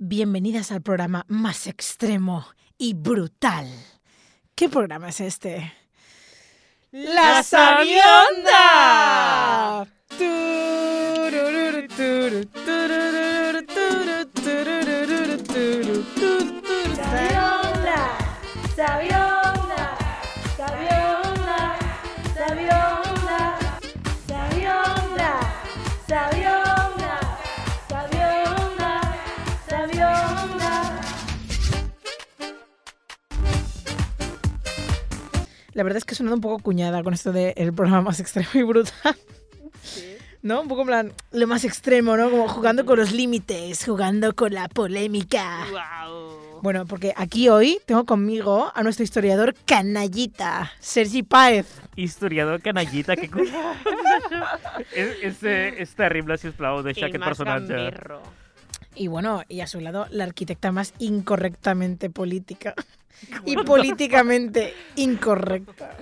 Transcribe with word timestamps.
Bienvenidas 0.00 0.70
al 0.70 0.80
programa 0.80 1.24
más 1.26 1.66
extremo 1.66 2.46
y 2.78 2.94
brutal. 2.94 3.66
¿Qué 4.54 4.68
programa 4.68 5.08
es 5.08 5.20
este? 5.20 5.72
¡La 6.92 7.42
Sabionda! 7.42 7.88
Sabionda, 16.96 18.18
Sabionda, 18.76 19.98
Sabionda, 20.56 20.97
La 35.78 35.84
verdad 35.84 35.98
es 35.98 36.04
que 36.04 36.14
he 36.14 36.16
sonado 36.16 36.34
un 36.34 36.40
poco 36.40 36.58
cuñada 36.58 37.04
con 37.04 37.14
esto 37.14 37.30
del 37.30 37.72
programa 37.72 38.00
más 38.02 38.18
extremo 38.18 38.48
y 38.54 38.64
brutal. 38.64 39.14
¿No? 40.42 40.60
Un 40.62 40.66
poco 40.66 40.80
en 40.80 40.86
plan, 40.88 41.12
lo 41.30 41.46
más 41.46 41.62
extremo, 41.64 42.16
¿no? 42.16 42.28
Como 42.32 42.48
jugando 42.48 42.84
con 42.84 42.98
los 42.98 43.12
límites, 43.12 43.84
jugando 43.84 44.34
con 44.34 44.52
la 44.54 44.66
polémica. 44.66 45.66
Guau. 45.70 46.58
Bueno, 46.62 46.84
porque 46.84 47.14
aquí 47.16 47.48
hoy 47.48 47.78
tengo 47.86 48.04
conmigo 48.06 48.72
a 48.74 48.82
nuestro 48.82 49.04
historiador 49.04 49.54
canallita, 49.66 50.72
Sergi 50.80 51.22
Páez. 51.22 51.68
Historiador 51.94 52.60
canallita, 52.60 53.14
que 53.14 53.30
cu- 53.30 53.38
es, 54.96 55.08
es, 55.22 55.42
eh, 55.44 55.76
és 55.78 55.94
terrible, 55.94 56.38
si 56.38 56.48
us 56.48 56.54
plau, 56.56 56.80
El 56.80 56.88
aquest 56.88 57.38
gamberro. 57.44 58.20
Y 58.96 59.06
bueno, 59.06 59.44
y 59.48 59.60
a 59.60 59.68
su 59.68 59.78
lado 59.80 60.08
la 60.10 60.24
arquitecta 60.24 60.72
más 60.72 60.92
incorrectamente 60.98 62.10
política. 62.10 62.74
Y 63.44 63.56
políticamente 63.56 64.74
incorrecta. 64.96 65.96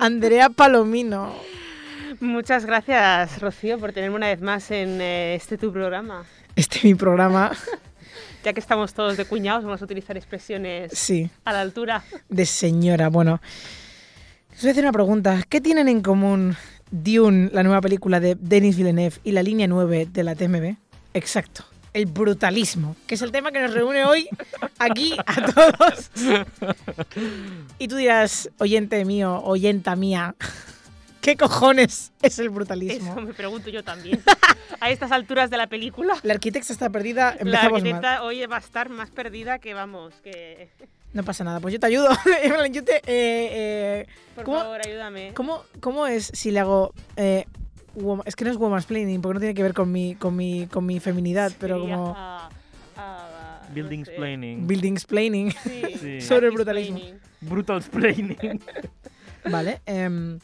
Andrea 0.00 0.50
Palomino. 0.50 1.34
Muchas 2.20 2.64
gracias, 2.64 3.40
Rocío, 3.40 3.78
por 3.78 3.92
tenerme 3.92 4.16
una 4.16 4.28
vez 4.28 4.40
más 4.40 4.70
en 4.70 5.00
eh, 5.00 5.34
este 5.34 5.58
tu 5.58 5.72
programa. 5.72 6.24
Este 6.56 6.78
es 6.78 6.84
mi 6.84 6.94
programa. 6.94 7.52
Ya 8.44 8.52
que 8.52 8.60
estamos 8.60 8.92
todos 8.94 9.16
de 9.16 9.24
cuñados, 9.24 9.64
vamos 9.64 9.80
a 9.80 9.84
utilizar 9.84 10.16
expresiones 10.16 10.92
Sí, 10.92 11.30
a 11.44 11.52
la 11.52 11.60
altura. 11.62 12.04
de 12.28 12.46
señora. 12.46 13.08
Bueno, 13.08 13.40
os 14.54 14.60
voy 14.60 14.68
a 14.68 14.72
hacer 14.72 14.84
una 14.84 14.92
pregunta. 14.92 15.42
¿Qué 15.48 15.60
tienen 15.60 15.88
en 15.88 16.02
común 16.02 16.54
Dune, 16.90 17.50
la 17.52 17.62
nueva 17.62 17.80
película 17.80 18.20
de 18.20 18.36
Denis 18.38 18.76
Villeneuve, 18.76 19.16
y 19.24 19.32
la 19.32 19.42
línea 19.42 19.66
9 19.66 20.08
de 20.12 20.24
la 20.24 20.34
TMB? 20.34 20.76
Exacto. 21.14 21.64
El 21.94 22.06
brutalismo, 22.06 22.96
que 23.06 23.14
es 23.14 23.22
el 23.22 23.30
tema 23.32 23.52
que 23.52 23.60
nos 23.60 23.72
reúne 23.72 24.04
hoy 24.04 24.28
aquí 24.78 25.16
a 25.26 25.52
todos. 25.52 26.10
Y 27.78 27.88
tú 27.88 27.96
dirás, 27.96 28.50
oyente 28.58 29.04
mío, 29.04 29.40
oyenta 29.44 29.94
mía, 29.96 30.34
¿qué 31.20 31.36
cojones 31.36 32.12
es 32.20 32.38
el 32.40 32.50
brutalismo? 32.50 33.12
Eso 33.12 33.20
me 33.20 33.32
pregunto 33.32 33.70
yo 33.70 33.82
también. 33.84 34.20
A 34.80 34.90
estas 34.90 35.12
alturas 35.12 35.50
de 35.50 35.56
la 35.56 35.68
película, 35.68 36.14
La 36.24 36.34
arquitecta 36.34 36.72
está 36.72 36.90
perdida, 36.90 37.30
la 37.36 37.40
empezamos 37.40 37.70
mal. 37.70 37.74
arquitecta 37.92 38.22
hoy 38.24 38.44
va 38.46 38.56
a 38.56 38.60
estar 38.60 38.88
más 38.88 39.10
perdida 39.10 39.58
que 39.60 39.72
vamos, 39.74 40.14
que... 40.22 40.68
No 41.12 41.22
pasa 41.22 41.44
nada, 41.44 41.60
pues 41.60 41.72
yo 41.72 41.78
te 41.78 41.86
ayudo. 41.86 42.08
Yo 42.72 42.82
te, 42.82 42.96
eh, 42.96 43.02
eh, 43.06 44.06
Por 44.34 44.44
¿Cómo- 44.44 44.58
favor, 44.58 44.80
ayúdame. 44.84 45.32
¿cómo, 45.34 45.62
¿Cómo 45.78 46.08
es 46.08 46.28
si 46.34 46.50
le 46.50 46.58
hago... 46.58 46.92
eh, 47.14 47.46
es 48.24 48.36
que 48.36 48.44
no 48.44 48.50
es 48.50 48.56
womansplaining, 48.56 49.20
porque 49.20 49.34
no 49.34 49.40
tiene 49.40 49.54
que 49.54 49.62
ver 49.62 49.74
con 49.74 49.90
mi, 49.90 50.14
con 50.14 50.36
mi, 50.36 50.66
con 50.66 50.84
mi 50.86 51.00
feminidad, 51.00 51.52
pero 51.58 51.80
como 51.80 52.14
ah, 52.16 52.48
no 53.68 53.74
Building 53.74 54.04
sé. 54.04 54.10
explaining. 54.10 54.66
building 54.66 54.92
explaining. 54.92 55.50
Sí, 55.52 55.82
Sí. 56.00 56.20
Sobre 56.20 56.48
el 56.48 56.52
brutalismo. 56.54 56.98
Brutal 57.40 57.78
explaining. 57.78 58.60
Vale. 59.50 59.80
em, 59.86 60.38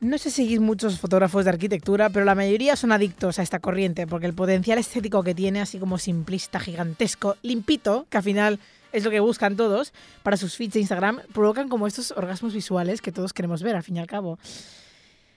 no 0.00 0.16
sé 0.18 0.30
seguir 0.30 0.60
muchos 0.60 1.00
fotógrafos 1.00 1.44
de 1.44 1.50
arquitectura, 1.50 2.08
pero 2.10 2.24
la 2.24 2.34
mayoría 2.36 2.76
son 2.76 2.92
adictos 2.92 3.38
a 3.38 3.42
esta 3.42 3.58
corriente, 3.58 4.06
porque 4.06 4.26
el 4.26 4.34
potencial 4.34 4.78
estético 4.78 5.24
que 5.24 5.34
tiene, 5.34 5.60
así 5.60 5.78
como 5.78 5.98
simplista, 5.98 6.60
gigantesco, 6.60 7.36
limpito, 7.42 8.06
que 8.08 8.16
al 8.16 8.22
final 8.22 8.60
es 8.92 9.04
lo 9.04 9.10
que 9.10 9.18
buscan 9.20 9.56
todos 9.56 9.92
para 10.22 10.36
sus 10.36 10.54
feeds 10.56 10.74
de 10.74 10.80
Instagram, 10.80 11.20
provocan 11.34 11.68
como 11.68 11.86
estos 11.86 12.12
orgasmos 12.12 12.54
visuales 12.54 13.02
que 13.02 13.10
todos 13.12 13.32
queremos 13.32 13.62
ver, 13.62 13.74
al 13.76 13.82
fin 13.82 13.96
y 13.96 13.98
al 13.98 14.06
cabo. 14.06 14.38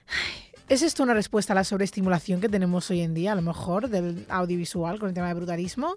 Ay, 0.08 0.51
¿Es 0.72 0.84
esto 0.84 1.04
una 1.04 1.14
respuesta 1.14 1.52
a 1.52 1.56
la 1.58 1.66
sobreestimulación 1.66 2.40
que 2.40 2.48
tenemos 2.48 2.90
hoy 2.90 3.02
en 3.02 3.14
día, 3.14 3.34
a 3.34 3.36
lo 3.36 3.42
mejor, 3.42 3.90
del 3.90 4.26
audiovisual 4.30 5.00
con 5.00 5.10
el 5.10 5.14
tema 5.14 5.28
de 5.28 5.34
brutalismo? 5.34 5.96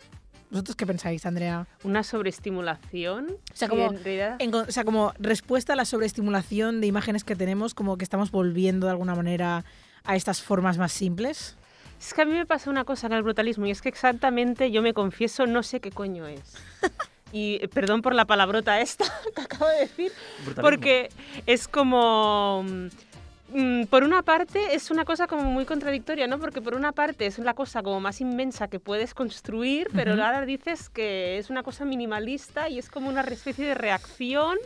¿Vosotros 0.50 0.74
qué 0.74 0.84
pensáis, 0.84 1.24
Andrea? 1.26 1.68
Una 1.84 2.02
sobreestimulación. 2.02 3.36
O 3.52 3.56
sea, 3.56 3.68
como 3.68 3.92
en 3.92 4.36
En 4.40 4.52
o 4.52 4.72
sea, 4.72 4.82
como 4.82 5.12
respuesta 5.20 5.74
a 5.74 5.76
la 5.76 5.84
sobreestimulación 5.84 6.80
de 6.80 6.88
imágenes 6.88 7.22
que 7.22 7.36
tenemos, 7.36 7.72
como 7.72 7.96
que 7.96 8.02
estamos 8.02 8.32
volviendo 8.32 8.88
de 8.88 8.90
alguna 8.90 9.14
manera 9.14 9.64
a 10.02 10.16
estas 10.16 10.42
formas 10.42 10.76
más 10.76 10.90
simples. 10.90 11.56
Es 12.00 12.12
que 12.12 12.22
a 12.22 12.24
mí 12.24 12.32
me 12.32 12.44
pasa 12.44 12.68
una 12.68 12.82
cosa 12.82 13.06
con 13.06 13.16
el 13.16 13.22
brutalismo 13.22 13.66
y 13.66 13.70
es 13.70 13.80
que 13.80 13.88
exactamente 13.88 14.72
yo 14.72 14.82
me 14.82 14.92
confieso 14.92 15.46
no 15.46 15.62
sé 15.62 15.78
qué 15.78 15.92
coño 15.92 16.26
es. 16.26 16.42
Y 17.34 17.58
eh, 17.60 17.66
perdón 17.66 18.00
por 18.00 18.14
la 18.14 18.26
palabrota 18.26 18.80
esta 18.80 19.06
que 19.34 19.42
acabo 19.42 19.66
de 19.66 19.80
decir, 19.80 20.12
Brutalismo. 20.44 20.62
porque 20.62 21.08
es 21.46 21.66
como... 21.66 22.64
mm, 23.54 23.84
Por 23.86 24.04
una 24.04 24.22
parte 24.22 24.74
es 24.74 24.90
una 24.90 25.04
cosa 25.04 25.26
como 25.26 25.44
muy 25.44 25.64
contradictoria, 25.64 26.26
¿no? 26.26 26.38
Porque 26.38 26.60
por 26.60 26.74
una 26.74 26.92
parte 26.92 27.26
es 27.26 27.38
la 27.38 27.54
cosa 27.54 27.82
como 27.82 28.00
más 28.00 28.20
inmensa 28.20 28.68
que 28.68 28.80
puedes 28.80 29.14
construir, 29.14 29.88
pero 29.94 30.12
Ujú. 30.12 30.22
ahora 30.22 30.44
dices 30.44 30.90
que 30.90 31.38
es 31.38 31.48
una 31.50 31.62
cosa 31.62 31.84
minimalista 31.84 32.68
y 32.68 32.78
es 32.78 32.90
como 32.90 33.08
una 33.08 33.22
especie 33.22 33.64
de 33.66 33.74
reacción, 33.74 34.58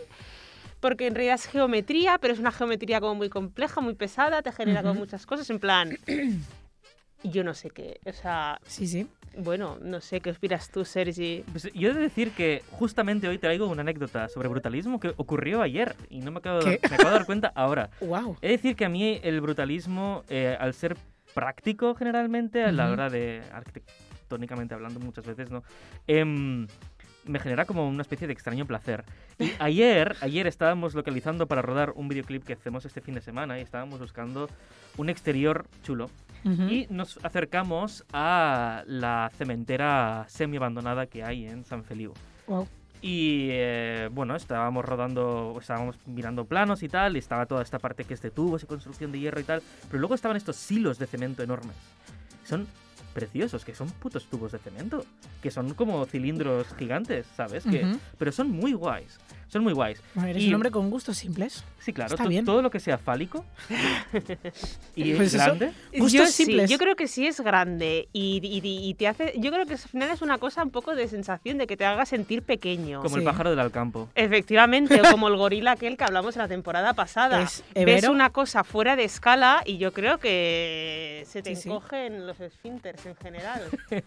porque 0.81 1.07
en 1.07 1.15
realidad 1.15 1.37
es 1.37 1.47
geometría, 1.47 2.19
pero 2.19 2.35
es 2.35 2.41
una 2.41 2.53
geometría 2.53 3.01
como 3.01 3.15
muy 3.15 3.29
compleja, 3.29 3.81
muy 3.81 3.95
pesada, 3.95 4.43
te 4.43 4.53
genera 4.53 4.83
como 4.83 4.95
muchas 4.95 5.27
cosas, 5.27 5.49
en 5.51 5.59
plan... 5.61 5.99
Yo 7.25 7.43
no 7.43 7.53
sé 7.53 7.71
qué, 7.71 7.99
o 8.07 8.13
sea, 8.13 8.61
Sí, 8.65 8.87
sí. 8.87 9.09
Bueno, 9.37 9.79
no 9.81 10.01
sé 10.01 10.21
qué 10.21 10.31
opinas 10.31 10.71
tú, 10.71 10.85
Sergi. 10.85 11.45
Pues 11.51 11.73
yo 11.73 11.91
he 11.91 11.95
de 11.95 12.01
decir 12.01 12.33
que 12.33 12.63
justamente 12.71 13.29
hoy 13.29 13.39
traigo 13.39 13.67
una 13.67 13.83
anécdota 13.83 14.29
sobre 14.29 14.49
brutalismo 14.49 15.01
que 15.01 15.15
ocurrió 15.17 15.63
ayer 15.63 15.97
y 16.11 16.21
no 16.21 16.31
me 16.31 16.39
acabo, 16.39 16.61
de, 16.61 16.79
¿Qué? 16.79 16.89
me 16.89 16.95
acabo 16.95 17.11
de 17.11 17.15
dar 17.15 17.27
cuenta 17.27 17.53
ahora. 17.55 17.91
Wow. 18.01 18.39
He 18.41 18.47
de 18.47 18.53
decir 18.57 18.75
que 18.75 18.85
a 18.87 18.89
mí 18.89 19.21
el 19.23 19.41
brutalismo, 19.41 20.25
eh, 20.29 20.57
al 20.59 20.73
ser 20.73 20.97
práctico 21.35 21.95
generalmente, 21.95 22.65
a 22.65 22.73
la 22.73 22.91
hora 22.91 23.11
de 23.11 23.43
arquitectónicamente 23.53 24.75
hablando 24.75 24.99
muchas 25.01 25.27
veces, 25.27 25.51
¿no? 25.51 25.63
Em, 26.07 26.67
me 27.29 27.39
genera 27.39 27.65
como 27.65 27.89
una 27.89 28.03
especie 28.03 28.27
de 28.27 28.33
extraño 28.33 28.67
placer. 28.67 29.05
Y 29.39 29.53
ayer, 29.59 30.17
ayer 30.21 30.47
estábamos 30.47 30.95
localizando 30.95 31.47
para 31.47 31.63
rodar 31.63 31.93
un 31.95 32.09
videoclip 32.09 32.45
que 32.45 32.55
hacemos 32.55 32.85
este 32.85 33.01
fin 33.01 33.15
de 33.15 33.21
semana 33.21 33.59
y 33.59 33.63
estábamos 33.63 34.01
buscando 34.01 34.49
un 34.97 35.09
exterior 35.11 35.67
chulo. 35.83 36.11
Y 36.45 36.87
nos 36.89 37.19
acercamos 37.23 38.05
a 38.13 38.83
la 38.87 39.31
cementera 39.37 40.25
semi 40.29 40.57
abandonada 40.57 41.07
que 41.07 41.23
hay 41.23 41.47
en 41.47 41.65
San 41.65 41.85
Feliu. 41.85 42.15
Wow. 42.47 42.67
Y 43.01 43.49
eh, 43.51 44.09
bueno, 44.13 44.35
estábamos 44.35 44.85
rodando, 44.85 45.57
estábamos 45.61 45.97
mirando 46.07 46.45
planos 46.47 46.83
y 46.83 46.89
tal, 46.89 47.17
y 47.17 47.19
estaba 47.19 47.47
toda 47.47 47.63
esta 47.63 47.79
parte 47.79 48.05
que 48.05 48.15
es 48.15 48.23
de 48.23 48.31
tubos 48.31 48.63
y 48.63 48.67
construcción 48.67 49.13
de 49.13 49.21
hierro 49.21 49.41
y 49.41 49.45
tal, 49.45 49.63
pero 49.89 50.01
luego 50.01 50.15
estaban 50.15 50.37
estos 50.37 50.57
silos 50.57 50.99
de 50.99 51.07
cemento 51.07 51.43
enormes. 51.43 51.77
Son 52.45 52.67
preciosos, 53.21 53.65
que 53.65 53.75
son 53.75 53.91
putos 53.91 54.25
tubos 54.27 54.53
de 54.53 54.59
cemento, 54.59 55.05
que 55.43 55.51
son 55.51 55.75
como 55.75 56.05
cilindros 56.07 56.67
gigantes, 56.79 57.27
¿sabes? 57.37 57.65
Que, 57.65 57.85
Ujú. 57.85 57.99
pero 58.19 58.33
son 58.33 58.51
muy 58.51 58.73
guays, 58.73 59.19
son 59.49 59.63
muy 59.63 59.73
guays. 59.73 60.01
Bueno, 60.15 60.29
eres 60.31 60.43
Y- 60.43 60.49
un 60.49 60.55
hombre 60.55 60.71
con 60.71 60.91
gustos 60.91 61.17
simples. 61.19 61.65
Sí, 61.81 61.93
claro, 61.93 62.15
Está 62.15 62.27
bien. 62.29 62.45
todo 62.45 62.61
lo 62.61 62.71
que 62.71 62.81
sea 62.81 62.99
fálico 62.99 63.45
y 64.95 65.15
Pues 65.15 65.35
eso- 65.35 65.45
grande. 65.45 65.73
Gustos 65.93 66.13
yo 66.13 66.27
simples. 66.27 66.67
Sí, 66.69 66.73
yo 66.73 66.79
creo 66.79 66.97
que 66.97 67.07
sí 67.09 67.27
es 67.27 67.41
grande 67.41 68.09
y, 68.13 68.41
y- 68.43 68.89
y 68.91 68.95
te 68.95 69.09
hace. 69.09 69.35
Yo 69.39 69.51
creo 69.53 69.65
que 69.67 69.73
al 69.75 69.79
final 69.79 70.11
es 70.11 70.23
una 70.23 70.39
cosa 70.39 70.63
un 70.63 70.71
poco 70.71 70.95
de 70.95 71.09
sensación 71.09 71.59
de 71.59 71.67
que 71.67 71.77
te 71.77 71.85
haga 71.85 72.05
sentir 72.07 72.43
pequeño. 72.43 72.99
Como 73.03 73.15
Sí. 73.17 73.21
el 73.21 73.25
pájaro 73.25 73.51
del 73.51 73.59
Alcampo. 73.61 74.09
Efectivamente, 74.15 75.01
o 75.01 75.05
como 75.19 75.29
el 75.29 75.37
gorila 75.37 75.73
aquel 75.73 75.97
que 75.97 76.05
hablamos 76.05 76.37
en 76.37 76.43
la 76.43 76.49
temporada 76.49 76.93
pasada. 76.95 77.43
Es 77.43 77.63
Ves 77.75 78.09
una 78.09 78.31
cosa 78.31 78.65
fuera 78.65 78.97
de 78.97 79.05
escala 79.05 79.63
y 79.65 79.79
yo 79.79 79.93
creo 79.93 80.19
que 80.19 81.25
se 81.27 81.43
te 81.43 81.55
Sí, 81.55 81.63
sí. 81.63 81.69
encogen 81.69 82.27
los 82.27 82.39
esfínteres 82.41 83.07
en 83.09 83.17
general. 83.17 83.63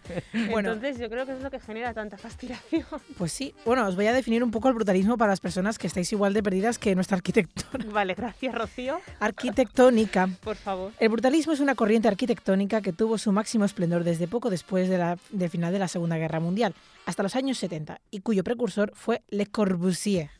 Bueno. 0.50 0.72
Entonces 0.72 0.98
yo 0.98 1.08
creo 1.10 1.26
que 1.26 1.32
es 1.32 1.40
lo 1.40 1.50
que 1.50 1.60
genera 1.60 1.92
tanta 1.94 2.16
fascinación. 2.16 2.84
Pues 3.18 3.32
sí. 3.32 3.54
Bueno, 3.64 3.86
os 3.86 3.96
voy 3.96 4.06
a 4.06 4.12
definir 4.12 4.42
un 4.42 4.50
poco 4.50 4.68
el 4.68 4.74
brutalismo 4.74 5.16
para 5.18 5.30
las 5.32 5.40
personas 5.40 5.78
que 5.78 5.86
estáis 5.86 6.10
igual 6.12 6.32
de 6.32 6.42
perdidas 6.42 6.78
que 6.78 6.94
nuestra 6.94 7.16
arquitectura. 7.16 7.84
Vale, 7.92 8.14
gracias 8.14 8.54
Rocío, 8.54 9.00
arquitectónica. 9.20 10.28
por 10.42 10.56
favor. 10.56 10.92
El 10.98 11.08
brutalismo 11.10 11.52
es 11.52 11.60
una 11.60 11.74
corriente 11.74 12.08
arquitectónica 12.08 12.80
que 12.80 12.92
tuvo 12.92 13.18
su 13.18 13.32
máximo 13.32 13.64
esplendor 13.64 14.04
desde 14.04 14.28
poco 14.28 14.50
después 14.50 14.88
de 14.88 14.98
la- 14.98 15.18
del 15.30 15.50
final 15.50 15.72
de 15.72 15.78
la 15.78 15.88
Segunda 15.88 16.16
Guerra 16.18 16.40
Mundial, 16.40 16.74
hasta 17.06 17.22
los 17.22 17.36
años 17.36 17.58
70, 17.58 18.00
y 18.10 18.20
cuyo 18.20 18.44
precursor 18.44 18.92
fue 18.94 19.22
Le 19.28 19.46
Corbusier. 19.46 20.30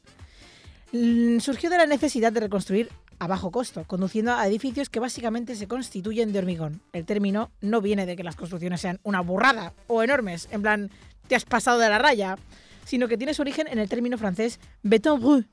Surgió 1.40 1.70
de 1.70 1.78
la 1.78 1.86
necesidad 1.86 2.32
de 2.32 2.40
reconstruir 2.40 2.90
a 3.22 3.28
bajo 3.28 3.52
costo, 3.52 3.84
conduciendo 3.86 4.32
a 4.32 4.44
edificios 4.48 4.88
que 4.88 4.98
básicamente 4.98 5.54
se 5.54 5.68
constituyen 5.68 6.32
de 6.32 6.40
hormigón. 6.40 6.80
El 6.92 7.04
término 7.04 7.52
no 7.60 7.80
viene 7.80 8.04
de 8.04 8.16
que 8.16 8.24
las 8.24 8.34
construcciones 8.34 8.80
sean 8.80 8.98
una 9.04 9.20
burrada 9.20 9.74
o 9.86 10.02
enormes, 10.02 10.48
en 10.50 10.60
plan, 10.62 10.90
te 11.28 11.36
has 11.36 11.44
pasado 11.44 11.78
de 11.78 11.88
la 11.88 11.98
raya, 11.98 12.36
sino 12.84 13.06
que 13.06 13.16
tiene 13.16 13.32
su 13.32 13.42
origen 13.42 13.68
en 13.68 13.78
el 13.78 13.88
término 13.88 14.18
francés 14.18 14.58
béton 14.82 15.20
brut, 15.20 15.46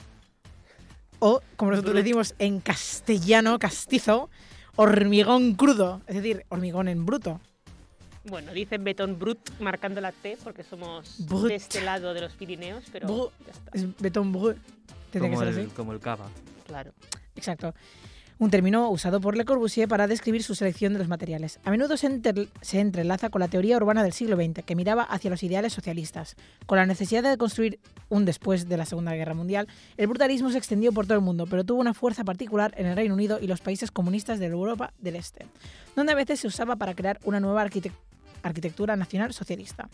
o, 1.19 1.41
como 1.57 1.69
nosotros 1.71 1.93
Brut. 1.93 2.03
decimos 2.03 2.33
en 2.39 2.59
castellano, 2.59 3.59
castizo, 3.59 4.31
hormigón 4.75 5.53
crudo, 5.53 6.01
es 6.07 6.15
decir, 6.15 6.45
hormigón 6.49 6.87
en 6.87 7.05
bruto. 7.05 7.39
Bueno, 8.23 8.51
dicen 8.51 8.83
betón 8.83 9.19
brut 9.19 9.37
marcando 9.59 10.01
la 10.01 10.11
T 10.11 10.37
porque 10.43 10.63
somos 10.63 11.17
Brut. 11.27 11.49
de 11.49 11.55
este 11.55 11.81
lado 11.81 12.13
de 12.15 12.21
los 12.21 12.33
Pirineos, 12.33 12.83
pero 12.91 13.07
Brut. 13.07 13.31
ya 13.45 13.51
está. 13.51 13.71
Es 13.73 13.85
béton 14.01 14.31
brut. 14.31 14.57
Tendría 15.11 15.31
que 15.31 15.37
ser 15.37 15.47
el, 15.49 15.59
así. 15.59 15.69
como 15.75 15.93
el 15.93 15.99
cava. 15.99 16.27
Claro. 16.67 16.91
Exacto. 17.35 17.73
Un 18.37 18.51
término 18.51 18.89
usado 18.89 19.19
por 19.19 19.35
Le 19.35 19.43
Corbusier 19.43 19.89
para 19.89 20.07
describir 20.07 20.43
su 20.43 20.55
selección 20.55 20.93
de 20.93 20.99
los 20.99 21.09
materiales. 21.09 21.59
A 21.65 21.71
menudo 21.71 21.97
se, 21.97 22.07
entrelaza 22.79 23.29
con 23.29 23.41
la 23.41 23.49
teoría 23.49 23.75
urbana 23.75 24.01
del 24.01 24.13
siglo 24.13 24.37
XX, 24.37 24.63
que 24.63 24.77
miraba 24.77 25.03
hacia 25.03 25.29
los 25.29 25.43
ideales 25.43 25.73
socialistas. 25.73 26.37
Con 26.65 26.77
la 26.77 26.85
necesidad 26.85 27.21
de 27.21 27.35
construir 27.37 27.81
un 28.07 28.23
después 28.23 28.69
de 28.69 28.77
la 28.77 28.85
Segunda 28.85 29.13
Guerra 29.13 29.33
Mundial, 29.33 29.67
el 29.97 30.07
brutalismo 30.07 30.51
se 30.51 30.57
extendió 30.57 30.93
por 30.93 31.05
todo 31.05 31.15
el 31.17 31.23
mundo, 31.23 31.47
pero 31.47 31.65
tuvo 31.65 31.81
una 31.81 31.93
fuerza 31.93 32.23
particular 32.23 32.73
en 32.77 32.85
el 32.85 32.95
Reino 32.95 33.13
Unido 33.13 33.39
y 33.41 33.47
los 33.47 33.59
países 33.59 33.91
comunistas 33.91 34.39
de 34.39 34.45
Europa 34.45 34.93
del 34.99 35.17
Este, 35.17 35.45
donde 35.97 36.13
a 36.13 36.15
veces 36.15 36.39
se 36.39 36.47
usaba 36.47 36.77
para 36.77 36.95
crear 36.95 37.19
una 37.25 37.41
nueva 37.41 37.65
arquitec- 37.67 37.91
arquitectura 38.41 38.95
nacional 38.95 39.33
socialista. 39.33 39.89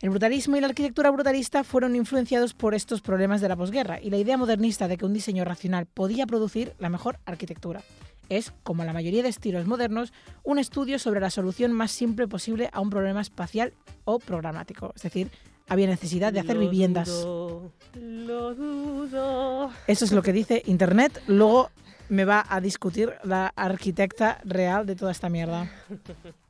El 0.00 0.10
brutalismo 0.10 0.56
y 0.56 0.60
la 0.60 0.68
arquitectura 0.68 1.10
brutalista 1.10 1.64
fueron 1.64 1.96
influenciados 1.96 2.54
por 2.54 2.74
estos 2.74 3.00
problemas 3.00 3.40
de 3.40 3.48
la 3.48 3.56
posguerra 3.56 4.00
y 4.00 4.10
la 4.10 4.16
idea 4.16 4.36
modernista 4.36 4.86
de 4.86 4.96
que 4.96 5.04
un 5.04 5.12
diseño 5.12 5.44
racional 5.44 5.86
podía 5.86 6.24
producir 6.24 6.74
la 6.78 6.88
mejor 6.88 7.18
arquitectura. 7.26 7.82
Es, 8.28 8.52
como 8.62 8.84
la 8.84 8.92
mayoría 8.92 9.24
de 9.24 9.28
estilos 9.28 9.66
modernos, 9.66 10.12
un 10.44 10.60
estudio 10.60 11.00
sobre 11.00 11.18
la 11.18 11.30
solución 11.30 11.72
más 11.72 11.90
simple 11.90 12.28
posible 12.28 12.70
a 12.72 12.80
un 12.80 12.90
problema 12.90 13.20
espacial 13.20 13.72
o 14.04 14.20
programático. 14.20 14.92
Es 14.94 15.02
decir, 15.02 15.32
había 15.66 15.88
necesidad 15.88 16.32
de 16.32 16.40
hacer 16.40 16.54
Lo 16.56 16.62
viviendas. 16.62 17.08
dudo, 17.08 17.72
lo 17.94 18.54
dudo. 18.54 19.70
Eso 19.88 20.04
es 20.04 20.12
lo 20.12 20.22
que 20.22 20.32
dice 20.32 20.62
Internet. 20.66 21.22
Luego 21.26 21.70
me 22.08 22.24
va 22.24 22.46
a 22.48 22.60
discutir 22.60 23.14
la 23.24 23.48
arquitecta 23.56 24.40
real 24.44 24.86
de 24.86 24.94
toda 24.94 25.10
esta 25.10 25.28
mierda. 25.28 25.68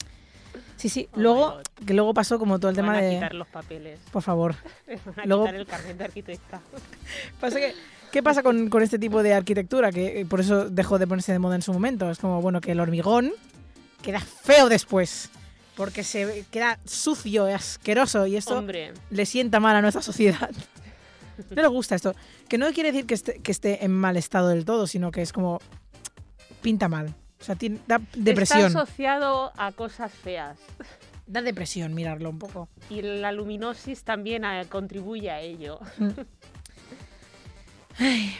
Sí, 0.78 0.88
sí. 0.88 1.08
Oh 1.12 1.18
Luego, 1.20 1.60
que 1.84 1.92
luego 1.92 2.14
pasó 2.14 2.38
como 2.38 2.58
todo 2.58 2.70
el 2.70 2.76
Van 2.76 2.86
tema 2.86 2.98
a 2.98 3.02
de... 3.02 3.14
quitar 3.16 3.34
los 3.34 3.48
papeles. 3.48 3.98
Por 4.10 4.22
favor. 4.22 4.54
Van 5.04 5.20
a 5.20 5.26
Luego- 5.26 5.44
quitar 5.44 5.54
el 5.60 5.66
carnet 5.66 5.98
de 5.98 6.04
arquitecta. 6.04 6.60
Pasa 7.40 7.58
que, 7.58 7.74
¿Qué 8.12 8.22
pasa 8.22 8.42
con, 8.42 8.70
con 8.70 8.82
este 8.82 8.98
tipo 8.98 9.22
de 9.22 9.34
arquitectura? 9.34 9.92
Que 9.92 10.20
eh, 10.20 10.24
por 10.26 10.40
eso 10.40 10.70
dejó 10.70 10.98
de 10.98 11.06
ponerse 11.06 11.30
de 11.32 11.38
moda 11.38 11.56
en 11.56 11.62
su 11.62 11.74
momento. 11.74 12.10
Es 12.10 12.18
como, 12.18 12.40
bueno, 12.40 12.62
que 12.62 12.72
el 12.72 12.80
hormigón 12.80 13.32
queda 14.02 14.20
feo 14.20 14.70
después. 14.70 15.28
Porque 15.76 16.02
se 16.02 16.46
queda 16.50 16.78
sucio 16.86 17.48
y 17.48 17.52
asqueroso. 17.52 18.26
Y 18.26 18.36
esto 18.36 18.56
Hombre, 18.56 18.94
le 19.10 19.26
sienta 19.26 19.60
mal 19.60 19.76
a 19.76 19.82
nuestra 19.82 20.02
sociedad. 20.02 20.50
No 21.50 21.62
le 21.62 21.68
gusta 21.68 21.94
esto. 21.94 22.16
Que 22.48 22.58
no 22.58 22.66
quiere 22.72 22.90
decir 22.90 23.06
que 23.06 23.14
esté, 23.14 23.38
que 23.38 23.52
esté 23.52 23.84
en 23.84 23.92
mal 23.92 24.16
estado 24.16 24.48
del 24.48 24.64
todo, 24.64 24.88
sino 24.88 25.12
que 25.12 25.22
es 25.22 25.32
como. 25.32 25.60
pinta 26.62 26.88
mal. 26.88 27.14
O 27.40 27.44
sea, 27.44 27.54
tiene- 27.54 27.78
da 27.86 27.96
está 27.96 28.08
depresión. 28.16 28.64
asociado 28.66 29.52
a 29.56 29.72
cosas 29.72 30.12
feas. 30.12 30.58
Da 31.26 31.42
depresión 31.42 31.94
mirarlo 31.94 32.30
un 32.30 32.38
poco. 32.38 32.68
Y 32.90 33.02
la 33.02 33.32
luminosis 33.32 34.02
también 34.02 34.44
eh, 34.44 34.64
contribuye 34.68 35.30
a 35.30 35.40
ello. 35.40 35.78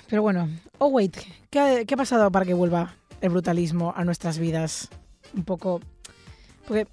Pero 0.09 0.23
bueno. 0.23 0.49
Oh, 0.79 0.87
wait. 0.89 1.17
¿Qué 1.51 1.59
ha, 1.61 1.85
qué 1.85 1.95
ha 1.95 1.97
pasado 1.97 2.31
para 2.31 2.45
que 2.47 2.55
vuelva 2.55 2.95
el 3.21 3.31
brutalismo 3.31 3.93
a 3.97 4.05
nuestras 4.05 4.39
vidas? 4.39 4.89
Un 5.35 5.45
poco. 5.45 5.81
Porque 6.67 6.87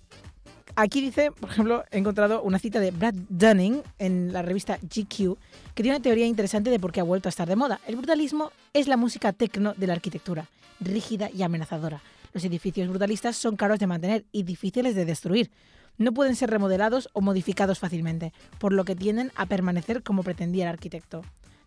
aquí 0.75 1.01
dice, 1.01 1.31
por 1.31 1.50
ejemplo, 1.50 1.83
he 1.92 1.98
encontrado 1.98 2.42
una 2.42 2.60
cita 2.60 2.80
de 2.80 2.92
Brad 2.92 3.16
Dunning 3.30 3.81
en 4.00 4.33
la 4.33 4.42
revista 4.42 4.77
GQ 4.81 5.38
que 5.74 5.83
tiene 5.83 5.95
una 5.95 6.04
teoría 6.04 6.25
interesante 6.25 6.69
de 6.69 6.80
por 6.80 6.92
qué 6.92 7.00
ha 7.00 7.04
vuelto 7.04 7.27
a 7.27 7.31
estar 7.31 7.48
de 7.48 7.56
moda. 7.56 7.80
El 7.88 7.95
brutalismo 7.95 8.51
es 8.74 8.88
la 8.88 8.98
música 8.98 9.33
tecno 9.33 9.74
de 9.75 9.88
la 9.88 9.94
arquitectura, 9.94 10.48
rígida 10.80 11.30
y 11.31 11.44
amenazadora. 11.44 12.01
Los 12.33 12.44
edificios 12.44 12.89
brutalistas 12.89 13.38
son 13.38 13.56
caros 13.56 13.80
de 13.80 13.88
mantener 13.88 14.25
y 14.31 14.44
difíciles 14.44 14.95
de 14.95 15.06
destruir. 15.06 15.51
No 15.98 16.12
pueden 16.13 16.36
ser 16.36 16.50
remodelados 16.50 17.10
o 17.13 17.21
modificados 17.21 17.80
fácilmente, 17.80 18.33
por 18.60 18.74
lo 18.74 18.83
que 18.83 18.95
tienden 18.95 19.31
a 19.36 19.45
permanecer 19.45 20.04
como 20.04 20.24
pretendía 20.24 20.66
el 20.66 20.69
arquitecto. 20.69 21.21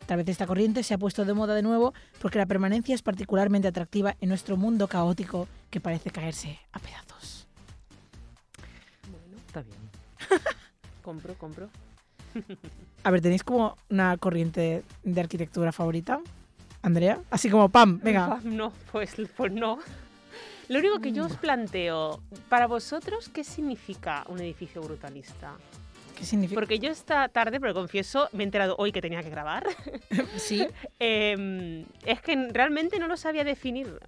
Tal 0.06 0.18
vez 0.18 0.28
esta 0.28 0.46
corriente 0.46 0.82
se 0.82 0.94
ha 0.94 0.98
puesto 0.98 1.24
de 1.24 1.34
moda 1.34 1.54
de 1.54 1.62
nuevo 1.62 1.94
porque 2.20 2.38
la 2.38 2.46
permanencia 2.46 2.94
es 2.94 3.02
particularmente 3.02 3.68
atractiva 3.68 4.16
en 4.20 4.30
nuestro 4.30 4.56
mundo 4.56 4.88
caótico 4.88 5.48
que 5.70 5.80
parece 5.80 6.10
caerse 6.10 6.58
a 6.72 6.78
pedazos. 6.78 7.37
Está 9.48 9.62
bien. 9.62 9.78
compro, 11.02 11.34
compro. 11.34 11.68
A 13.04 13.10
ver, 13.10 13.20
¿tenéis 13.22 13.42
como 13.42 13.76
una 13.88 14.16
corriente 14.18 14.84
de 15.02 15.20
arquitectura 15.20 15.72
favorita? 15.72 16.20
Andrea, 16.82 17.18
así 17.30 17.48
como 17.50 17.68
pam, 17.70 17.98
venga. 18.02 18.26
Ah, 18.34 18.40
No, 18.44 18.72
pues, 18.92 19.14
pues 19.36 19.52
no. 19.52 19.78
Lo 20.68 20.78
único 20.80 21.00
que 21.00 21.12
yo 21.12 21.22
Mm. 21.24 21.26
os 21.26 21.36
planteo, 21.38 22.20
para 22.50 22.66
vosotros, 22.66 23.30
¿qué 23.30 23.42
significa 23.42 24.24
un 24.28 24.38
edificio 24.40 24.82
brutalista? 24.82 25.54
¿Qué 26.14 26.24
significa? 26.26 26.60
Porque 26.60 26.78
yo 26.78 26.90
esta 26.90 27.28
tarde, 27.28 27.58
pero 27.58 27.72
confieso, 27.72 28.28
me 28.32 28.42
he 28.42 28.46
enterado 28.46 28.74
hoy 28.78 28.92
que 28.92 29.00
tenía 29.00 29.22
que 29.22 29.30
grabar. 29.30 29.66
Sí. 30.36 30.66
em, 30.98 31.86
es 32.04 32.20
que 32.20 32.50
realmente 32.52 32.98
no 32.98 33.08
lo 33.08 33.16
sabía 33.16 33.44
definir. 33.44 33.98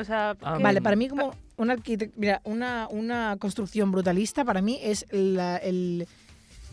O 0.00 0.04
sea, 0.04 0.36
Ah, 0.42 0.54
¿qué- 0.56 0.62
Vale, 0.62 0.80
para 0.82 0.96
mí 0.96 1.08
como 1.08 1.34
una 1.56 1.76
mira, 2.16 2.40
una, 2.44 2.88
una 2.90 3.36
construcción 3.38 3.92
brutalista 3.92 4.44
para 4.44 4.62
mí 4.62 4.78
es 4.82 5.06
la- 5.10 5.56
el, 5.58 6.06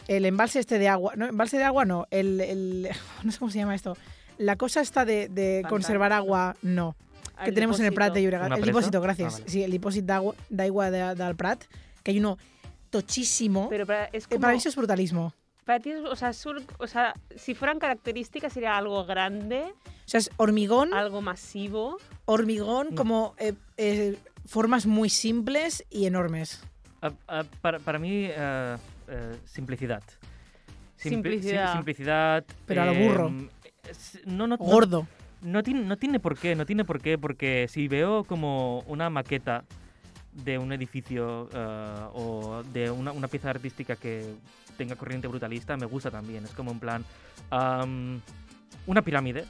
el 0.08 0.26
embalse 0.26 0.60
este 0.60 0.80
de 0.80 0.88
agua. 0.88 1.14
No, 1.16 1.26
embalse 1.28 1.58
de 1.58 1.64
agua 1.64 1.86
no, 1.86 2.08
el, 2.12 2.40
el- 2.42 2.90
no 3.24 3.32
sé 3.32 3.40
cómo 3.40 3.52
se 3.52 3.60
llama 3.60 3.76
esto. 3.76 3.98
La 4.38 4.56
cosa 4.56 4.82
esta 4.82 5.04
de, 5.06 5.30
de 5.30 5.66
conservar 5.68 6.14
agua, 6.14 6.56
no. 6.62 6.96
Que 7.44 7.52
tenemos 7.52 7.80
en 7.80 7.86
el 7.88 7.94
Prat 7.94 8.14
de 8.14 8.22
depósito. 8.22 8.38
Llobregat. 8.38 8.48
¿Una 8.48 8.56
El 8.58 8.66
depósito, 8.66 8.98
Ah, 8.98 9.02
gracias. 9.02 9.34
vale. 9.34 9.50
Sí, 9.50 9.64
el 9.64 9.72
depósito 9.72 10.06
d'agua 10.08 10.36
d'aigua 10.50 10.90
de, 10.92 11.16
del 11.16 11.36
Prat, 11.36 11.64
que 12.04 12.12
hay 12.12 12.20
uno 12.20 12.38
tochísimo. 12.90 13.68
Pero 13.70 13.86
para, 13.86 14.06
es 14.06 14.24
Eh, 14.24 14.28
como, 14.30 14.42
Para 14.42 14.54
mí 14.54 14.58
eso 14.60 14.70
es 14.70 14.76
brutalismo. 14.76 15.34
Para 15.68 15.80
ti 15.80 15.92
es- 15.92 16.00
o 16.04 16.16
sea, 16.16 16.34
sur- 16.34 16.64
o 16.80 16.88
sea, 16.88 17.14
si 17.36 17.54
fueran 17.54 17.78
características 17.78 18.54
sería 18.54 18.76
algo 18.78 19.06
grande, 19.06 19.66
O 19.86 20.10
sea, 20.10 20.20
es 20.20 20.32
hormigón, 20.38 20.94
algo 20.94 21.22
masivo. 21.22 21.98
hormigón 22.26 22.88
Mm. 22.92 22.96
como 22.96 23.36
eh, 23.38 23.54
eh, 23.78 24.18
formas 24.46 24.86
muy 24.88 25.10
simples 25.10 25.84
y 25.92 26.06
enormes. 26.08 26.64
Ah, 27.02 27.12
ah, 27.28 27.44
para, 27.62 27.78
para 27.80 28.00
mí, 28.00 28.28
eh, 28.30 28.78
simplicidad. 29.46 30.02
Simpli- 30.98 31.10
Simplicidad. 31.10 31.68
sim- 31.68 31.74
simplicidad. 31.76 32.46
Pero 32.66 32.82
a 32.82 32.86
lo 32.86 32.96
burro. 32.96 33.28
em, 33.28 33.50
no, 34.26 34.48
no- 34.48 34.58
Gordo. 34.58 35.06
No 35.42 35.62
tiene, 35.62 35.82
no 35.82 35.98
tiene 35.98 36.20
por 36.20 36.36
qué, 36.38 36.56
no 36.56 36.66
tiene 36.66 36.84
por 36.84 37.00
qué, 37.00 37.18
porque 37.20 37.68
si 37.70 37.88
veo 37.88 38.24
como 38.24 38.80
una 38.88 39.10
maqueta 39.12 39.64
de 40.44 40.58
un 40.58 40.72
edificio 40.72 41.50
eh, 41.54 41.96
o 42.14 42.64
de 42.72 42.90
una, 42.92 43.12
una 43.12 43.28
pieza 43.28 43.50
artística 43.50 43.96
que 43.96 44.34
tenga 44.78 44.96
corriente 44.96 45.28
brutalista, 45.28 45.76
me 45.78 45.86
gusta 45.86 46.12
también. 46.12 46.44
Es 46.46 46.52
como 46.52 46.72
en 46.72 46.80
plan, 46.80 47.04
una 48.86 49.02
pirámide, 49.02 49.46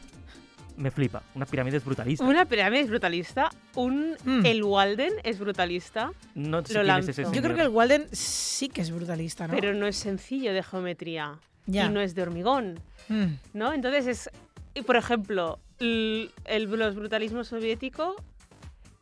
me 0.78 0.92
flipa. 0.92 1.24
Una 1.36 1.46
pirámide 1.46 1.78
es 1.78 1.84
brutalista. 1.86 2.24
Una 2.24 2.46
pirámide 2.46 2.82
es 2.82 2.90
brutalista. 2.90 3.50
Un 3.76 4.16
Mm. 4.24 4.46
el 4.46 4.64
Walden 4.64 5.14
es 5.24 5.40
brutalista, 5.40 6.12
No 6.36 6.64
sé 6.66 6.74
lo 6.76 6.84
quién 6.84 6.98
es 6.98 7.10
ese. 7.10 7.24
Yo 7.24 7.42
creo 7.42 7.56
que 7.56 7.62
el 7.64 7.70
Walden 7.70 8.08
sí 8.12 8.70
que 8.70 8.82
es 8.82 8.92
brutalista, 8.92 9.48
¿no? 9.48 9.54
pero 9.56 9.74
no 9.74 9.88
es 9.88 9.98
sencillo 9.98 10.54
de 10.54 10.64
geometría 10.64 11.40
y 11.68 11.80
no 11.90 12.00
es 12.00 12.16
de 12.16 12.22
hormigón, 12.22 12.80
Mm. 13.10 13.26
¿no? 13.54 13.74
Entonces 13.74 14.06
es, 14.08 14.30
y 14.74 14.82
por 14.84 14.96
ejemplo, 14.98 15.60
el, 15.80 16.32
el- 16.46 16.64
los 16.66 16.96
brutalismos 16.96 17.48
soviéticos 17.48 18.16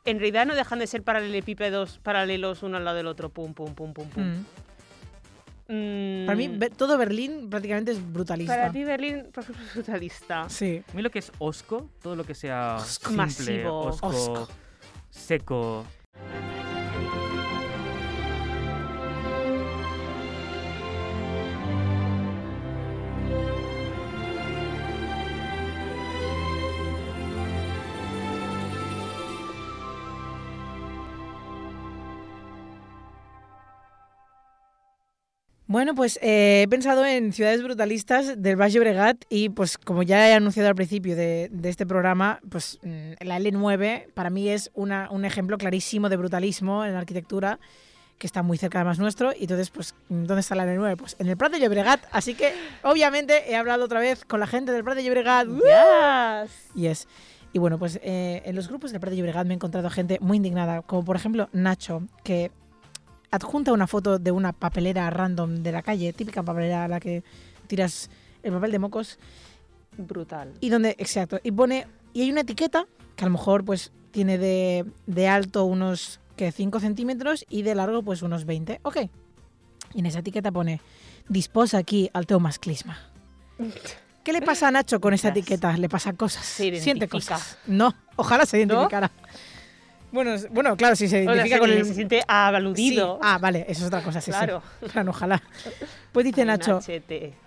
en 0.06 0.20
realidad 0.20 0.46
no 0.46 0.56
dejan 0.56 0.80
de 0.80 0.88
ser 0.88 1.04
paralelepípedos 1.04 2.00
paralelos 2.00 2.64
uno 2.64 2.78
al 2.78 2.86
lado 2.86 2.98
del 2.98 3.08
otro, 3.08 3.30
pum, 3.30 3.54
pum, 3.54 3.74
pum, 3.74 3.94
pum, 3.94 4.08
pum. 4.10 4.24
Mm. 4.24 4.46
Mm, 5.68 6.26
Para 6.28 6.36
mí, 6.38 6.60
todo 6.78 6.96
Berlín 6.98 7.50
prácticamente 7.50 7.92
es 7.92 8.14
brutalista. 8.14 8.56
para 8.56 8.72
ti 8.72 8.84
Berlín 8.84 9.26
es 9.36 9.74
brutalista. 9.74 10.48
Sí. 10.48 10.84
A 10.92 10.96
mí 10.96 11.02
lo 11.02 11.10
que 11.10 11.20
es 11.20 11.32
osco, 11.40 11.90
todo 12.04 12.16
lo 12.16 12.24
que 12.24 12.36
sea 12.36 12.76
Osco. 12.76 13.08
simple, 13.10 13.18
Masivo. 13.18 13.80
osco, 13.80 14.08
Osco. 14.08 14.48
seco. 15.10 15.86
Bueno, 35.76 35.94
pues 35.94 36.18
eh, 36.22 36.62
he 36.64 36.68
pensado 36.70 37.06
en 37.06 37.34
ciudades 37.34 37.62
brutalistas 37.62 38.42
del 38.42 38.56
Valle 38.56 38.80
Bregat 38.80 39.26
y 39.28 39.50
pues 39.50 39.78
como 39.78 40.04
ya 40.04 40.30
he 40.30 40.34
anunciado 40.34 40.70
al 40.70 40.76
principio 40.76 41.18
de, 41.18 41.50
de 41.52 41.68
este 41.68 41.86
programa, 41.86 42.40
pues 42.50 42.80
mm, 42.82 43.12
la 43.26 43.38
L9 43.42 44.14
para 44.14 44.30
mí 44.30 44.48
es 44.48 44.72
una- 44.74 45.10
un 45.12 45.26
ejemplo 45.26 45.58
clarísimo 45.58 46.08
de 46.08 46.16
brutalismo 46.16 46.86
en 46.86 46.94
la 46.94 47.00
arquitectura 47.00 47.60
que 48.18 48.26
está 48.26 48.42
muy 48.42 48.58
cerca 48.58 48.78
además 48.80 49.00
nuestro 49.00 49.34
y 49.38 49.42
entonces 49.42 49.70
pues 49.70 49.96
¿dónde 50.08 50.40
está 50.40 50.56
la 50.56 50.66
L9? 50.66 50.96
Pues 50.96 51.18
en 51.20 51.28
el 51.28 51.36
Prat 51.36 51.52
de 51.52 51.60
Llobregat, 51.60 52.00
así 52.14 52.36
que 52.36 52.54
obviamente 52.84 53.52
he 53.52 53.58
hablado 53.58 53.84
otra 53.84 54.00
vez 54.00 54.24
con 54.24 54.40
la 54.40 54.48
gente 54.48 54.72
del 54.72 54.86
Prat 54.86 54.96
de 54.96 55.04
Llobregat. 55.04 55.46
Yes. 55.50 56.74
Yes. 56.74 57.08
Y 57.52 57.60
bueno, 57.60 57.78
pues 57.78 58.00
eh, 58.02 58.42
en 58.46 58.56
los 58.56 58.70
grupos 58.70 58.92
del 58.94 59.02
Prat 59.02 59.12
de 59.12 59.18
Llobregat 59.18 59.46
me 59.46 59.54
he 59.54 59.56
encontrado 59.56 59.90
gente 59.90 60.20
muy 60.22 60.38
indignada, 60.38 60.84
como 60.84 61.04
por 61.04 61.18
ejemplo 61.18 61.50
Nacho, 61.52 62.04
que 62.24 62.50
adjunta 63.36 63.72
una 63.74 63.88
foto 63.88 64.20
de 64.20 64.32
una 64.32 64.54
papelera 64.54 65.10
random 65.10 65.64
de 65.64 65.72
la 65.72 65.82
calle, 65.82 66.14
típica 66.14 66.44
papelera 66.44 66.86
a 66.86 66.88
la 66.88 67.00
que 67.00 67.24
tiras 67.68 68.10
el 68.44 68.52
papel 68.54 68.72
de 68.72 68.80
mocos, 68.80 69.18
Brutal. 69.98 70.54
y 70.60 70.70
donde, 70.70 70.96
exacto, 71.00 71.40
y 71.44 71.52
pone, 71.52 71.88
y 72.14 72.22
hay 72.22 72.32
una 72.32 72.42
etiqueta 72.42 72.86
que 73.16 73.24
a 73.24 73.28
lo 73.28 73.32
mejor 73.32 73.64
pues 73.64 73.92
tiene 74.12 74.38
de, 74.38 74.86
de 75.08 75.28
alto 75.28 75.66
unos 75.66 76.20
que 76.36 76.52
5 76.52 76.80
centímetros 76.80 77.46
y 77.50 77.62
de 77.64 77.76
largo 77.76 78.04
pues 78.04 78.22
unos 78.22 78.46
20. 78.46 78.80
Ok. 78.84 78.98
Y 79.94 80.00
en 80.00 80.06
esa 80.06 80.20
etiqueta 80.20 80.52
pone, 80.52 80.82
disposa 81.30 81.78
aquí 81.78 82.10
al 82.14 82.26
teu 82.28 82.40
masclisma. 82.40 82.98
¿Qué 84.24 84.34
le 84.34 84.42
pasa 84.42 84.68
a 84.68 84.72
Nacho 84.72 85.00
con 85.00 85.14
esa 85.14 85.30
Ostras. 85.30 85.38
etiqueta? 85.38 85.78
Le 85.78 85.88
pasa 85.88 86.14
cosas. 86.14 86.46
Se 86.46 86.80
Siente 86.82 87.08
cosas. 87.08 87.58
No, 87.68 87.94
ojalá 88.16 88.46
se 88.46 88.58
identificara. 88.58 89.12
Bueno, 90.16 90.34
es- 90.34 90.50
bueno, 90.50 90.76
claro, 90.78 90.96
si 90.96 91.08
se 91.08 91.22
O 91.22 91.26
sea, 91.26 91.34
identifica 91.36 91.56
se, 91.58 91.60
con 91.60 91.70
el... 91.70 91.86
se 91.86 91.94
siente 91.94 92.24
Sí. 93.20 93.20
Ah, 93.22 93.38
vale, 93.40 93.66
eso 93.68 93.82
es 93.82 93.88
otra 93.88 94.02
cosa, 94.02 94.22
sí, 94.22 94.32
sí. 94.32 94.38
claro. 94.92 95.10
Ojalá. 95.12 95.44
Pues 96.12 96.26
dice 96.26 96.46
Nacho, 96.46 96.80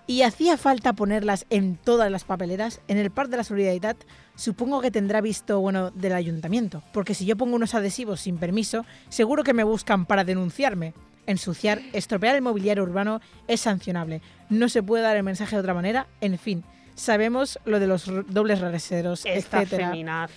y 0.06 0.22
hacía 0.22 0.56
falta 0.58 0.92
ponerlas 0.92 1.46
en 1.50 1.76
todas 1.76 2.10
las 2.12 2.24
papeleras. 2.24 2.80
En 2.86 2.98
el 2.98 3.10
Parque 3.10 3.32
de 3.32 3.36
la 3.38 3.44
Solidaridad 3.44 3.96
supongo 4.36 4.80
que 4.80 4.90
tendrá 4.90 5.20
visto 5.20 5.58
bueno 5.60 5.90
del 5.90 6.12
ayuntamiento, 6.12 6.82
porque 6.92 7.14
si 7.14 7.24
yo 7.24 7.36
pongo 7.36 7.56
unos 7.56 7.74
adhesivos 7.74 8.20
sin 8.20 8.36
permiso, 8.38 8.84
seguro 9.08 9.42
que 9.42 9.54
me 9.54 9.64
buscan 9.64 10.06
para 10.06 10.22
denunciarme. 10.24 10.92
Ensuciar, 11.26 11.80
estropear 11.92 12.36
el 12.36 12.42
mobiliario 12.42 12.82
urbano 12.84 13.20
es 13.48 13.60
sancionable. 13.60 14.22
No 14.48 14.68
se 14.70 14.82
puede 14.82 15.02
dar 15.02 15.16
el 15.16 15.22
mensaje 15.22 15.56
de 15.56 15.60
otra 15.60 15.74
manera. 15.74 16.06
En 16.22 16.38
fin, 16.38 16.64
sabemos 16.98 17.58
lo 17.64 17.80
de 17.80 17.86
los 17.86 18.10
dobles 18.28 18.60
raseros, 18.60 19.24
Esta 19.24 19.62
etcétera. 19.62 20.28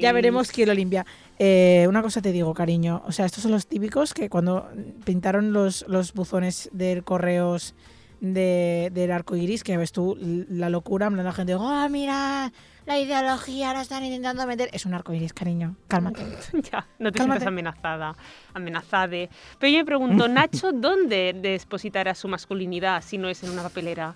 Ya 0.00 0.12
veremos 0.12 0.50
quién 0.50 0.68
lo 0.68 0.74
limpia. 0.74 1.06
Eh, 1.38 1.86
una 1.88 2.02
cosa 2.02 2.22
te 2.22 2.32
digo, 2.32 2.52
cariño. 2.54 3.02
O 3.06 3.12
sea, 3.12 3.26
estos 3.26 3.42
son 3.42 3.52
los 3.52 3.66
típicos 3.66 4.14
que 4.14 4.28
cuando 4.28 4.68
pintaron 5.04 5.52
los, 5.52 5.84
los 5.88 6.12
buzones 6.14 6.70
del 6.72 7.04
correos 7.04 7.74
de, 8.20 8.90
del 8.92 9.12
arco 9.12 9.36
iris, 9.36 9.62
que 9.62 9.76
ves 9.76 9.92
tú 9.92 10.16
la 10.20 10.70
locura, 10.70 11.10
la 11.10 11.32
gente, 11.32 11.54
oh, 11.54 11.88
mira, 11.90 12.50
la 12.86 12.98
ideología 12.98 13.74
la 13.74 13.82
están 13.82 14.04
intentando 14.04 14.46
meter. 14.46 14.70
Es 14.72 14.86
un 14.86 14.94
arco 14.94 15.12
iris, 15.12 15.32
cariño. 15.32 15.76
Cálmate. 15.88 16.22
Ya, 16.72 16.86
no 16.98 17.12
te 17.12 17.18
Cálmate. 17.18 17.40
sientas 17.40 17.46
amenazada, 17.46 18.16
amenazade. 18.54 19.28
Pero 19.58 19.72
yo 19.72 19.78
me 19.78 19.84
pregunto, 19.84 20.28
Nacho, 20.28 20.72
¿dónde 20.72 21.34
depositará 21.38 22.14
su 22.14 22.28
masculinidad 22.28 23.02
si 23.02 23.18
no 23.18 23.28
es 23.28 23.42
en 23.42 23.50
una 23.50 23.62
papelera? 23.62 24.14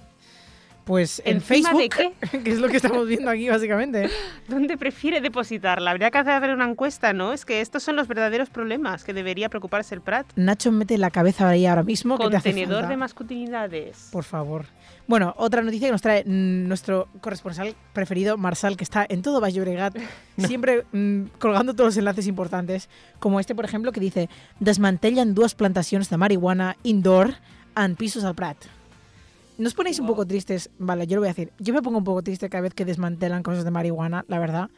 Pues 0.91 1.23
en 1.25 1.37
¿Encima 1.37 1.73
de 1.73 1.89
Facebook, 1.89 2.43
que 2.43 2.51
es 2.51 2.59
lo 2.59 2.69
que 2.69 2.79
estamos 2.79 3.07
viendo 3.07 3.31
aquí, 3.31 3.49
básicamente. 3.49 4.11
¿Dónde 4.49 4.77
prefiere 4.77 5.21
depositarla? 5.21 5.93
Habría 5.93 6.11
que 6.11 6.19
hacer 6.19 6.51
una 6.51 6.69
encuesta, 6.69 7.13
¿no? 7.13 7.33
Es 7.33 7.45
que 7.45 7.61
estos 7.61 7.85
son 7.85 7.95
los 7.95 8.09
verdaderos 8.09 8.51
problemas 8.51 9.05
que 9.05 9.15
debería 9.15 9.49
preocuparse 9.49 9.95
el 9.95 10.01
Prat. 10.01 10.27
Nacho 10.35 10.73
mete 10.73 10.99
la 10.99 11.13
cabeza 11.13 11.49
ahí 11.49 11.65
ahora 11.65 11.85
mismo. 11.85 12.19
Contenedor 12.19 12.89
de 12.89 12.97
masculinidades. 12.97 14.09
Por 14.11 14.25
favor. 14.25 14.67
Bueno, 15.07 15.33
otra 15.37 15.63
noticia 15.63 15.87
que 15.87 15.93
nos 15.93 16.03
trae 16.03 16.25
nuestro 16.27 17.07
corresponsal 17.21 17.77
preferido, 17.93 18.37
Marsal, 18.37 18.77
que 18.77 18.83
está 18.83 19.07
en 19.09 19.23
todo 19.23 19.41
Valle 19.41 19.59
Llobregat, 19.59 19.97
siempre 20.39 20.87
mm, 20.91 21.27
colgando 21.39 21.73
todos 21.75 21.91
los 21.91 21.97
enlaces 21.99 22.27
importantes, 22.27 22.89
como 23.21 23.39
este, 23.39 23.55
por 23.55 23.65
ejemplo, 23.65 23.93
que 23.93 24.01
dice 24.01 24.29
desmantellan 24.59 25.35
dues 25.35 25.55
plantacions 25.55 26.11
de 26.11 26.17
marihuana 26.17 26.77
indoor 26.83 27.35
en 27.77 27.95
pisos 27.95 28.25
al 28.25 28.35
Prat. 28.35 28.57
¿Nos 29.61 29.75
ponéis 29.75 29.99
un 29.99 30.07
poco 30.07 30.27
tristes? 30.27 30.71
Vale, 30.79 31.07
yo 31.07 31.17
lo 31.17 31.21
voy 31.21 31.29
a 31.29 31.33
decir. 31.33 31.53
Yo 31.59 31.75
me 31.75 31.83
pongo 31.83 31.99
un 31.99 32.05
poco 32.05 32.23
triste 32.23 32.49
cada 32.49 32.63
vez 32.63 32.73
que 32.73 32.87
desmantelan 32.87 33.43
cosas 33.43 33.63
de 33.63 33.71
marihuana, 33.71 34.25
la 34.27 34.39
verdad. 34.39 34.71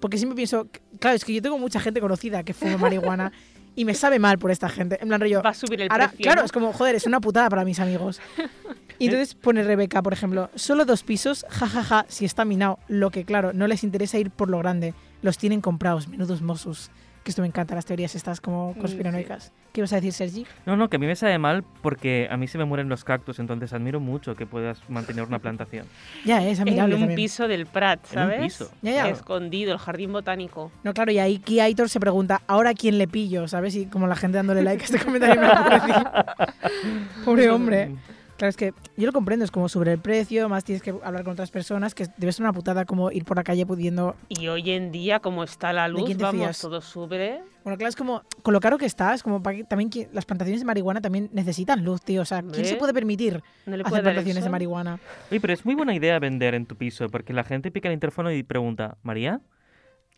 Porque 0.00 0.16
siempre 0.16 0.36
pienso, 0.36 0.68
claro, 0.98 1.14
es 1.16 1.24
que 1.24 1.34
yo 1.34 1.42
tengo 1.42 1.58
mucha 1.58 1.80
gente 1.80 2.00
conocida 2.00 2.42
que 2.42 2.54
fuma 2.54 2.78
marihuana 2.78 3.30
y 3.76 3.84
me 3.84 3.92
sabe 3.92 4.18
mal 4.18 4.38
por 4.38 4.50
esta 4.50 4.70
gente. 4.70 4.98
En 5.02 5.08
plan, 5.08 5.20
rollo, 5.20 5.42
Va 5.42 5.50
a 5.50 5.54
subir 5.54 5.82
el 5.82 5.88
Ahora, 5.90 6.08
precio. 6.08 6.22
claro, 6.24 6.40
¿no? 6.40 6.46
es 6.46 6.52
como, 6.52 6.72
joder, 6.72 6.94
es 6.94 7.06
una 7.06 7.20
putada 7.20 7.50
para 7.50 7.64
mis 7.64 7.78
amigos. 7.78 8.20
Y 8.98 9.06
entonces 9.06 9.34
pone 9.34 9.64
Rebeca, 9.64 10.00
por 10.00 10.12
ejemplo, 10.12 10.48
solo 10.54 10.84
dos 10.84 11.02
pisos, 11.02 11.44
jajaja, 11.48 12.06
si 12.08 12.24
está 12.24 12.44
minado. 12.44 12.78
Lo 12.86 13.10
que, 13.10 13.24
claro, 13.24 13.52
no 13.52 13.66
les 13.66 13.82
interesa 13.82 14.16
ir 14.16 14.30
por 14.30 14.48
lo 14.48 14.58
grande. 14.58 14.94
Los 15.22 15.38
tienen 15.38 15.60
comprados, 15.60 16.06
menudos 16.06 16.40
mosus. 16.40 16.88
Que 17.24 17.30
esto 17.30 17.40
me 17.42 17.46
encanta, 17.48 17.74
las 17.76 17.86
teorías 17.86 18.14
estas 18.16 18.40
como 18.40 18.74
conspiranoicas. 18.80 19.52
¿Qué 19.72 19.80
ibas 19.80 19.92
a 19.92 19.96
decir, 19.96 20.12
Sergi? 20.12 20.44
No, 20.66 20.76
no, 20.76 20.90
que 20.90 20.96
a 20.96 20.98
mí 20.98 21.06
me 21.06 21.14
sabe 21.14 21.38
mal 21.38 21.62
porque 21.80 22.26
a 22.30 22.36
mí 22.36 22.48
se 22.48 22.58
me 22.58 22.64
mueren 22.64 22.88
los 22.88 23.04
cactus, 23.04 23.38
entonces 23.38 23.72
admiro 23.72 24.00
mucho 24.00 24.34
que 24.34 24.44
puedas 24.44 24.80
mantener 24.90 25.24
una 25.24 25.38
plantación. 25.38 25.86
Ya, 26.24 26.44
es 26.44 26.58
En 26.58 26.62
admirable 26.68 26.94
un 26.96 27.00
también. 27.02 27.16
piso 27.16 27.46
del 27.46 27.66
Prat, 27.66 28.00
En 28.12 28.18
un 28.18 28.24
¿sabes? 28.24 28.40
piso. 28.42 28.70
Ya, 28.82 28.90
ya. 28.90 29.08
Escondido, 29.08 29.72
el 29.72 29.78
jardín 29.78 30.12
botánico. 30.12 30.72
No, 30.82 30.92
claro, 30.94 31.12
y 31.12 31.18
ahí 31.20 31.38
Ki 31.38 31.60
Aitor 31.60 31.88
se 31.88 32.00
pregunta, 32.00 32.42
¿ahora 32.48 32.70
a 32.70 32.74
quién 32.74 32.98
le 32.98 33.06
pillo? 33.06 33.46
¿Sabes? 33.46 33.76
Y 33.76 33.86
como 33.86 34.08
la 34.08 34.16
gente 34.16 34.36
dándole 34.38 34.62
like 34.62 34.82
a 34.82 34.84
este 34.84 34.98
comentario 34.98 35.40
me 35.40 35.46
lo. 35.46 35.54
Pobre 37.24 37.50
hombre. 37.50 37.94
Claro, 38.42 38.50
es 38.50 38.56
que 38.56 38.74
yo 38.96 39.06
lo 39.06 39.12
comprendo, 39.12 39.44
es 39.44 39.52
como 39.52 39.68
sobre 39.68 39.92
el 39.92 40.00
precio, 40.00 40.48
más 40.48 40.64
tienes 40.64 40.82
que 40.82 40.90
hablar 40.90 41.22
con 41.22 41.34
otras 41.34 41.52
personas, 41.52 41.94
que 41.94 42.08
debe 42.16 42.32
ser 42.32 42.42
una 42.42 42.52
putada 42.52 42.84
como 42.84 43.12
ir 43.12 43.24
por 43.24 43.36
la 43.36 43.44
calle 43.44 43.64
pudiendo 43.64 44.16
Y 44.28 44.48
hoy 44.48 44.68
en 44.72 44.90
día, 44.90 45.20
como 45.20 45.44
está 45.44 45.72
la 45.72 45.86
luz, 45.86 46.16
vamos, 46.16 46.40
fías? 46.40 46.60
todo 46.60 46.80
sube. 46.80 47.40
Bueno, 47.62 47.78
claro, 47.78 47.90
es 47.90 47.94
como 47.94 48.24
con 48.42 48.52
lo 48.52 48.58
caro 48.58 48.78
que 48.78 48.86
está, 48.86 49.14
es 49.14 49.22
como 49.22 49.44
para 49.44 49.58
que 49.58 49.62
también 49.62 49.90
las 50.12 50.24
plantaciones 50.24 50.60
de 50.60 50.64
marihuana 50.64 51.00
también 51.00 51.30
necesitan 51.32 51.84
luz, 51.84 52.02
tío. 52.02 52.22
O 52.22 52.24
sea, 52.24 52.42
¿quién 52.42 52.66
se 52.66 52.74
puede 52.74 52.92
permitir 52.92 53.44
No 53.64 53.76
le 53.76 53.84
hacer 53.84 53.90
puede 53.90 54.02
plantaciones 54.02 54.42
de 54.42 54.50
marihuana? 54.50 54.98
Oye, 55.30 55.40
pero 55.40 55.52
es 55.52 55.64
muy 55.64 55.76
buena 55.76 55.94
idea 55.94 56.18
vender 56.18 56.56
en 56.56 56.66
tu 56.66 56.74
piso, 56.74 57.08
porque 57.10 57.32
la 57.32 57.44
gente 57.44 57.70
pica 57.70 57.90
el 57.90 57.94
interfono 57.94 58.32
y 58.32 58.42
pregunta, 58.42 58.96
¿María? 59.04 59.40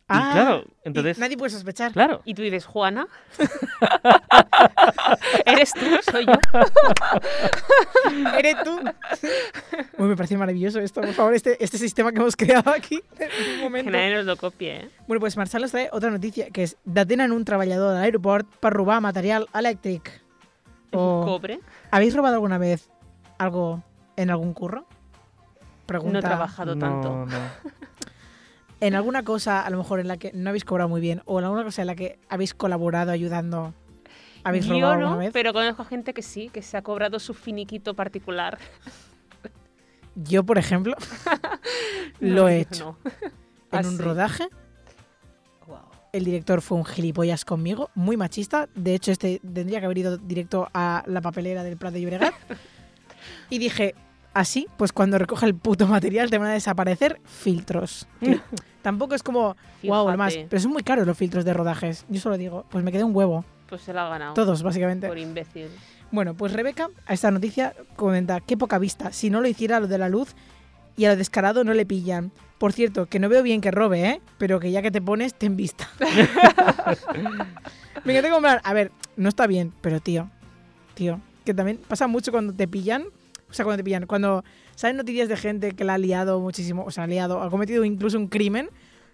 Y 0.06 0.08
Ah, 0.08 0.30
claro, 0.34 0.64
y 0.66 0.88
entonces, 0.88 1.18
nadie 1.18 1.36
puede 1.38 1.48
sospechar. 1.50 1.92
claro. 1.92 2.20
Y 2.26 2.34
tú 2.34 2.42
dices, 2.42 2.66
Juana. 2.66 3.06
¿Eres 5.46 5.72
tú? 5.72 5.86
¿Soy 6.10 6.26
yo? 6.26 6.32
¿Eres 8.38 8.56
tú? 8.64 8.78
Uy, 9.98 10.08
me 10.08 10.16
parece 10.16 10.36
maravilloso 10.36 10.78
esto, 10.80 11.00
por 11.00 11.12
favor, 11.14 11.34
este, 11.34 11.62
este 11.62 11.78
sistema 11.78 12.12
que 12.12 12.18
hemos 12.18 12.36
creado 12.36 12.70
aquí. 12.70 13.00
En 13.18 13.28
un 13.28 13.56
Que 13.56 13.62
momento. 13.62 13.90
nadie 13.92 14.14
nos 14.16 14.26
lo 14.26 14.36
copie, 14.36 14.76
¿eh? 14.76 14.90
Bueno, 15.06 15.20
pues 15.20 15.36
Marçal 15.38 15.62
nos 15.62 15.70
trae 15.70 15.88
otra 15.90 16.10
noticia, 16.10 16.50
que 16.50 16.64
es 16.64 16.76
detenen 16.84 17.32
un 17.32 17.44
treballador 17.44 17.94
de 17.94 18.00
l'aeroport 18.00 18.46
per 18.60 18.72
robar 18.74 19.00
material 19.00 19.46
elèctric. 19.54 20.20
O- 20.92 21.24
cobre. 21.24 21.60
¿Habéis 21.90 22.14
robado 22.14 22.34
alguna 22.34 22.58
vez 22.58 22.90
algo 23.38 23.82
en 24.16 24.30
algún 24.30 24.52
curro? 24.54 24.86
Pregunta. 25.86 26.12
No 26.12 26.18
he 26.18 26.22
trabajado 26.22 26.76
tanto. 26.76 27.08
No, 27.10 27.26
no. 27.26 27.38
En 28.80 28.94
alguna 28.94 29.22
cosa, 29.22 29.62
a 29.64 29.70
lo 29.70 29.78
mejor 29.78 30.00
en 30.00 30.08
la 30.08 30.16
que 30.16 30.30
no 30.34 30.50
habéis 30.50 30.64
cobrado 30.64 30.88
muy 30.88 31.00
bien, 31.00 31.22
o 31.26 31.38
en 31.38 31.44
alguna 31.44 31.64
cosa 31.64 31.82
en 31.82 31.86
la 31.86 31.94
que 31.94 32.18
habéis 32.28 32.54
colaborado 32.54 33.12
ayudando, 33.12 33.72
habéis 34.42 34.66
Yo 34.66 34.74
robado 34.74 34.94
no, 34.96 35.00
alguna 35.06 35.16
vez. 35.16 35.30
pero 35.32 35.52
conozco 35.52 35.84
gente 35.84 36.12
que 36.12 36.22
sí, 36.22 36.50
que 36.52 36.60
se 36.62 36.76
ha 36.76 36.82
cobrado 36.82 37.18
su 37.18 37.32
finiquito 37.34 37.94
particular. 37.94 38.58
Yo, 40.16 40.44
por 40.44 40.58
ejemplo, 40.58 40.94
No, 42.20 42.34
lo 42.34 42.48
he 42.48 42.60
hecho. 42.60 42.96
no. 43.04 43.10
En 43.78 43.84
¿Ah, 43.86 43.88
un 43.88 43.98
rodaje, 43.98 44.48
el 46.12 46.24
director 46.24 46.62
fue 46.62 46.78
un 46.78 46.84
gilipollas 46.84 47.44
conmigo, 47.44 47.90
muy 47.96 48.16
machista. 48.16 48.68
De 48.76 48.94
hecho, 48.94 49.10
este 49.10 49.40
tendría 49.40 49.80
que 49.80 49.86
haber 49.86 49.98
ido 49.98 50.16
directo 50.16 50.68
a 50.72 51.02
la 51.06 51.20
papelera 51.20 51.64
del 51.64 51.76
Prat 51.76 51.92
de 51.92 52.02
Llobregat. 52.02 52.34
y 53.50 53.58
dije, 53.58 53.96
así, 54.34 54.66
pues 54.76 54.92
cuando 54.92 55.18
recoja 55.18 55.46
el 55.46 55.54
puto 55.54 55.86
material 55.86 56.30
te 56.30 56.38
van 56.38 56.48
a 56.48 56.52
desaparecer 56.52 57.20
filtros. 57.24 58.06
Que 58.20 58.40
tampoco 58.82 59.14
es 59.14 59.22
como, 59.22 59.56
wow, 59.84 60.10
lo 60.10 60.16
más. 60.16 60.36
Pero 60.48 60.60
son 60.60 60.72
muy 60.72 60.82
caros 60.82 61.06
los 61.06 61.16
filtros 61.16 61.44
de 61.44 61.54
rodajes. 61.54 62.04
Yo 62.08 62.20
solo 62.20 62.36
digo, 62.36 62.66
pues 62.68 62.84
me 62.84 62.92
quedé 62.92 63.04
un 63.04 63.16
huevo. 63.16 63.44
Pues 63.68 63.82
se 63.82 63.94
la 63.94 64.06
ha 64.06 64.10
ganado. 64.10 64.34
Todos, 64.34 64.62
básicamente. 64.62 65.08
Por 65.08 65.18
imbécil. 65.18 65.68
Bueno, 66.10 66.34
pues 66.34 66.52
Rebeca 66.52 66.90
a 67.06 67.14
esta 67.14 67.30
noticia 67.30 67.74
comenta, 67.96 68.40
qué 68.40 68.56
poca 68.56 68.78
vista, 68.78 69.12
si 69.12 69.30
no 69.30 69.40
lo 69.40 69.48
hiciera 69.48 69.80
lo 69.80 69.88
de 69.88 69.98
la 69.98 70.08
luz 70.08 70.34
y 70.96 71.06
a 71.06 71.08
lo 71.08 71.16
descarado 71.16 71.64
no 71.64 71.74
le 71.74 71.86
pillan. 71.86 72.30
Por 72.58 72.72
cierto, 72.72 73.06
que 73.06 73.18
no 73.18 73.28
veo 73.28 73.42
bien 73.42 73.60
que 73.60 73.70
robe, 73.70 74.08
¿eh? 74.08 74.20
Pero 74.38 74.60
que 74.60 74.70
ya 74.70 74.80
que 74.80 74.90
te 74.90 75.02
pones, 75.02 75.34
ten 75.34 75.56
vista. 75.56 75.88
Me 78.04 78.12
encanta 78.12 78.30
comprar, 78.30 78.60
a 78.62 78.72
ver, 78.74 78.92
no 79.16 79.28
está 79.28 79.46
bien, 79.46 79.72
pero 79.80 80.00
tío, 80.00 80.30
tío, 80.94 81.20
que 81.44 81.54
también 81.54 81.78
pasa 81.78 82.06
mucho 82.06 82.30
cuando 82.30 82.52
te 82.52 82.68
pillan, 82.68 83.04
o 83.54 83.56
sea, 83.56 83.64
cuando 83.64 83.78
te 83.78 83.84
pillan, 83.84 84.06
cuando 84.06 84.42
salen 84.74 84.96
noticias 84.96 85.28
de 85.28 85.36
gente 85.36 85.72
que 85.76 85.84
la 85.84 85.94
ha 85.94 85.98
liado 85.98 86.40
muchísimo, 86.40 86.82
o 86.84 86.90
sea, 86.90 87.04
ha 87.04 87.06
liado, 87.06 87.40
ha 87.40 87.48
cometido 87.50 87.84
incluso 87.84 88.18
un 88.18 88.26
crimen, 88.26 88.68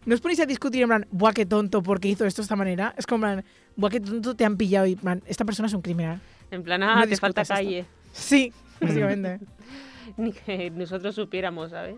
no 0.06 0.14
os 0.14 0.22
ponéis 0.22 0.40
a 0.40 0.46
discutir 0.46 0.80
en 0.80 0.88
plan, 0.88 1.06
buah, 1.10 1.34
qué 1.34 1.44
tonto, 1.44 1.82
porque 1.82 2.08
hizo 2.08 2.24
esto 2.24 2.40
de 2.40 2.44
esta 2.44 2.56
manera. 2.56 2.94
Es 2.96 3.06
como 3.06 3.26
en 3.26 3.34
plan, 3.42 3.44
buah, 3.76 3.90
qué 3.90 4.00
tonto 4.00 4.34
te 4.34 4.46
han 4.46 4.56
pillado 4.56 4.86
y, 4.86 4.96
plan, 4.96 5.22
esta 5.26 5.44
persona 5.44 5.66
es 5.68 5.74
un 5.74 5.82
criminal. 5.82 6.20
En 6.50 6.62
plan, 6.62 6.80
No 6.80 6.90
ah, 6.90 7.06
te 7.06 7.16
falta 7.16 7.42
esto. 7.42 7.52
calle. 7.54 7.84
Sí, 8.12 8.50
básicamente. 8.80 9.40
Ni 10.16 10.32
que 10.32 10.70
nosotros 10.70 11.14
supiéramos, 11.14 11.70
¿sabes? 11.70 11.96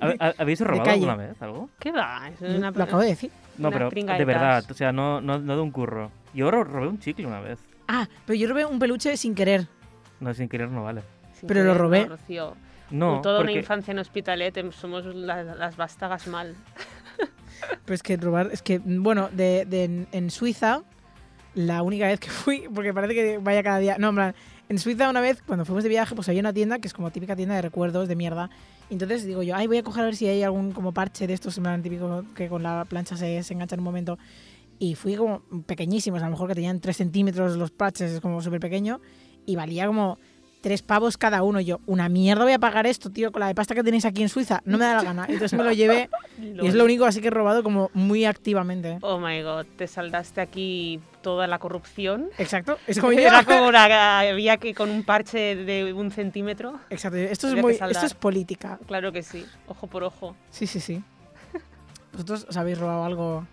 ¿Ha- 0.00 0.14
ha- 0.18 0.34
¿Habéis 0.38 0.60
robado 0.60 0.90
alguna 0.90 1.16
vez 1.16 1.40
algo? 1.42 1.68
¿Qué 1.78 1.92
va? 1.92 2.28
Es 2.30 2.40
una 2.40 2.70
Lo 2.70 2.82
acabo 2.82 3.02
de 3.02 3.08
decir. 3.08 3.30
No, 3.58 3.68
Una 3.68 3.76
pero 3.90 3.90
de 4.16 4.24
verdad, 4.24 4.64
o 4.70 4.74
sea, 4.74 4.90
no, 4.90 5.20
no, 5.20 5.38
no 5.38 5.54
de 5.54 5.60
un 5.62 5.70
curro. 5.70 6.10
Yo 6.34 6.50
ro- 6.50 6.64
robé 6.64 6.88
un 6.88 6.98
chicle 6.98 7.26
una 7.26 7.40
vez. 7.40 7.58
Ah, 7.86 8.08
pero 8.26 8.38
yo 8.38 8.48
robé 8.48 8.64
un 8.64 8.78
peluche 8.78 9.16
sin 9.18 9.34
querer. 9.34 9.68
No, 10.18 10.32
sin 10.32 10.48
querer 10.48 10.70
no 10.70 10.82
vale. 10.84 11.02
Sin 11.42 11.48
pero 11.48 11.60
lo 11.64 11.70
querer, 11.72 11.80
robé. 11.82 12.02
no, 12.04 12.08
Rocío. 12.16 12.56
No, 12.90 13.20
Toda 13.22 13.38
porque... 13.38 13.52
una 13.52 13.60
infancia 13.60 13.92
en 13.92 13.98
Hospitalet 13.98 14.56
em, 14.56 14.72
somos 14.72 15.04
la- 15.06 15.42
las 15.44 15.76
vástagas 15.76 16.26
mal. 16.26 16.54
Pero 17.84 17.94
es 17.94 18.02
que 18.02 18.16
robar, 18.16 18.50
es 18.52 18.60
que, 18.62 18.78
bueno, 18.78 19.28
de, 19.32 19.64
de- 19.66 19.84
en, 19.84 20.08
en 20.12 20.30
Suiza, 20.30 20.82
la 21.54 21.82
única 21.82 22.06
vez 22.06 22.18
que 22.20 22.28
fui, 22.28 22.64
porque 22.74 22.92
parece 22.92 23.14
que 23.14 23.38
vaya 23.38 23.62
cada 23.62 23.78
día. 23.78 23.96
No, 23.98 24.08
en 24.10 24.14
plan, 24.14 24.34
en 24.68 24.78
Suiza 24.78 25.08
una 25.08 25.20
vez, 25.20 25.42
cuando 25.42 25.64
fuimos 25.64 25.82
de 25.84 25.88
viaje, 25.90 26.14
pues 26.14 26.28
había 26.28 26.40
una 26.40 26.52
tienda 26.52 26.78
que 26.80 26.88
es 26.88 26.94
como 26.94 27.10
típica 27.10 27.36
tienda 27.36 27.54
de 27.54 27.62
recuerdos 27.62 28.08
de 28.08 28.16
mierda. 28.16 28.50
Y 28.90 28.94
entonces 28.94 29.24
digo 29.24 29.42
yo, 29.42 29.54
ay, 29.56 29.66
voy 29.68 29.78
a 29.78 29.82
coger 29.82 30.02
a 30.02 30.06
ver 30.06 30.16
si 30.16 30.26
hay 30.26 30.42
algún 30.42 30.72
como 30.72 30.92
parche 30.92 31.26
de 31.26 31.34
estos, 31.34 31.56
en 31.56 31.62
plan 31.64 31.82
típico 31.82 32.24
que 32.34 32.48
con 32.48 32.62
la 32.62 32.84
plancha 32.84 33.16
se, 33.16 33.42
se 33.42 33.54
engancha 33.54 33.74
en 33.74 33.80
un 33.80 33.84
momento. 33.84 34.18
Y 34.78 34.96
fui 34.96 35.14
como 35.14 35.42
pequeñísimos, 35.66 36.20
a 36.20 36.24
lo 36.26 36.32
mejor 36.32 36.48
que 36.48 36.54
tenían 36.56 36.80
3 36.80 36.96
centímetros 36.96 37.56
los 37.56 37.70
parches, 37.70 38.10
es 38.10 38.20
como 38.20 38.42
súper 38.42 38.60
pequeño. 38.60 39.00
Y 39.46 39.56
valía 39.56 39.86
como 39.86 40.18
tres 40.62 40.80
pavos 40.80 41.18
cada 41.18 41.42
uno. 41.42 41.60
Y 41.60 41.66
yo, 41.66 41.80
una 41.86 42.08
mierda 42.08 42.44
voy 42.44 42.52
a 42.52 42.58
pagar 42.58 42.86
esto, 42.86 43.10
tío, 43.10 43.32
con 43.32 43.40
la 43.40 43.48
de 43.48 43.54
pasta 43.54 43.74
que 43.74 43.82
tenéis 43.82 44.06
aquí 44.06 44.22
en 44.22 44.30
Suiza. 44.30 44.62
No 44.64 44.78
me 44.78 44.86
da 44.86 44.94
la 44.94 45.02
gana. 45.02 45.26
Entonces 45.28 45.52
me 45.52 45.64
lo 45.64 45.72
llevé 45.72 46.08
y 46.38 46.66
es 46.66 46.74
lo 46.74 46.84
único 46.84 47.04
así 47.04 47.20
que 47.20 47.28
he 47.28 47.30
robado 47.30 47.62
como 47.62 47.90
muy 47.92 48.24
activamente. 48.24 48.98
Oh 49.02 49.18
my 49.18 49.42
god, 49.42 49.66
te 49.76 49.86
saldaste 49.86 50.40
aquí 50.40 51.00
toda 51.20 51.46
la 51.46 51.58
corrupción. 51.58 52.30
Exacto. 52.38 52.78
Es 52.86 52.98
como. 52.98 53.12
Era 53.18 53.44
como 53.44 53.70
la, 53.70 54.20
había 54.20 54.56
que 54.56 54.72
con 54.74 54.90
un 54.90 55.02
parche 55.02 55.56
de 55.56 55.92
un 55.92 56.10
centímetro. 56.10 56.80
Exacto. 56.88 57.18
Esto 57.18 57.48
es, 57.48 57.54
muy, 57.56 57.72
esto 57.74 58.06
es 58.06 58.14
política. 58.14 58.78
Claro 58.86 59.12
que 59.12 59.22
sí, 59.22 59.44
ojo 59.66 59.86
por 59.86 60.04
ojo. 60.04 60.34
Sí, 60.50 60.66
sí, 60.66 60.80
sí. 60.80 61.02
¿Vosotros 62.12 62.46
os 62.48 62.56
habéis 62.56 62.78
robado 62.78 63.04
algo? 63.04 63.46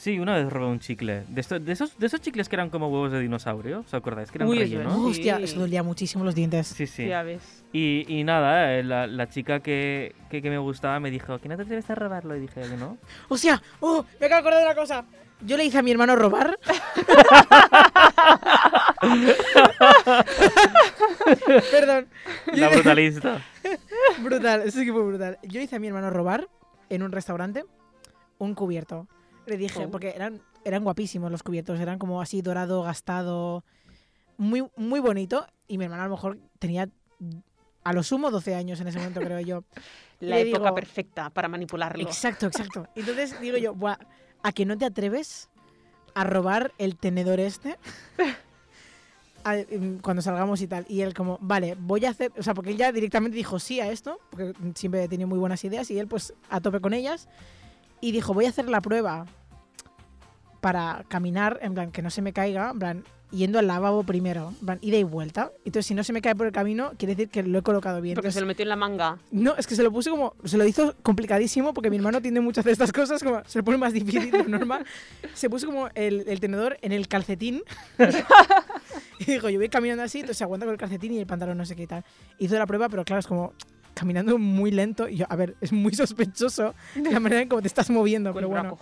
Sí, 0.00 0.18
una 0.18 0.34
vez 0.34 0.50
robé 0.50 0.64
un 0.64 0.80
chicle. 0.80 1.24
De, 1.28 1.42
esto- 1.42 1.60
de 1.60 1.72
esos, 1.72 1.98
de 1.98 2.06
esos 2.06 2.22
chicles 2.22 2.48
que 2.48 2.56
eran 2.56 2.70
como 2.70 2.88
huevos 2.88 3.12
de 3.12 3.20
dinosaurio, 3.20 3.80
¿os 3.80 3.92
acordáis? 3.92 4.30
Que 4.30 4.38
eran 4.38 4.48
Uy, 4.48 4.58
rellenos. 4.60 4.86
verdad. 4.94 5.04
Hostia, 5.04 5.36
Sí. 5.36 5.42
eso 5.42 5.60
dolía 5.60 5.82
muchísimo 5.82 6.24
los 6.24 6.34
dientes. 6.34 6.68
Sí, 6.68 6.86
sí. 6.86 7.06
Ya 7.06 7.22
ves. 7.22 7.62
Y, 7.74 8.06
y 8.08 8.24
nada, 8.24 8.78
eh, 8.78 8.82
la, 8.82 9.06
la 9.06 9.28
chica 9.28 9.60
que, 9.60 10.14
que, 10.30 10.40
que 10.40 10.48
me 10.48 10.56
gustaba 10.56 11.00
me 11.00 11.10
dijo, 11.10 11.38
¿que 11.38 11.50
no 11.50 11.56
te 11.58 11.64
atreves 11.64 11.90
a 11.90 11.94
robarlo? 11.96 12.34
Y 12.34 12.40
dije, 12.40 12.62
no. 12.78 12.96
¡Hostia! 13.28 13.62
¡Oh! 13.80 14.06
Me 14.18 14.24
acabo 14.26 14.40
de 14.42 14.48
acordar 14.48 14.60
de 14.60 14.66
una 14.68 14.74
cosa. 14.74 15.04
Yo 15.42 15.58
le 15.58 15.66
hice 15.66 15.76
a 15.76 15.82
mi 15.82 15.90
hermano 15.90 16.16
robar. 16.16 16.56
Perdón. 21.70 22.06
La 22.54 22.68
brutalista. 22.68 23.40
Brutal, 24.22 24.62
eso 24.62 24.78
sí 24.78 24.86
que 24.86 24.92
fue 24.92 25.02
brutal. 25.04 25.38
Yo 25.42 25.58
le 25.58 25.64
hice 25.64 25.76
a 25.76 25.78
mi 25.78 25.88
hermano 25.88 26.10
robar 26.10 26.48
en 26.88 27.02
un 27.02 27.12
restaurante 27.12 27.64
un 28.38 28.54
cubierto. 28.54 29.06
Le 29.50 29.56
dije, 29.56 29.84
Oh. 29.86 29.90
porque 29.90 30.10
eran, 30.14 30.40
eran 30.64 30.84
guapísimos 30.84 31.30
los 31.30 31.42
cubiertos, 31.42 31.80
eran 31.80 31.98
como 31.98 32.22
así 32.22 32.40
dorado, 32.40 32.82
gastado, 32.84 33.64
muy, 34.36 34.64
muy 34.76 35.00
bonito. 35.00 35.44
Y 35.66 35.76
mi 35.76 35.84
hermano 35.86 36.02
a 36.04 36.06
lo 36.06 36.12
mejor 36.14 36.38
tenía 36.60 36.88
a 37.82 37.92
lo 37.92 38.02
sumo 38.04 38.30
12 38.30 38.54
años 38.54 38.80
en 38.80 38.86
ese 38.86 38.98
momento, 38.98 39.20
creo 39.24 39.40
yo. 39.40 39.64
La 40.20 40.36
Le 40.36 40.42
época 40.50 40.64
digo- 40.66 40.74
perfecta 40.76 41.30
para 41.30 41.48
manipularlo. 41.48 42.02
Exacto, 42.02 42.46
exacto. 42.46 42.86
Entonces 42.94 43.40
digo 43.40 43.56
yo, 43.56 43.74
"Buah, 43.74 43.96
¿a 44.44 44.52
que 44.52 44.64
no 44.66 44.78
te 44.78 44.84
atreves 44.84 45.48
a 46.14 46.22
robar 46.24 46.72
el 46.78 46.96
tenedor 46.96 47.40
este? 47.40 47.76
Em, 49.42 49.98
cuando 50.00 50.20
salgamos 50.20 50.60
y 50.60 50.66
tal. 50.68 50.84
Y 50.86 51.00
él 51.00 51.14
como, 51.14 51.38
vale, 51.40 51.74
voy 51.78 52.04
a 52.04 52.10
hacer, 52.10 52.30
o 52.38 52.42
sea, 52.42 52.52
porque 52.52 52.70
él 52.72 52.76
ya 52.76 52.92
directamente 52.92 53.36
dijo 53.36 53.58
sí 53.58 53.80
a 53.80 53.90
esto, 53.90 54.18
porque 54.30 54.52
siempre 54.74 55.08
tenido 55.08 55.28
muy 55.28 55.38
buenas 55.38 55.64
ideas 55.64 55.90
y 55.90 55.98
él 55.98 56.06
pues 56.08 56.34
a 56.50 56.60
tope 56.60 56.80
con 56.80 56.92
ellas. 56.92 57.26
Y 58.02 58.12
dijo, 58.12 58.34
voy 58.34 58.44
a 58.44 58.50
hacer 58.50 58.68
la 58.68 58.82
prueba 58.82 59.24
para 60.60 61.04
caminar, 61.08 61.58
en 61.62 61.74
plan, 61.74 61.90
que 61.90 62.02
no 62.02 62.10
se 62.10 62.22
me 62.22 62.32
caiga, 62.32 62.70
en 62.70 62.78
plan, 62.78 63.04
yendo 63.30 63.58
al 63.58 63.66
lavabo 63.66 64.02
primero, 64.02 64.52
en 64.60 64.66
plan, 64.66 64.78
ida 64.82 64.96
y 64.96 65.04
vuelta. 65.04 65.52
Entonces, 65.64 65.86
si 65.86 65.94
no 65.94 66.04
se 66.04 66.12
me 66.12 66.20
cae 66.20 66.34
por 66.34 66.46
el 66.46 66.52
camino, 66.52 66.92
quiere 66.98 67.14
decir 67.14 67.30
que 67.30 67.42
lo 67.42 67.58
he 67.58 67.62
colocado 67.62 68.00
bien. 68.00 68.14
Porque 68.14 68.26
Entonces, 68.28 68.34
se 68.34 68.40
lo 68.40 68.46
metió 68.46 68.62
en 68.64 68.68
la 68.68 68.76
manga. 68.76 69.18
no, 69.30 69.56
es 69.56 69.66
que 69.66 69.74
se 69.74 69.82
lo 69.82 69.92
puse 69.92 70.10
como. 70.10 70.34
Se 70.44 70.56
lo 70.56 70.66
hizo 70.66 70.94
complicadísimo 71.02 71.72
porque 71.72 71.90
mi 71.90 71.96
hermano 71.96 72.20
tiende 72.20 72.40
mucho 72.40 72.60
a 72.60 72.62
hacer 72.62 72.72
estas 72.72 72.92
cosas, 72.92 73.22
como 73.22 73.42
se 73.46 73.58
lo 73.58 73.64
pone 73.64 73.78
más 73.78 73.92
difícil 73.92 74.30
de 74.30 74.38
lo 74.38 74.48
normal. 74.48 74.84
Se 75.34 75.48
puso 75.48 75.66
como 75.66 75.88
el, 75.94 76.24
el 76.26 76.40
tenedor 76.40 76.76
en 76.82 76.92
el 76.92 77.08
calcetín. 77.08 77.62
y 79.18 79.24
dijo, 79.24 79.48
yo 79.48 79.58
voy 79.58 79.68
caminando 79.68 80.02
así, 80.02 80.18
entonces 80.18 80.38
se 80.38 80.44
aguanta 80.44 80.66
con 80.66 80.72
el 80.72 80.78
calcetín 80.78 81.12
y 81.12 81.18
el 81.18 81.26
pantalón 81.26 81.58
no 81.58 81.64
sé 81.64 81.76
qué 81.76 81.84
y 81.84 81.86
tal. 81.86 82.04
Hizo 82.38 82.58
la 82.58 82.66
prueba, 82.66 82.88
pero 82.88 83.04
claro, 83.04 83.20
es 83.20 83.26
como 83.26 83.52
caminando 83.94 84.38
muy 84.38 84.70
lento. 84.70 85.08
Y 85.08 85.16
yo, 85.16 85.26
a 85.28 85.36
ver, 85.36 85.56
es 85.60 85.72
muy 85.72 85.94
sospechoso 85.94 86.74
la 86.96 87.20
manera 87.20 87.42
en 87.42 87.48
cómo 87.48 87.62
te 87.62 87.68
estás 87.68 87.90
moviendo, 87.90 88.32
pero 88.32 88.48
bueno. 88.48 88.78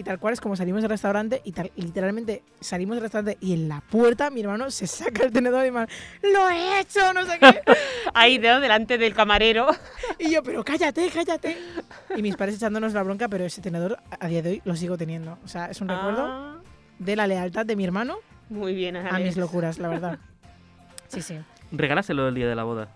Y 0.00 0.02
tal 0.02 0.18
cual 0.18 0.32
es 0.32 0.40
como 0.40 0.56
salimos 0.56 0.80
del 0.80 0.88
restaurante 0.88 1.42
y 1.44 1.52
tal, 1.52 1.70
y 1.76 1.82
literalmente 1.82 2.42
salimos 2.58 2.96
del 2.96 3.02
restaurante 3.02 3.36
y 3.44 3.52
en 3.52 3.68
la 3.68 3.82
puerta 3.82 4.30
mi 4.30 4.40
hermano 4.40 4.70
se 4.70 4.86
saca 4.86 5.24
el 5.24 5.30
tenedor 5.30 5.66
y 5.66 5.70
me 5.70 5.80
lo 6.22 6.48
he 6.48 6.80
hecho, 6.80 7.12
no 7.12 7.26
sé 7.26 7.38
qué. 7.38 7.60
Ahí, 8.14 8.38
de- 8.38 8.60
delante 8.60 8.96
del 8.96 9.12
camarero. 9.12 9.66
Y 10.18 10.30
yo, 10.32 10.42
pero 10.42 10.64
cállate, 10.64 11.10
cállate. 11.12 11.58
Y 12.16 12.22
mis 12.22 12.34
padres 12.34 12.56
echándonos 12.56 12.94
la 12.94 13.02
bronca, 13.02 13.28
pero 13.28 13.44
ese 13.44 13.60
tenedor 13.60 13.98
a 14.18 14.26
día 14.26 14.40
de 14.40 14.48
hoy 14.52 14.62
lo 14.64 14.74
sigo 14.74 14.96
teniendo. 14.96 15.36
O 15.44 15.48
sea, 15.48 15.66
es 15.66 15.78
un 15.82 15.88
recuerdo 15.88 16.22
Ah, 16.24 16.56
de 16.98 17.14
la 17.16 17.26
lealtad 17.26 17.66
de 17.66 17.76
mi 17.76 17.84
hermano 17.84 18.16
muy 18.48 18.74
bien, 18.74 18.96
a 18.96 19.18
mis 19.18 19.36
locuras, 19.36 19.76
la 19.78 19.88
verdad. 19.88 20.18
Sí, 21.08 21.20
sí. 21.20 21.38
Regálaselo 21.72 22.26
el 22.26 22.34
día 22.34 22.48
de 22.48 22.54
la 22.54 22.64
boda. 22.64 22.88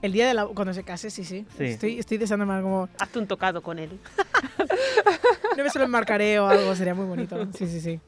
El 0.00 0.12
día 0.12 0.28
de 0.28 0.34
la, 0.34 0.46
cuando 0.46 0.72
se 0.72 0.84
case, 0.84 1.10
sí, 1.10 1.24
sí. 1.24 1.44
Sí. 1.56 1.64
Estoy, 1.64 1.98
estoy 1.98 2.18
deseando 2.18 2.46
más 2.46 2.62
como. 2.62 2.88
Hazte 2.98 3.18
un 3.18 3.26
tocado 3.26 3.62
con 3.62 3.78
él. 3.78 3.90
No 5.56 5.64
me 5.64 5.70
se 5.70 5.78
lo 5.80 5.86
enmarcaré 5.86 6.38
o 6.38 6.46
algo, 6.46 6.72
sería 6.76 6.94
muy 6.94 7.06
bonito. 7.06 7.36
Sí, 7.58 7.66
sí, 7.66 7.80
sí. 7.80 8.00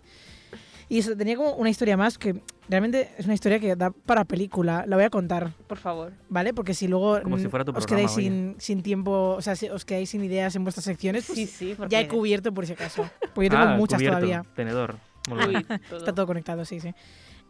Y 0.88 0.98
eso, 0.98 1.16
tenía 1.16 1.36
como 1.36 1.54
una 1.54 1.68
historia 1.68 1.96
más 1.96 2.16
que 2.16 2.42
realmente 2.68 3.10
es 3.18 3.24
una 3.24 3.34
historia 3.34 3.58
que 3.58 3.74
da 3.74 3.90
para 3.90 4.24
película. 4.24 4.84
La 4.86 4.94
voy 4.96 5.04
a 5.04 5.10
contar, 5.10 5.52
Por 5.66 5.78
favor. 5.78 6.12
¿vale? 6.28 6.54
Porque 6.54 6.74
si 6.74 6.86
luego 6.86 7.20
Como 7.22 7.38
si 7.38 7.48
fuera 7.48 7.64
tu 7.64 7.72
os 7.72 7.86
programa, 7.86 8.08
quedáis 8.08 8.10
sin, 8.12 8.54
sin 8.58 8.82
tiempo, 8.82 9.34
o 9.36 9.42
sea, 9.42 9.56
si 9.56 9.68
os 9.68 9.84
quedáis 9.84 10.10
sin 10.10 10.22
ideas 10.22 10.54
en 10.54 10.62
vuestras 10.64 10.84
secciones, 10.84 11.26
pues 11.26 11.38
Sí, 11.38 11.46
sí, 11.46 11.74
porque... 11.76 11.90
ya 11.92 12.00
he 12.00 12.06
cubierto 12.08 12.52
por 12.54 12.66
si 12.66 12.74
acaso. 12.74 13.08
Porque 13.34 13.48
yo 13.48 13.50
tengo 13.56 13.64
ah, 13.64 13.76
muchas 13.76 13.98
cubierto, 13.98 14.18
todavía. 14.18 14.44
Tenedor. 14.54 14.96
Uy, 15.30 15.62
todo. 15.88 16.00
Està 16.00 16.14
tot 16.14 16.26
connectat, 16.26 16.62
sí, 16.66 16.80
sí. 16.80 16.94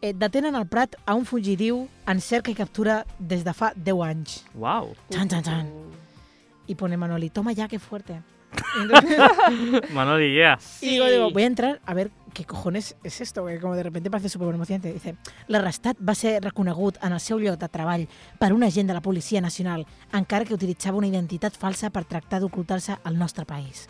Eh, 0.01 0.13
detenen 0.17 0.55
al 0.55 0.65
Prat 0.67 0.95
a 1.05 1.13
un 1.13 1.25
fugitiu 1.25 1.87
en 2.07 2.19
cerca 2.21 2.49
i 2.49 2.55
captura 2.57 3.05
des 3.19 3.43
de 3.45 3.53
fa 3.53 3.71
10 3.75 4.01
anys. 4.03 4.45
Wow. 4.55 4.95
Chan, 5.11 5.29
chan, 5.29 5.43
chan. 5.43 5.67
Uh, 5.67 5.91
Y 6.67 6.75
pone 6.75 6.95
Manoli, 6.97 7.29
toma 7.29 7.51
ya, 7.53 7.67
qué 7.67 7.79
fuerte. 7.79 8.21
Entonces- 8.81 9.91
Manoli, 9.93 10.33
yeah. 10.33 10.57
y 10.81 10.89
digo, 10.89 11.05
digo, 11.05 11.31
voy 11.31 11.43
a 11.43 11.45
entrar 11.47 11.81
a 11.85 11.93
ver 11.93 12.11
qué 12.33 12.45
cojones 12.45 12.95
es 13.03 13.19
esto, 13.21 13.45
que 13.45 13.59
como 13.59 13.75
de 13.75 13.83
repente 13.83 14.09
parece 14.09 14.29
súper 14.29 14.53
emocionante. 14.55 14.91
Dice, 14.93 15.15
l'arrestat 15.47 15.97
va 15.97 16.15
ser 16.15 16.41
reconegut 16.43 16.97
en 17.03 17.11
el 17.13 17.19
seu 17.19 17.39
lloc 17.39 17.59
de 17.59 17.67
treball 17.69 18.07
per 18.39 18.53
un 18.53 18.63
agent 18.63 18.87
de 18.87 18.93
la 18.93 19.01
Policia 19.01 19.41
Nacional, 19.41 19.85
encara 20.13 20.45
que 20.45 20.53
utilitzava 20.53 20.97
una 20.97 21.07
identitat 21.07 21.57
falsa 21.57 21.89
per 21.89 22.05
tractar 22.05 22.39
d'ocultar-se 22.39 22.97
al 23.03 23.17
nostre 23.19 23.45
país. 23.45 23.87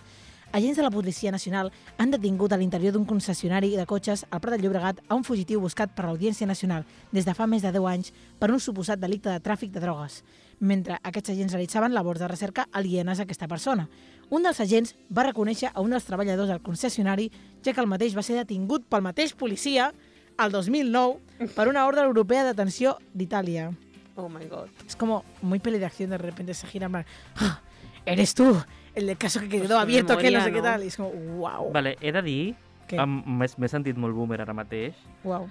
Agents 0.53 0.75
de 0.75 0.83
la 0.83 0.91
Policia 0.91 1.31
Nacional 1.31 1.71
han 1.97 2.11
detingut 2.11 2.51
a 2.51 2.57
l'interior 2.59 2.91
d'un 2.91 3.05
concessionari 3.07 3.69
de 3.79 3.85
cotxes 3.87 4.25
al 4.29 4.41
Prat 4.43 4.57
de 4.57 4.65
Llobregat 4.65 4.97
a 5.07 5.15
un 5.15 5.23
fugitiu 5.23 5.61
buscat 5.63 5.93
per 5.95 6.03
l'Audiència 6.03 6.47
Nacional 6.47 6.83
des 7.15 7.23
de 7.23 7.31
fa 7.37 7.47
més 7.47 7.63
de 7.63 7.71
10 7.71 7.87
anys 7.87 8.11
per 8.39 8.49
un 8.51 8.59
suposat 8.59 8.99
delicte 8.99 9.31
de 9.31 9.39
tràfic 9.39 9.71
de 9.71 9.79
drogues, 9.79 10.25
mentre 10.59 10.97
aquests 11.07 11.31
agents 11.31 11.55
realitzaven 11.55 11.95
labors 11.95 12.19
de 12.19 12.27
recerca 12.27 12.67
alienes 12.73 13.21
a 13.21 13.23
aquesta 13.23 13.47
persona. 13.47 13.87
Un 14.29 14.43
dels 14.43 14.59
agents 14.59 14.91
va 15.07 15.23
reconèixer 15.29 15.71
a 15.71 15.79
un 15.79 15.95
dels 15.95 16.09
treballadors 16.09 16.51
del 16.51 16.61
concessionari, 16.61 17.29
ja 17.63 17.71
que 17.71 17.79
el 17.79 17.87
mateix 17.87 18.17
va 18.17 18.23
ser 18.27 18.35
detingut 18.35 18.83
pel 18.91 19.07
mateix 19.07 19.31
policia 19.31 19.93
el 20.35 20.51
2009 20.51 21.47
per 21.55 21.69
una 21.71 21.85
ordre 21.87 22.03
europea 22.03 22.43
de 22.43 22.51
detenció 22.51 22.97
d'Itàlia. 23.13 23.71
Oh 24.17 24.27
my 24.27 24.43
god. 24.51 24.67
Es 24.85 24.97
como 24.97 25.23
muy 25.41 25.59
peli 25.59 25.79
de 25.79 25.85
acción, 25.85 26.09
de 26.09 26.17
repente 26.17 26.53
se 26.53 26.67
gira 26.67 26.87
en 26.87 26.91
plan, 26.91 27.05
"Ah, 27.37 27.61
eres 28.05 28.33
tú, 28.35 28.61
el 28.95 29.17
caso 29.17 29.39
que 29.39 29.47
quedó 29.49 29.60
Pues 29.60 29.69
qué 29.69 29.82
abierto, 29.82 30.17
que 30.17 30.32
no 30.32 30.41
sé 30.43 30.51
qué 30.51 30.58
¿no? 30.58 30.63
tal. 30.63 30.84
Y 30.84 30.88
es 30.88 30.97
como, 30.97 31.10
wow, 31.12 31.71
Vale, 31.71 31.97
he 32.01 32.12
de 32.12 32.21
dir, 32.21 32.56
Què? 32.88 32.97
em- 33.01 33.23
m'he 33.25 33.47
m'he 33.58 33.67
sentit 33.69 33.95
molt 33.97 34.13
boomer 34.15 34.41
ara 34.41 34.54
mateix, 34.54 34.95
wow. 35.23 35.47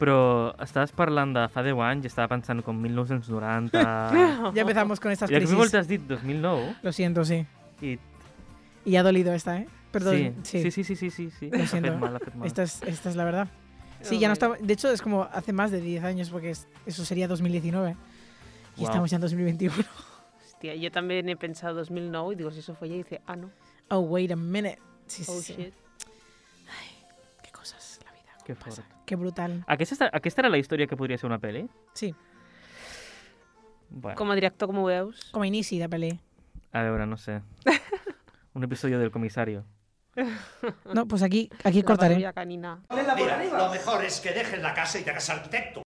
però 0.00 0.54
estaves 0.64 0.90
parlant 0.92 1.34
de 1.36 1.48
fa 1.52 1.62
10 1.62 1.76
anys 1.84 2.04
i 2.04 2.08
estava 2.08 2.28
pensant 2.28 2.62
com 2.64 2.74
1990... 2.74 3.82
Ya 4.54 4.62
empezamos 4.62 4.98
con 5.00 5.12
estas 5.12 5.30
I 5.30 5.34
de 5.34 5.40
cop 5.44 5.50
crisis. 5.60 5.74
has 5.74 5.88
dit 5.88 6.00
2009 6.08 6.76
Lo 6.82 6.92
siento, 6.92 7.24
sí. 7.24 7.46
i... 7.82 7.98
Y 8.84 8.96
ha 8.96 9.02
dolido 9.02 9.32
esta, 9.34 9.58
¿eh? 9.58 9.68
Perdón, 9.92 10.36
sí, 10.42 10.62
sí. 10.62 10.70
sí, 10.70 10.84
sí, 10.84 10.96
sí, 10.96 11.10
sí, 11.10 11.30
sí. 11.38 11.50
Lo 11.52 11.66
siento. 11.66 11.96
mal, 11.98 12.12
mal. 12.34 12.46
Esta, 12.46 12.62
es, 12.62 12.80
esta 12.82 13.10
es 13.10 13.16
la 13.16 13.24
verdad. 13.24 13.48
Sí, 14.00 14.18
ya 14.18 14.28
no 14.28 14.32
estamos. 14.32 14.56
De 14.60 14.72
hecho, 14.72 14.88
es 14.90 15.02
como 15.02 15.24
hace 15.32 15.52
más 15.52 15.70
de 15.70 15.80
10 15.82 16.02
años, 16.04 16.30
porque 16.30 16.50
es- 16.50 16.66
eso 16.86 17.04
sería 17.04 17.28
2019. 17.28 17.96
Y 18.76 18.80
Wow. 18.80 18.88
estamos 18.88 19.10
ya 19.10 19.16
en 19.16 19.20
2021. 19.22 19.74
Hostia, 20.60 20.74
yo 20.74 20.90
también 20.92 21.26
he 21.30 21.36
pensado 21.38 21.74
2009 21.76 22.34
y 22.34 22.36
digo, 22.36 22.50
si 22.50 22.58
eso 22.58 22.74
fue 22.74 22.90
ya, 22.90 22.94
y 22.96 22.98
dice, 22.98 23.22
ah, 23.26 23.34
no. 23.34 23.50
Oh, 23.88 24.00
wait 24.00 24.30
a 24.30 24.36
minute. 24.36 24.78
Sí, 25.06 25.24
sí, 25.24 25.32
Oh, 25.34 25.40
sí. 25.40 25.54
shit. 25.54 25.74
Qué 27.42 27.50
cosas 27.50 27.98
la 28.04 28.12
vida. 28.12 28.32
Que 28.44 28.54
pasa. 28.54 28.82
fort. 28.82 29.04
Qué 29.06 29.16
brutal. 29.16 29.64
Aquesta, 29.66 30.10
aquesta 30.12 30.42
era 30.42 30.50
la 30.50 30.58
història 30.58 30.86
que 30.86 30.98
podria 30.98 31.16
ser 31.16 31.30
una 31.30 31.38
pel·li? 31.40 31.66
Sí. 31.94 32.14
Bueno, 33.88 34.18
Com 34.18 34.30
a 34.30 34.34
director, 34.34 34.68
com 34.68 34.76
ho 34.82 34.84
veus? 34.84 35.30
Com 35.32 35.40
a 35.40 35.46
inici 35.48 35.78
de 35.80 35.88
pel·li. 35.88 36.12
a 36.72 36.82
veure, 36.82 37.06
no 37.06 37.16
sé. 37.16 37.40
Un 38.52 38.62
episodio 38.64 38.98
del 38.98 39.10
comisario. 39.10 39.64
No, 40.92 41.06
pues 41.06 41.22
aquí, 41.22 41.48
aquí 41.64 41.80
La 41.80 41.86
cortaré. 41.86 42.32
canina. 42.34 42.82
Mira, 42.90 43.44
lo 43.46 43.70
mejor 43.70 44.04
es 44.04 44.20
que 44.20 44.32
dejes 44.32 44.60
la 44.60 44.74
casa 44.74 44.98
y 44.98 45.04
te 45.04 45.10
hagas 45.10 45.30
arquitecto. 45.30 45.80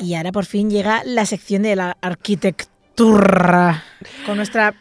Y 0.00 0.14
ahora 0.14 0.32
por 0.32 0.44
fin 0.44 0.70
llega 0.70 1.02
la 1.04 1.24
sección 1.26 1.62
de 1.62 1.76
la 1.76 1.96
arquitectura 2.00 3.84
con 4.26 4.36
nuestra 4.36 4.74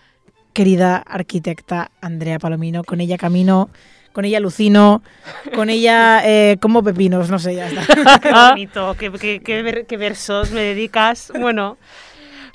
querida 0.54 0.98
arquitecta 0.98 1.92
Andrea 2.02 2.40
Palomino. 2.40 2.84
Con 2.84 3.00
ella 3.02 3.18
camino, 3.18 3.70
con 4.14 4.26
ella 4.26 4.40
lucino, 4.40 5.02
con 5.56 5.70
ella 5.70 6.22
eh, 6.26 6.58
como 6.60 6.84
pepinos, 6.84 7.30
no 7.30 7.40
sé, 7.40 7.56
ya 7.56 7.68
está. 7.70 8.20
Qué 8.22 8.32
bonito, 8.32 8.96
qué, 8.98 9.12
qué- 9.12 9.42
qué 9.44 9.62
ver- 9.62 9.86
qué 9.86 9.98
versos 9.98 10.52
me 10.52 10.62
dedicas. 10.62 11.32
Bueno, 11.40 11.78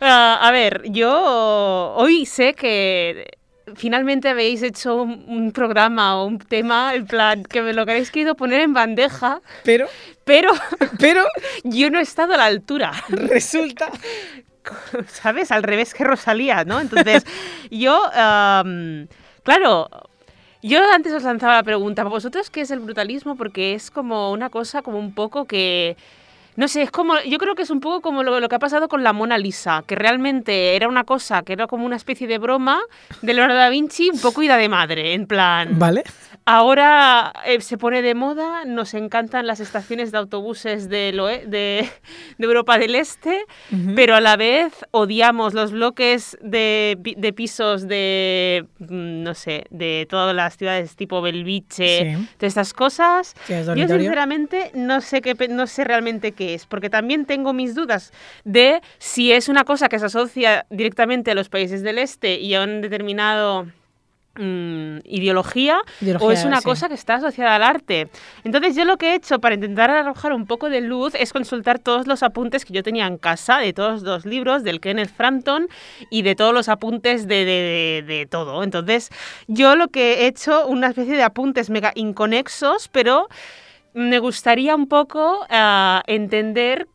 ah, 0.01 0.39
a 0.43 0.51
ver, 0.51 0.83
yo 0.91 1.95
hoy 1.97 2.27
sé 2.27 2.55
que 2.55 3.39
finalmente 3.75 4.29
habéis 4.29 4.63
hecho 4.63 5.03
un, 5.03 5.25
un 5.27 5.53
programa 5.53 6.17
o 6.17 6.27
un 6.27 6.39
tema, 6.39 6.95
en 6.95 7.07
plan, 7.07 7.43
que 7.43 7.63
me 7.63 7.73
lo 7.73 7.83
habéis 7.83 8.11
querido 8.11 8.35
poner 8.37 8.61
en 8.61 8.73
bandeja, 8.73 9.41
Pero, 9.65 9.89
pero 10.25 10.51
pero 10.99 11.25
yo 11.65 11.91
no 11.91 11.99
he 11.99 12.03
estado 12.03 12.35
a 12.35 12.37
la 12.37 12.45
altura. 12.45 12.93
resulta... 13.09 13.91
¿sabes? 15.07 15.51
Al 15.53 15.63
revés 15.63 15.95
que 15.95 16.05
Rosalía, 16.05 16.65
¿no? 16.65 16.81
Entonces, 16.81 17.25
yo, 17.71 18.03
claro, 19.43 19.89
yo 20.63 20.81
antes 20.93 21.13
os 21.13 21.23
lanzaba 21.23 21.55
la 21.55 21.63
pregunta, 21.63 22.03
¿para 22.03 22.11
vosotros 22.11 22.51
qué 22.51 22.63
es 22.63 22.71
el 22.71 22.81
brutalismo? 22.81 23.37
Porque 23.37 23.75
es 23.75 23.91
como 23.91 24.33
una 24.33 24.51
cosa 24.51 24.83
como 24.83 24.99
un 24.99 25.15
poco 25.15 25.45
que... 25.47 25.97
No 26.57 26.69
sé, 26.69 26.83
es 26.83 26.91
como, 26.91 27.21
yo 27.21 27.39
creo 27.39 27.55
que 27.55 27.63
es 27.63 27.71
un 27.71 27.81
poco 27.81 28.01
como 28.01 28.23
lo, 28.23 28.41
lo 28.41 28.49
que 28.49 28.55
ha 28.55 28.59
pasado 28.59 28.89
con 28.89 29.03
la 29.03 29.13
Mona 29.13 29.39
Lisa, 29.39 29.85
que 29.87 29.95
realmente 29.95 30.75
era 30.75 30.89
una 30.89 31.05
cosa 31.05 31.43
que 31.43 31.53
era 31.53 31.67
como 31.67 31.85
una 31.85 31.97
especie 31.97 32.27
de 32.27 32.39
broma 32.39 32.81
de 33.23 33.35
Leonardo 33.35 33.59
da 33.59 33.69
Vinci, 33.69 34.11
un 34.11 34.21
poco 34.21 34.43
ida 34.43 34.57
de 34.57 34.69
madre, 34.69 35.13
en 35.13 35.27
plan... 35.27 35.79
Vale. 35.79 36.05
Ahora 36.49 37.33
eh, 37.45 37.61
se 37.61 37.77
pone 37.77 38.03
de 38.03 38.15
moda, 38.15 38.65
nos 38.65 38.95
encantan 38.95 39.49
las 39.49 39.59
estaciones 39.59 40.13
de 40.13 40.19
autobuses 40.19 40.89
de, 40.89 41.11
de 41.49 41.91
Europa 42.39 42.79
del 42.79 42.95
Este, 42.95 43.41
pero 43.97 44.15
a 44.15 44.21
la 44.21 44.37
vez 44.37 44.73
odiamos 44.93 45.55
los 45.55 45.73
bloques 45.73 46.39
de, 46.41 46.97
pi- 47.03 47.17
de 47.19 47.33
pisos 47.33 47.89
de, 47.89 48.65
mm, 48.79 49.25
no 49.25 49.35
sé, 49.35 49.65
de 49.71 50.07
todas 50.09 50.37
las 50.37 50.57
ciudades 50.57 50.95
tipo 50.95 51.21
Belviche, 51.21 52.15
Sí. 52.17 52.29
de 52.39 52.47
estas 52.47 52.73
cosas. 52.73 53.35
Sí, 53.45 53.53
es 53.53 53.67
Yo 53.67 53.89
sinceramente 53.89 54.71
no 54.75 55.01
sé 55.01 55.23
qué 55.23 55.35
no 55.49 55.67
sé 55.67 55.83
realmente 55.83 56.31
qué 56.31 56.55
es, 56.55 56.65
porque 56.67 56.89
también 56.91 57.27
tengo 57.27 57.53
mis 57.55 57.75
dudas 57.75 58.13
de 58.45 58.83
si 58.99 59.33
es 59.33 59.49
una 59.49 59.65
cosa 59.65 59.89
que 59.89 59.99
se 59.99 60.07
asocia 60.07 60.65
directamente 60.71 61.33
a 61.33 61.35
los 61.35 61.49
países 61.49 61.83
del 61.83 61.99
este 61.99 62.39
y 62.39 62.55
a 62.55 62.63
un 62.63 62.83
determinado 62.83 63.67
mm, 64.39 64.99
ideología, 65.05 65.79
o 66.21 66.31
es 66.31 66.45
una 66.45 66.59
sí. 66.59 66.65
cosa 66.65 66.89
que 66.89 66.95
está 66.95 67.15
asociada 67.17 67.55
al 67.57 67.63
arte. 67.63 68.09
Entonces 68.45 68.77
yo 68.77 68.85
lo 68.85 68.97
que 68.99 69.11
he 69.11 69.15
hecho 69.15 69.39
para 69.41 69.55
intentar 69.55 69.91
arrojar 69.91 70.33
un 70.33 70.47
poco 70.47 70.71
de 70.71 70.81
luz 70.81 71.15
es 71.15 71.33
consultar 71.33 71.79
todos 71.79 72.07
los 72.07 72.23
apuntes 72.23 72.65
que 72.65 72.73
yo 72.73 72.83
tenía 72.83 73.07
en 73.07 73.19
casa, 73.19 73.59
de 73.59 73.73
todos 73.73 74.03
los 74.03 74.25
libros, 74.27 74.63
del 74.65 74.81
Kenneth 74.81 75.11
Frampton 75.15 75.69
y 76.11 76.23
de 76.23 76.35
todos 76.35 76.53
los 76.55 76.69
apuntes 76.69 77.27
de, 77.27 77.45
de- 77.45 78.03
de- 78.07 78.15
de 78.15 78.27
todo. 78.27 78.63
Entonces 78.63 79.11
yo 79.47 79.77
lo 79.77 79.89
que 79.89 80.23
he 80.23 80.27
hecho, 80.27 80.67
una 80.67 80.89
especie 80.89 81.15
de 81.17 81.23
apuntes 81.23 81.71
mega 81.71 81.93
inconexos, 81.95 82.89
pero 82.89 83.29
me 83.95 84.19
gustaría 84.19 84.75
un 84.77 84.89
poco 84.89 85.47
ah, 85.49 86.03
entender 86.07 86.87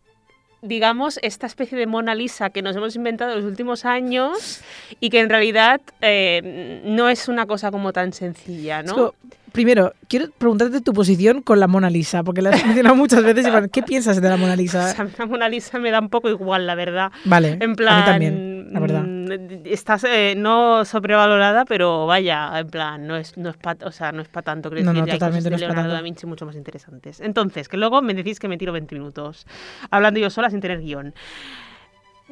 digamos, 0.62 1.20
esta 1.24 1.48
especie 1.48 1.78
de 1.78 1.88
Mona 1.88 2.16
Lisa 2.16 2.50
que 2.50 2.62
nos 2.62 2.76
hemos 2.76 2.96
inventado 2.96 3.32
en 3.32 3.38
los 3.38 3.46
últimos 3.46 3.86
años 3.86 4.62
y 5.00 5.10
que 5.10 5.20
en 5.20 5.30
realidad 5.30 5.82
eh, 6.02 6.82
no 6.86 7.10
es 7.10 7.28
una 7.28 7.46
cosa 7.46 7.72
como 7.72 7.94
tan 7.94 8.14
sencilla, 8.14 8.84
¿no? 8.84 9.14
Primero, 9.52 9.94
quiero 10.08 10.28
preguntarte 10.38 10.82
tu 10.82 10.94
posición 10.94 11.42
con 11.42 11.60
la 11.60 11.68
Mona 11.68 11.90
Lisa, 11.90 12.24
porque 12.24 12.42
la 12.42 12.50
has 12.52 12.66
mencionado 12.66 12.96
muchas 12.96 13.24
veces. 13.24 13.48
y 13.48 13.50
bueno, 13.52 13.68
¿Qué 13.72 13.84
piensas 13.84 14.22
de 14.22 14.30
la 14.30 14.38
Mona 14.38 14.54
O 14.56 14.58
Lisa? 14.58 14.94
sea, 14.94 15.08
la 15.18 15.26
Mona 15.26 15.50
Lisa 15.50 15.80
me 15.80 15.92
da 15.92 16.00
un 16.00 16.10
poco 16.10 16.30
igual, 16.30 16.66
la 16.68 16.76
verdad. 16.76 17.12
Vale, 17.26 17.58
En 17.60 17.76
plan, 17.76 17.94
a 17.94 17.98
mí 18.00 18.06
también, 18.06 18.74
la 18.74 18.80
verdad. 18.80 19.02
mm, 19.04 19.66
Estás 19.66 20.04
eh, 20.06 20.34
no 20.38 20.86
sobrevalorada, 20.86 21.66
pero 21.66 22.06
vaya, 22.08 22.52
en 22.60 22.68
plan, 22.70 23.06
no 23.08 23.16
es, 23.18 23.38
no 23.38 23.50
es 23.50 23.58
para 23.58 23.86
o 23.88 23.92
sea, 23.92 24.12
no 24.12 24.22
es 24.22 24.28
pa 24.28 24.42
tanto. 24.42 24.70
quiero 24.70 24.86
No, 24.86 24.94
no, 24.94 25.00
hay 25.04 25.20
totalmente 25.20 25.50
cosas 25.50 25.60
no 25.84 25.90
de 25.90 25.96
da 25.96 26.02
Vinci 26.02 26.26
mucho 26.26 26.46
más 26.46 26.56
interesantes. 26.56 27.20
Entonces, 27.22 27.68
que 27.70 27.78
luego 27.78 28.02
me 28.02 28.14
decís 28.14 28.40
que 28.40 28.48
me 28.48 28.58
tiro 28.58 28.72
20 28.74 28.96
minutos 28.96 29.46
hablando 29.90 30.20
yo 30.20 30.30
sola 30.30 30.50
sin 30.50 30.60
tener 30.62 30.82
guion. 30.82 31.14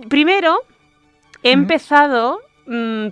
Primero, 0.09 0.59
he 1.43 1.49
Ujú. 1.51 1.61
empezado 1.61 2.37
mm, 2.37 2.48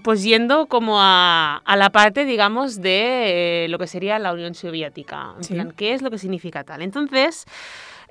pues 0.03 0.23
yendo 0.23 0.67
como 0.67 1.01
a, 1.01 1.57
a 1.65 1.75
la 1.77 1.89
parte, 1.89 2.25
digamos, 2.25 2.81
de 2.81 3.65
eh, 3.65 3.67
lo 3.69 3.79
que 3.79 3.87
sería 3.87 4.19
la 4.19 4.33
Unión 4.33 4.53
Soviética. 4.53 5.33
En 5.37 5.43
Sí. 5.43 5.53
plan, 5.55 5.71
¿qué 5.75 5.93
es 5.93 6.01
lo 6.01 6.11
que 6.11 6.17
significa 6.17 6.63
tal? 6.63 6.81
Entonces, 6.81 7.45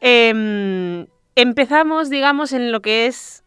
em, 0.00 1.06
empezamos, 1.35 2.11
digamos, 2.11 2.52
en 2.52 2.72
lo 2.72 2.80
que 2.80 3.06
es 3.06 3.44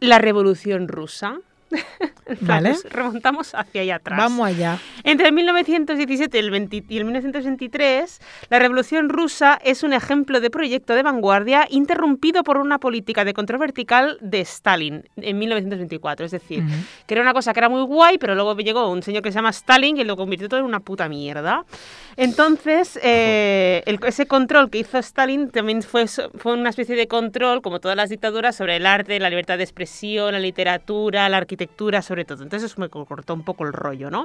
la 0.00 0.18
Revolución 0.18 0.88
Rusa. 0.88 1.38
Vale. 2.40 2.74
remontamos 2.90 3.54
hacia 3.54 3.82
allá 3.82 3.96
atrás. 3.96 4.18
Vamos 4.18 4.46
allá. 4.46 4.78
Entre 5.04 5.26
el 5.28 5.32
1917 5.32 6.36
y 6.36 6.40
el, 6.40 6.50
20 6.50 6.84
y 6.88 6.96
el 6.98 7.04
1923, 7.04 8.20
la 8.50 8.58
Revolución 8.58 9.08
Rusa 9.08 9.58
es 9.64 9.82
un 9.82 9.92
ejemplo 9.92 10.40
de 10.40 10.50
proyecto 10.50 10.94
de 10.94 11.02
vanguardia 11.02 11.66
interrumpido 11.70 12.44
por 12.44 12.58
una 12.58 12.78
política 12.78 13.24
de 13.24 13.34
control 13.34 13.58
vertical 13.60 14.18
de 14.20 14.40
Stalin 14.40 15.04
en 15.16 15.38
1924. 15.38 16.26
Es 16.26 16.32
decir, 16.32 16.62
Ujú. 16.62 16.72
que 17.06 17.14
era 17.14 17.22
una 17.22 17.32
cosa 17.32 17.52
que 17.52 17.60
era 17.60 17.68
muy 17.68 17.82
guay, 17.82 18.18
pero 18.18 18.34
luego 18.34 18.56
llegó 18.56 18.88
un 18.90 19.02
señor 19.02 19.22
que 19.22 19.30
se 19.32 19.36
llama 19.36 19.50
Stalin 19.50 19.96
y 19.96 20.04
lo 20.04 20.16
convirtió 20.16 20.48
todo 20.48 20.60
en 20.60 20.66
una 20.66 20.80
puta 20.80 21.08
mierda. 21.08 21.64
Entonces, 22.16 22.98
eh, 23.02 23.82
el- 23.86 23.98
ese 24.06 24.26
control 24.26 24.70
que 24.70 24.78
hizo 24.78 24.98
Stalin 24.98 25.50
también 25.50 25.82
fue, 25.82 26.06
fue 26.06 26.52
una 26.52 26.70
especie 26.70 26.94
de 26.96 27.08
control, 27.08 27.62
como 27.62 27.80
todas 27.80 27.96
las 27.96 28.10
dictaduras, 28.10 28.56
sobre 28.56 28.76
el 28.76 28.86
arte, 28.86 29.18
la 29.18 29.30
libertad 29.30 29.56
de 29.58 29.64
expresión, 29.64 30.32
la 30.32 30.38
literatura, 30.40 31.28
la 31.28 31.38
arquitectura, 31.38 31.59
sobre 32.02 32.24
todo. 32.24 32.42
Entonces, 32.42 32.76
me 32.78 32.88
co- 32.88 33.04
cortó 33.06 33.34
un 33.34 33.44
poco 33.44 33.64
el 33.64 33.72
rollo, 33.72 34.10
¿no? 34.10 34.24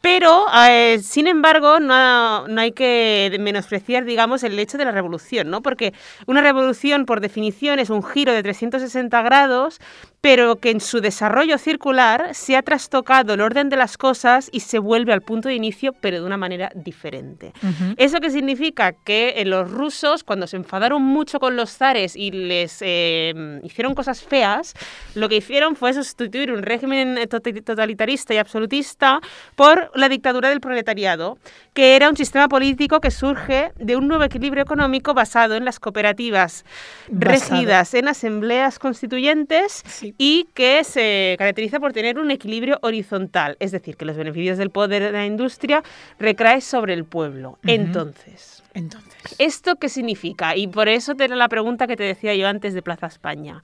Pero, 0.00 0.46
eh, 0.68 0.98
sin 1.02 1.26
embargo, 1.26 1.80
no, 1.80 2.46
no 2.48 2.60
hay 2.60 2.72
que 2.72 3.36
menospreciar, 3.40 4.04
digamos, 4.04 4.42
el 4.42 4.58
hecho 4.58 4.78
de 4.78 4.84
la 4.84 4.92
revolución, 4.92 5.50
¿no? 5.50 5.62
Porque 5.62 5.94
una 6.26 6.40
revolución, 6.42 7.06
por 7.06 7.20
definición, 7.20 7.78
es 7.78 7.90
un 7.90 8.02
giro 8.02 8.32
de 8.32 8.42
360 8.42 9.22
grados, 9.22 9.80
pero 10.24 10.56
que 10.56 10.70
en 10.70 10.80
su 10.80 11.02
desarrollo 11.02 11.58
circular 11.58 12.34
se 12.34 12.56
ha 12.56 12.62
trastocado 12.62 13.34
el 13.34 13.42
orden 13.42 13.68
de 13.68 13.76
las 13.76 13.98
cosas 13.98 14.48
y 14.52 14.60
se 14.60 14.78
vuelve 14.78 15.12
al 15.12 15.20
punto 15.20 15.50
de 15.50 15.54
inicio, 15.54 15.92
pero 16.00 16.18
de 16.18 16.24
una 16.24 16.38
manera 16.38 16.72
diferente. 16.74 17.52
¿Eso 17.98 18.20
qué 18.20 18.30
significa? 18.30 18.92
Que 18.92 19.34
eh, 19.36 19.44
los 19.44 19.70
rusos, 19.70 20.24
cuando 20.24 20.46
se 20.46 20.56
enfadaron 20.56 21.02
mucho 21.02 21.38
con 21.38 21.56
los 21.56 21.76
zares 21.76 22.16
y 22.16 22.30
les 22.30 22.78
eh, 22.80 23.60
hicieron 23.64 23.94
cosas 23.94 24.22
feas, 24.22 24.72
lo 25.14 25.28
que 25.28 25.36
hicieron 25.36 25.76
fue 25.76 25.92
sustituir 25.92 26.50
un 26.52 26.62
régimen 26.62 27.18
eh, 27.18 27.26
totalitarista 27.26 28.32
y 28.32 28.38
absolutista 28.38 29.20
por 29.56 29.90
la 29.94 30.08
dictadura 30.08 30.48
del 30.48 30.60
proletariado, 30.60 31.36
que 31.74 31.96
era 31.96 32.08
un 32.08 32.16
sistema 32.16 32.48
político 32.48 32.98
que 32.98 33.10
surge 33.10 33.72
de 33.76 33.94
un 33.94 34.08
nuevo 34.08 34.24
equilibrio 34.24 34.62
económico 34.62 35.12
basado 35.12 35.54
en 35.54 35.66
las 35.66 35.78
cooperativas 35.78 36.64
Basado. 37.10 37.50
regidas 37.56 37.92
en 37.92 38.08
asambleas 38.08 38.78
constituyentes 38.78 39.82
Sí. 39.86 40.13
Y 40.18 40.48
que 40.54 40.84
se 40.84 41.34
caracteriza 41.38 41.80
por 41.80 41.92
tener 41.92 42.18
un 42.18 42.30
equilibrio 42.30 42.78
horizontal, 42.82 43.56
es 43.60 43.72
decir, 43.72 43.96
que 43.96 44.04
los 44.04 44.16
beneficios 44.16 44.58
del 44.58 44.70
poder 44.70 45.02
de 45.02 45.12
la 45.12 45.26
industria 45.26 45.82
recae 46.18 46.60
sobre 46.60 46.94
el 46.94 47.04
pueblo. 47.04 47.58
Entonces, 47.64 48.62
Entonces. 48.74 49.34
¿esto 49.38 49.76
qué 49.76 49.88
significa? 49.88 50.56
Y 50.56 50.68
por 50.68 50.88
eso 50.88 51.14
te 51.14 51.24
era 51.24 51.36
la 51.36 51.48
pregunta 51.48 51.86
que 51.86 51.96
te 51.96 52.04
decía 52.04 52.34
yo 52.34 52.46
antes 52.46 52.74
de 52.74 52.82
Plaza 52.82 53.06
España. 53.06 53.62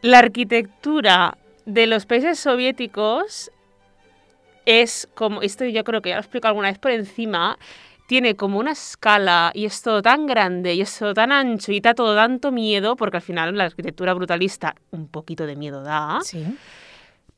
La 0.00 0.18
arquitectura 0.18 1.36
de 1.66 1.86
los 1.86 2.06
países 2.06 2.38
soviéticos 2.38 3.50
es 4.64 5.08
como, 5.14 5.42
esto 5.42 5.64
yo 5.64 5.82
creo 5.82 6.02
que 6.02 6.10
ya 6.10 6.16
lo 6.16 6.20
explico 6.20 6.46
alguna 6.46 6.68
vez 6.68 6.78
por 6.78 6.90
encima, 6.90 7.58
tiene 8.08 8.34
como 8.36 8.58
una 8.58 8.72
escala 8.72 9.52
y 9.54 9.66
es 9.66 9.82
todo 9.82 10.00
tan 10.00 10.26
grande 10.26 10.72
y 10.72 10.80
es 10.80 10.98
todo 10.98 11.12
tan 11.12 11.30
ancho 11.30 11.72
y 11.72 11.80
da 11.80 11.92
todo 11.92 12.16
tanto 12.16 12.50
miedo, 12.50 12.96
porque 12.96 13.18
al 13.18 13.22
final 13.22 13.54
la 13.54 13.64
arquitectura 13.64 14.14
brutalista 14.14 14.74
un 14.92 15.08
poquito 15.08 15.46
de 15.46 15.56
miedo 15.56 15.82
da, 15.82 16.18
Sí. 16.22 16.42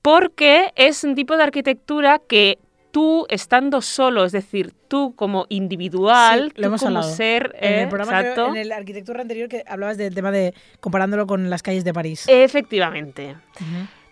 porque 0.01 0.73
es 0.77 1.03
un 1.05 1.15
tipo 1.17 1.37
de 1.37 1.43
arquitectura 1.43 2.21
que 2.21 2.59
tú 2.93 3.27
estando 3.29 3.81
solo, 3.83 4.25
es 4.25 4.33
decir, 4.33 4.73
tú 4.89 5.15
como 5.17 5.47
individual, 5.49 6.53
Sí, 6.55 6.55
lo 6.57 6.63
tú 6.63 6.67
hemos 6.69 6.81
como 6.83 6.97
hablado. 6.99 7.15
ser, 7.17 7.57
En 7.61 7.73
eh, 7.75 7.83
el 7.83 7.89
programa, 7.89 8.19
creo, 8.19 8.33
exacto, 8.33 8.49
en 8.51 8.57
el 8.57 8.73
arquitectura 8.73 9.21
anterior, 9.23 9.49
que 9.49 9.65
hablabas 9.67 9.97
del 9.97 10.15
tema 10.15 10.31
de 10.31 10.55
comparándolo 10.81 11.27
con 11.27 11.51
las 11.51 11.63
calles 11.63 11.85
de 11.85 11.93
París. 11.93 12.25
efectivamente. 12.29 13.37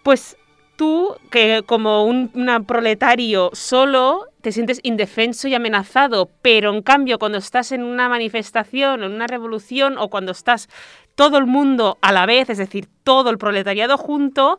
Pues 0.03 0.37
tú, 0.77 1.17
que 1.31 1.63
como 1.67 2.05
un 2.05 2.31
una 2.35 2.61
proletario 2.63 3.51
solo, 3.53 4.27
te 4.41 4.53
sientes 4.53 4.81
indefenso 4.83 5.49
y 5.49 5.55
amenazado, 5.55 6.31
pero 6.43 6.73
en 6.73 6.83
cambio 6.83 7.19
cuando 7.19 7.39
estás 7.39 7.73
en 7.73 7.83
una 7.83 8.09
manifestación, 8.09 9.03
en 9.03 9.13
una 9.13 9.27
revolución 9.27 9.99
o 9.99 10.09
cuando 10.09 10.33
estás 10.33 10.69
todo 11.15 11.39
el 11.39 11.47
mundo 11.47 11.99
a 12.01 12.13
la 12.13 12.27
vez, 12.27 12.49
es 12.51 12.59
decir, 12.59 12.87
todo 13.03 13.31
el 13.31 13.39
proletariado 13.39 13.99
junto, 13.99 14.59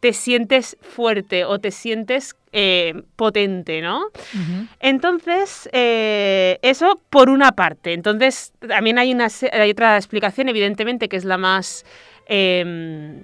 te 0.00 0.12
sientes 0.12 0.76
fuerte 0.80 1.44
o 1.44 1.60
te 1.60 1.70
sientes 1.70 2.34
eh, 2.50 3.02
potente, 3.14 3.80
¿no? 3.80 4.06
Entonces, 4.80 5.68
eh, 5.72 6.58
eso 6.62 7.00
por 7.08 7.30
una 7.30 7.52
parte. 7.52 7.92
Entonces, 7.92 8.52
también 8.66 8.98
hay, 8.98 9.12
una, 9.12 9.28
hay 9.52 9.70
otra 9.70 9.96
explicación, 9.96 10.48
evidentemente, 10.48 11.08
que 11.08 11.16
es 11.16 11.24
la 11.24 11.38
más, 11.38 11.84
eh, 12.26 13.22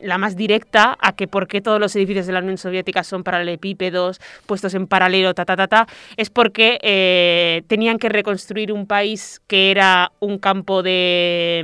la 0.00 0.18
más 0.18 0.36
directa 0.36 0.96
a 1.00 1.14
que 1.14 1.28
por 1.28 1.48
qué 1.48 1.60
todos 1.60 1.80
los 1.80 1.94
edificios 1.96 2.26
de 2.26 2.32
la 2.32 2.40
Unión 2.40 2.58
Soviética 2.58 3.04
son 3.04 3.22
paralelepípedos, 3.22 4.20
puestos 4.46 4.74
en 4.74 4.86
paralelo, 4.86 5.34
ta, 5.34 5.44
ta, 5.44 5.56
ta, 5.56 5.68
ta, 5.68 5.86
es 6.16 6.30
porque 6.30 6.78
eh, 6.82 7.62
tenían 7.66 7.98
que 7.98 8.08
reconstruir 8.08 8.72
un 8.72 8.86
país 8.86 9.40
que 9.46 9.70
era 9.70 10.12
un 10.20 10.38
campo 10.38 10.82
de, 10.82 11.62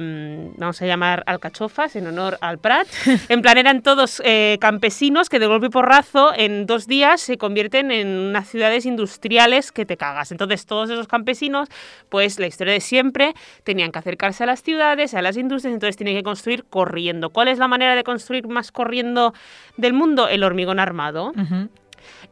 mm, 0.54 0.60
vamos 0.60 0.80
a 0.82 0.86
llamar, 0.86 1.22
alcachofas, 1.26 1.96
en 1.96 2.06
honor 2.06 2.38
al 2.40 2.58
Prat. 2.58 2.86
En 3.28 3.40
plan, 3.40 3.56
eran 3.56 3.82
todos 3.82 4.20
eh, 4.24 4.58
campesinos 4.60 5.28
que 5.28 5.38
de 5.38 5.46
golpe 5.46 5.66
y 5.66 5.70
porrazo 5.70 6.32
en 6.36 6.66
dos 6.66 6.86
días 6.86 7.20
se 7.20 7.38
convierten 7.38 7.90
en 7.90 8.08
unas 8.08 8.48
ciudades 8.48 8.84
industriales 8.84 9.72
que 9.72 9.86
te 9.86 9.96
cagas. 9.96 10.32
Entonces, 10.32 10.66
todos 10.66 10.90
esos 10.90 11.06
campesinos, 11.06 11.68
pues 12.08 12.38
la 12.38 12.46
historia 12.46 12.74
de 12.74 12.80
siempre, 12.80 13.34
tenían 13.64 13.92
que 13.92 13.98
acercarse 13.98 14.44
a 14.44 14.46
las 14.46 14.62
ciudades, 14.62 15.14
a 15.14 15.22
las 15.22 15.36
industrias, 15.36 15.72
entonces 15.72 15.96
tienen 15.96 16.16
que 16.16 16.22
construir 16.22 16.64
corriendo. 16.64 17.30
¿Cuál 17.30 17.48
es 17.48 17.58
la 17.58 17.68
manera 17.68 17.94
de 17.94 18.04
construir 18.04 18.21
más 18.48 18.72
corriendo 18.72 19.34
del 19.76 19.92
mundo? 19.92 20.28
El 20.28 20.44
hormigón 20.44 20.78
armado. 20.78 21.32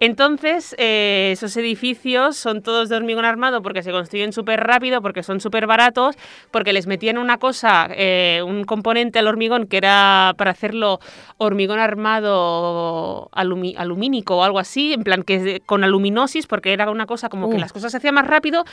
Entonces, 0.02 0.74
eh, 0.78 1.28
esos 1.32 1.54
edificios 1.58 2.36
son 2.38 2.62
todos 2.62 2.88
de 2.88 2.96
hormigón 2.96 3.26
armado 3.26 3.60
porque 3.60 3.82
se 3.82 3.90
construyen 3.92 4.32
súper 4.32 4.60
rápido, 4.60 5.02
porque 5.02 5.22
son 5.22 5.40
súper 5.40 5.66
baratos, 5.66 6.16
porque 6.50 6.72
les 6.72 6.86
metían 6.86 7.18
una 7.18 7.36
cosa, 7.36 7.86
eh, 7.94 8.42
un 8.44 8.64
componente 8.64 9.18
al 9.18 9.26
hormigón 9.28 9.66
que 9.66 9.76
era 9.76 10.32
para 10.38 10.52
hacerlo 10.52 11.00
hormigón 11.36 11.78
armado 11.78 13.28
alumi- 13.32 13.74
alumínico 13.76 14.38
o 14.38 14.42
algo 14.42 14.58
así, 14.58 14.94
en 14.94 15.04
plan 15.04 15.22
que 15.22 15.60
con 15.66 15.84
aluminosis, 15.84 16.46
porque 16.46 16.72
era 16.72 16.90
una 16.90 17.04
cosa 17.04 17.28
como 17.28 17.50
que 17.50 17.56
Uh. 17.56 17.60
las 17.60 17.72
cosas 17.72 17.90
se 17.92 17.98
hacían 17.98 18.14
más 18.14 18.26
rápido. 18.26 18.64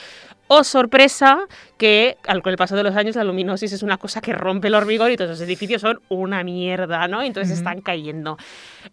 O 0.47 0.63
sorpresa, 0.63 1.39
que 1.77 2.15
al 2.25 2.41
con 2.41 2.51
el 2.51 2.57
paso 2.57 2.77
de 2.77 2.83
los 2.83 2.95
años 2.95 3.17
la 3.17 3.23
aluminosis 3.23 3.73
es 3.73 3.83
una 3.83 3.97
cosa 3.97 4.21
que 4.21 4.31
rompe 4.31 4.69
el 4.69 4.75
hormigón 4.75 5.11
y 5.11 5.17
todos 5.17 5.31
los 5.31 5.41
edificios 5.41 5.81
son 5.81 5.99
una 6.07 6.41
mierda, 6.45 7.05
¿no? 7.09 7.21
Entonces 7.21 7.57
están 7.57 7.81
cayendo. 7.81 8.37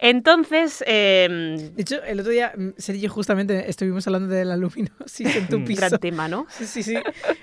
Entonces, 0.01 0.83
em, 0.87 1.57
De 1.75 1.83
hecho, 1.83 2.03
el 2.03 2.24
otro 2.25 2.33
día, 2.33 2.53
mm, 2.57 2.69
Sergio, 2.77 3.09
justamente 3.11 3.69
estuvimos 3.71 4.07
hablando 4.07 4.35
de 4.35 4.45
la 4.45 4.57
luminosis 4.57 5.37
en 5.37 5.49
tu 5.49 5.61
Mm. 5.61 5.65
piso. 5.65 5.81
gran 5.81 5.99
tema, 6.01 6.29
¿no? 6.29 6.47
Sí, 6.51 6.67
sí, 6.67 6.83
sí. 6.83 6.97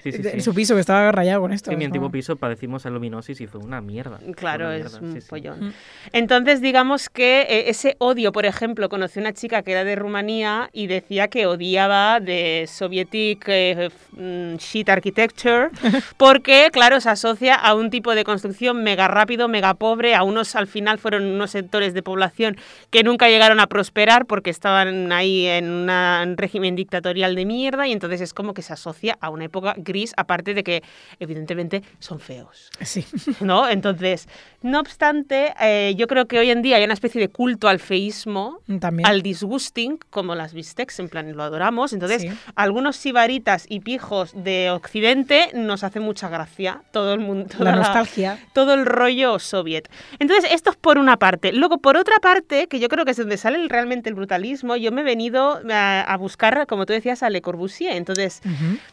Sí, 0.03 0.11
sí, 0.11 0.17
De- 0.19 0.29
sí. 0.31 0.35
En 0.37 0.41
su 0.43 0.53
piso, 0.53 0.73
que 0.75 0.81
estaba 0.81 1.11
rayado 1.11 1.41
con 1.41 1.53
esto. 1.53 1.71
En 1.71 1.77
mi 1.77 1.85
antiguo 1.85 2.09
piso 2.11 2.35
padecimos 2.35 2.85
aluminosis 2.85 3.39
y 3.41 3.47
fue 3.47 3.59
una 3.61 3.81
mierda. 3.81 4.19
Claro, 4.35 4.65
una 4.67 4.75
es 4.77 5.01
mierda, 5.01 5.07
un 5.19 5.21
pollón. 5.27 5.65
Mm. 5.67 5.73
Entonces, 6.13 6.61
digamos 6.61 7.09
que 7.09 7.41
eh, 7.41 7.69
ese 7.69 7.95
odio, 7.99 8.31
por 8.31 8.45
ejemplo, 8.45 8.89
conocí 8.89 9.19
una 9.19 9.33
chica 9.33 9.61
que 9.63 9.71
era 9.71 9.83
de 9.83 9.95
Rumanía 9.95 10.69
y 10.73 10.87
decía 10.87 11.27
que 11.27 11.45
odiaba 11.45 12.19
de 12.19 12.65
Sovietic 12.67 13.43
eh, 13.47 13.89
Sheet 14.57 14.89
Architecture, 14.89 15.69
porque, 16.17 16.69
claro, 16.71 16.99
se 17.01 17.09
asocia 17.09 17.55
a 17.55 17.75
un 17.75 17.89
tipo 17.89 18.15
de 18.15 18.23
construcción 18.23 18.83
mega 18.83 19.07
rápido, 19.07 19.47
mega 19.47 19.73
pobre, 19.73 20.15
a 20.15 20.23
unos, 20.23 20.55
al 20.55 20.67
final 20.67 20.97
fueron 20.99 21.25
unos 21.25 21.51
sectores 21.51 21.93
de 21.93 22.01
población 22.01 22.57
que 22.89 23.03
nunca 23.03 23.27
llegaron 23.29 23.59
a 23.59 23.67
prosperar 23.67 24.25
porque 24.25 24.49
estaban 24.49 24.70
ahí 24.75 25.45
en 25.47 25.65
un 25.89 26.37
régimen 26.37 26.75
dictatorial 26.75 27.35
de 27.35 27.45
mierda 27.45 27.87
y 27.87 27.91
entonces 27.91 28.21
es 28.21 28.33
como 28.33 28.53
que 28.53 28.61
se 28.61 28.73
asocia 28.73 29.17
a 29.21 29.29
una 29.29 29.45
época 29.45 29.73
gris, 29.77 30.13
aparte 30.17 30.53
de 30.53 30.63
que, 30.63 30.83
evidentemente, 31.19 31.83
son 31.99 32.19
feos. 32.19 32.69
Sí. 32.81 33.05
¿no? 33.41 33.67
Entonces, 33.69 34.27
no 34.61 34.79
obstante, 34.79 35.53
eh, 35.61 35.93
yo 35.97 36.07
creo 36.07 36.27
que 36.27 36.39
hoy 36.39 36.49
en 36.51 36.61
día 36.61 36.77
hay 36.77 36.83
una 36.83 36.93
especie 36.93 37.19
de 37.21 37.29
culto 37.29 37.67
al 37.67 37.79
feísmo, 37.79 38.59
También. 38.79 39.07
al 39.07 39.21
disgusting, 39.21 39.97
como 40.09 40.35
las 40.35 40.53
bistecs, 40.53 40.99
en 40.99 41.09
plan, 41.09 41.31
lo 41.35 41.43
adoramos. 41.43 41.93
Entonces, 41.93 42.21
Sí. 42.21 42.29
algunos 42.55 42.95
sibaritas 42.97 43.65
y 43.69 43.79
pijos 43.79 44.31
de 44.35 44.69
Occidente 44.71 45.49
nos 45.53 45.83
hace 45.83 45.99
mucha 45.99 46.29
gracia. 46.29 46.83
Todo 46.91 47.13
el 47.13 47.19
mundo, 47.19 47.47
toda 47.57 47.71
La 47.71 47.77
nostalgia. 47.77 48.37
todo 48.53 48.73
el 48.73 48.85
rollo 48.85 49.39
soviet. 49.39 49.89
Entonces, 50.19 50.51
esto 50.51 50.69
es 50.69 50.75
por 50.75 50.97
una 50.97 51.17
parte. 51.17 51.51
Luego, 51.53 51.79
por 51.79 51.97
otra 51.97 52.17
parte, 52.21 52.67
que 52.67 52.79
yo 52.79 52.87
creo 52.89 53.05
que 53.05 53.11
es 53.11 53.17
donde 53.17 53.37
sale 53.37 53.57
el- 53.57 53.69
realmente 53.69 54.09
el 54.09 54.15
brutalismo, 54.15 54.60
yo 54.77 54.91
me 54.91 55.01
he 55.01 55.03
venido 55.03 55.59
a, 55.71 56.01
a 56.01 56.17
buscar, 56.17 56.65
como 56.67 56.85
tú 56.85 56.93
decías, 56.93 57.23
a 57.23 57.29
Le 57.29 57.41
Corbusier. 57.41 57.95
Entonces. 57.95 58.41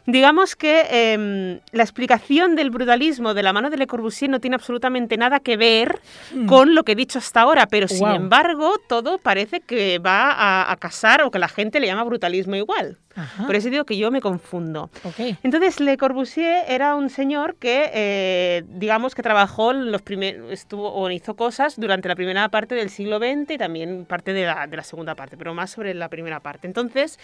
Digamos 0.06 0.56
que 0.56 0.86
em, 1.12 1.60
la 1.72 1.82
explicación 1.82 2.56
del 2.56 2.70
brutalismo 2.70 3.34
de 3.34 3.42
la 3.42 3.52
mano 3.52 3.70
de 3.70 3.76
Le 3.76 3.86
Corbusier 3.86 4.30
no 4.30 4.40
tiene 4.40 4.54
absolutamente 4.56 5.16
nada 5.16 5.40
que 5.40 5.56
ver 5.56 5.98
Mm. 6.34 6.46
con 6.46 6.74
lo 6.74 6.84
que 6.84 6.92
he 6.92 6.94
dicho 6.94 7.18
hasta 7.18 7.40
ahora, 7.42 7.66
pero 7.66 7.88
sin 7.88 8.06
embargo 8.08 8.74
todo 8.88 9.18
parece 9.18 9.60
que 9.60 9.98
va 9.98 10.30
a, 10.32 10.70
a 10.72 10.76
casar 10.76 11.22
o 11.22 11.30
que 11.30 11.38
la 11.38 11.48
gente 11.48 11.80
le 11.80 11.86
llama 11.86 12.04
brutalismo 12.04 12.56
igual. 12.56 12.98
Ajá. 13.14 13.46
Por 13.46 13.56
eso 13.56 13.68
digo 13.68 13.84
que 13.84 13.96
yo 13.96 14.12
me 14.12 14.20
confundo. 14.20 14.90
Entonces, 15.42 15.80
Le 15.80 15.96
Corbusier 15.96 16.64
era 16.68 16.94
un 16.94 17.10
señor 17.10 17.56
que, 17.56 17.90
eh, 17.92 18.62
digamos, 18.68 19.16
que 19.16 19.22
trabajó 19.22 19.72
los 19.72 20.02
primeros, 20.02 20.52
estuvo 20.52 20.92
o 20.92 21.10
hizo 21.10 21.34
cosas 21.34 21.80
durante 21.80 22.06
la 22.08 22.14
primera 22.14 22.48
parte 22.48 22.76
del 22.76 22.90
siglo 22.90 23.18
XX 23.18 23.50
y 23.54 23.58
también 23.58 24.04
parte 24.04 24.32
de 24.32 24.46
la, 24.46 24.68
de 24.68 24.76
la 24.76 24.84
segunda 24.84 25.16
parte, 25.16 25.36
pero 25.36 25.47
más 25.54 25.70
sobre 25.70 25.94
la 25.94 26.08
primera 26.08 26.40
parte. 26.40 26.66
Entonces, 26.66 27.18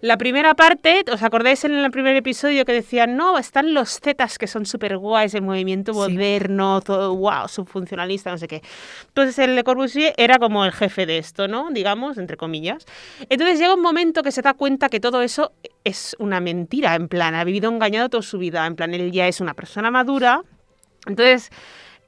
la 0.00 0.16
primera 0.16 0.54
parte, 0.54 1.04
¿os 1.12 1.22
acordáis 1.22 1.62
en 1.62 1.74
el 1.74 1.90
primer 1.92 2.16
episodio 2.16 2.64
que 2.64 2.72
decían, 2.72 3.16
no, 3.16 3.38
están 3.38 3.72
los 3.72 4.00
Zetas 4.00 4.36
que 4.36 4.48
son 4.48 4.66
súper 4.66 4.96
guays, 4.98 5.32
el 5.34 5.42
movimiento 5.42 5.92
Sí. 5.92 5.98
moderno, 6.00 6.80
todo, 6.80 7.14
wow, 7.14 7.46
subfuncionalista, 7.46 8.30
no 8.32 8.38
sé 8.38 8.48
qué. 8.48 8.62
Entonces, 9.06 9.38
el 9.38 9.54
Le 9.54 9.62
Corbusier 9.62 10.12
era 10.16 10.40
como 10.40 10.64
el 10.64 10.72
jefe 10.72 11.06
de 11.06 11.18
esto, 11.18 11.46
¿no? 11.46 11.70
Digamos, 11.70 12.18
entre 12.18 12.36
comillas. 12.36 12.84
Entonces 13.28 13.60
llega 13.60 13.74
un 13.74 13.82
momento 13.82 14.24
que 14.24 14.32
se 14.32 14.42
da 14.42 14.54
cuenta 14.54 14.88
que 14.88 14.98
todo 14.98 15.22
eso 15.22 15.52
es 15.84 16.16
una 16.18 16.40
mentira, 16.40 16.96
en 16.96 17.06
plan, 17.06 17.36
ha 17.36 17.44
vivido 17.44 17.70
engañado 17.70 18.08
toda 18.08 18.22
su 18.22 18.38
vida, 18.38 18.66
en 18.66 18.74
plan, 18.74 18.94
él 18.94 19.12
ya 19.12 19.28
es 19.28 19.40
una 19.40 19.54
persona 19.54 19.92
madura. 19.92 20.42
Entonces, 21.06 21.50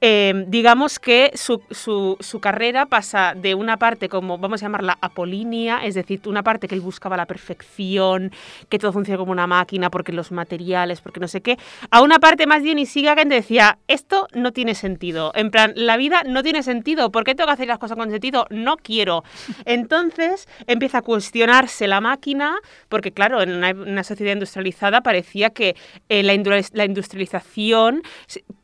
eh, 0.07 0.45
digamos 0.47 0.99
que 0.99 1.31
su, 1.33 1.63
su- 1.71 2.15
su 2.19 2.39
carrera 2.39 2.85
pasa 2.85 3.33
de 3.35 3.55
una 3.55 3.77
parte 3.77 4.07
como, 4.07 4.37
vamos 4.37 4.61
a 4.61 4.65
llamarla 4.67 4.99
apolínea, 5.01 5.83
es 5.83 5.95
decir, 5.95 6.21
una 6.27 6.43
parte 6.43 6.67
que 6.67 6.75
él 6.75 6.81
buscaba 6.81 7.17
la 7.17 7.25
perfección, 7.25 8.31
que 8.69 8.77
todo 8.77 8.93
funciona 8.93 9.17
como 9.17 9.31
una 9.31 9.47
máquina, 9.47 9.89
porque 9.89 10.11
los 10.11 10.31
materiales, 10.31 11.01
porque 11.01 11.19
no 11.19 11.27
sé 11.27 11.41
qué, 11.41 11.57
a 11.89 12.03
una 12.03 12.19
parte 12.19 12.45
más 12.45 12.61
bien 12.61 12.77
y 12.77 12.85
siga 12.85 13.15
que 13.15 13.25
decía, 13.25 13.79
esto 13.87 14.27
no 14.33 14.51
tiene 14.51 14.75
sentido, 14.75 15.31
en 15.33 15.49
plan, 15.49 15.73
la 15.75 15.97
vida 15.97 16.21
no 16.23 16.43
tiene 16.43 16.61
sentido, 16.61 17.11
¿por 17.11 17.23
qué 17.23 17.33
tengo 17.33 17.47
que 17.47 17.53
hacer 17.53 17.67
las 17.67 17.79
cosas 17.79 17.97
con 17.97 18.11
sentido? 18.11 18.45
No 18.51 18.77
quiero. 18.77 19.23
Entonces 19.65 20.47
empieza 20.67 20.99
a 20.99 21.01
cuestionarse 21.01 21.87
la 21.87 21.99
máquina, 21.99 22.55
porque 22.89 23.11
claro, 23.11 23.41
en 23.41 23.51
una, 23.53 23.71
una 23.71 24.03
sociedad 24.03 24.33
industrializada 24.33 25.01
parecía 25.01 25.49
que 25.49 25.75
eh, 26.09 26.21
la, 26.21 26.33
la 26.73 26.85
industrialización, 26.85 28.03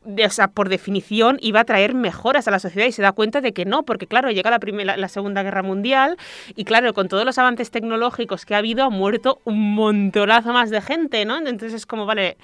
de- 0.04 0.26
o 0.26 0.30
sea, 0.30 0.48
por 0.48 0.68
definición, 0.68 1.31
iba 1.40 1.60
a 1.60 1.64
traer 1.64 1.94
mejoras 1.94 2.48
a 2.48 2.50
la 2.50 2.58
sociedad 2.58 2.86
y 2.86 2.92
se 2.92 3.02
da 3.02 3.12
cuenta 3.12 3.40
de 3.40 3.52
que 3.52 3.64
no, 3.64 3.84
porque 3.84 4.06
claro, 4.06 4.30
llega 4.30 4.50
la, 4.50 4.58
primera, 4.58 4.96
la 4.96 5.08
Segunda 5.08 5.42
Guerra 5.42 5.62
Mundial 5.62 6.16
y 6.54 6.64
claro, 6.64 6.92
con 6.94 7.08
todos 7.08 7.24
los 7.24 7.38
avances 7.38 7.70
tecnológicos 7.70 8.44
que 8.44 8.54
ha 8.54 8.58
habido, 8.58 8.84
ha 8.84 8.90
muerto 8.90 9.40
un 9.44 9.74
montonazo 9.74 10.52
más 10.52 10.70
de 10.70 10.80
gente, 10.80 11.24
¿no? 11.24 11.38
Entonces 11.38 11.74
es 11.74 11.86
como, 11.86 12.06
vale, 12.06 12.36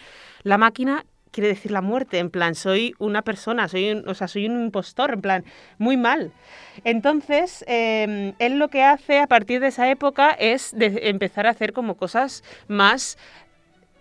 la 0.42 0.58
máquina 0.58 1.04
quiere 1.30 1.48
decir 1.48 1.70
la 1.70 1.82
muerte, 1.82 2.18
en 2.18 2.30
plan, 2.30 2.54
soy 2.54 2.94
una 2.98 3.22
persona, 3.22 3.68
soy 3.68 3.92
un, 3.92 4.08
o 4.08 4.14
sea, 4.14 4.28
soy 4.28 4.46
un 4.46 4.60
impostor, 4.64 5.12
en 5.12 5.20
plan, 5.20 5.44
muy 5.78 5.96
mal. 5.96 6.32
Entonces, 6.84 7.64
eh, 7.68 8.34
él 8.38 8.58
lo 8.58 8.68
que 8.68 8.82
hace 8.82 9.20
a 9.20 9.26
partir 9.26 9.60
de 9.60 9.68
esa 9.68 9.88
época 9.90 10.30
es 10.30 10.76
de 10.76 11.00
empezar 11.04 11.46
a 11.46 11.50
hacer 11.50 11.72
como 11.72 11.96
cosas 11.96 12.42
más... 12.66 13.18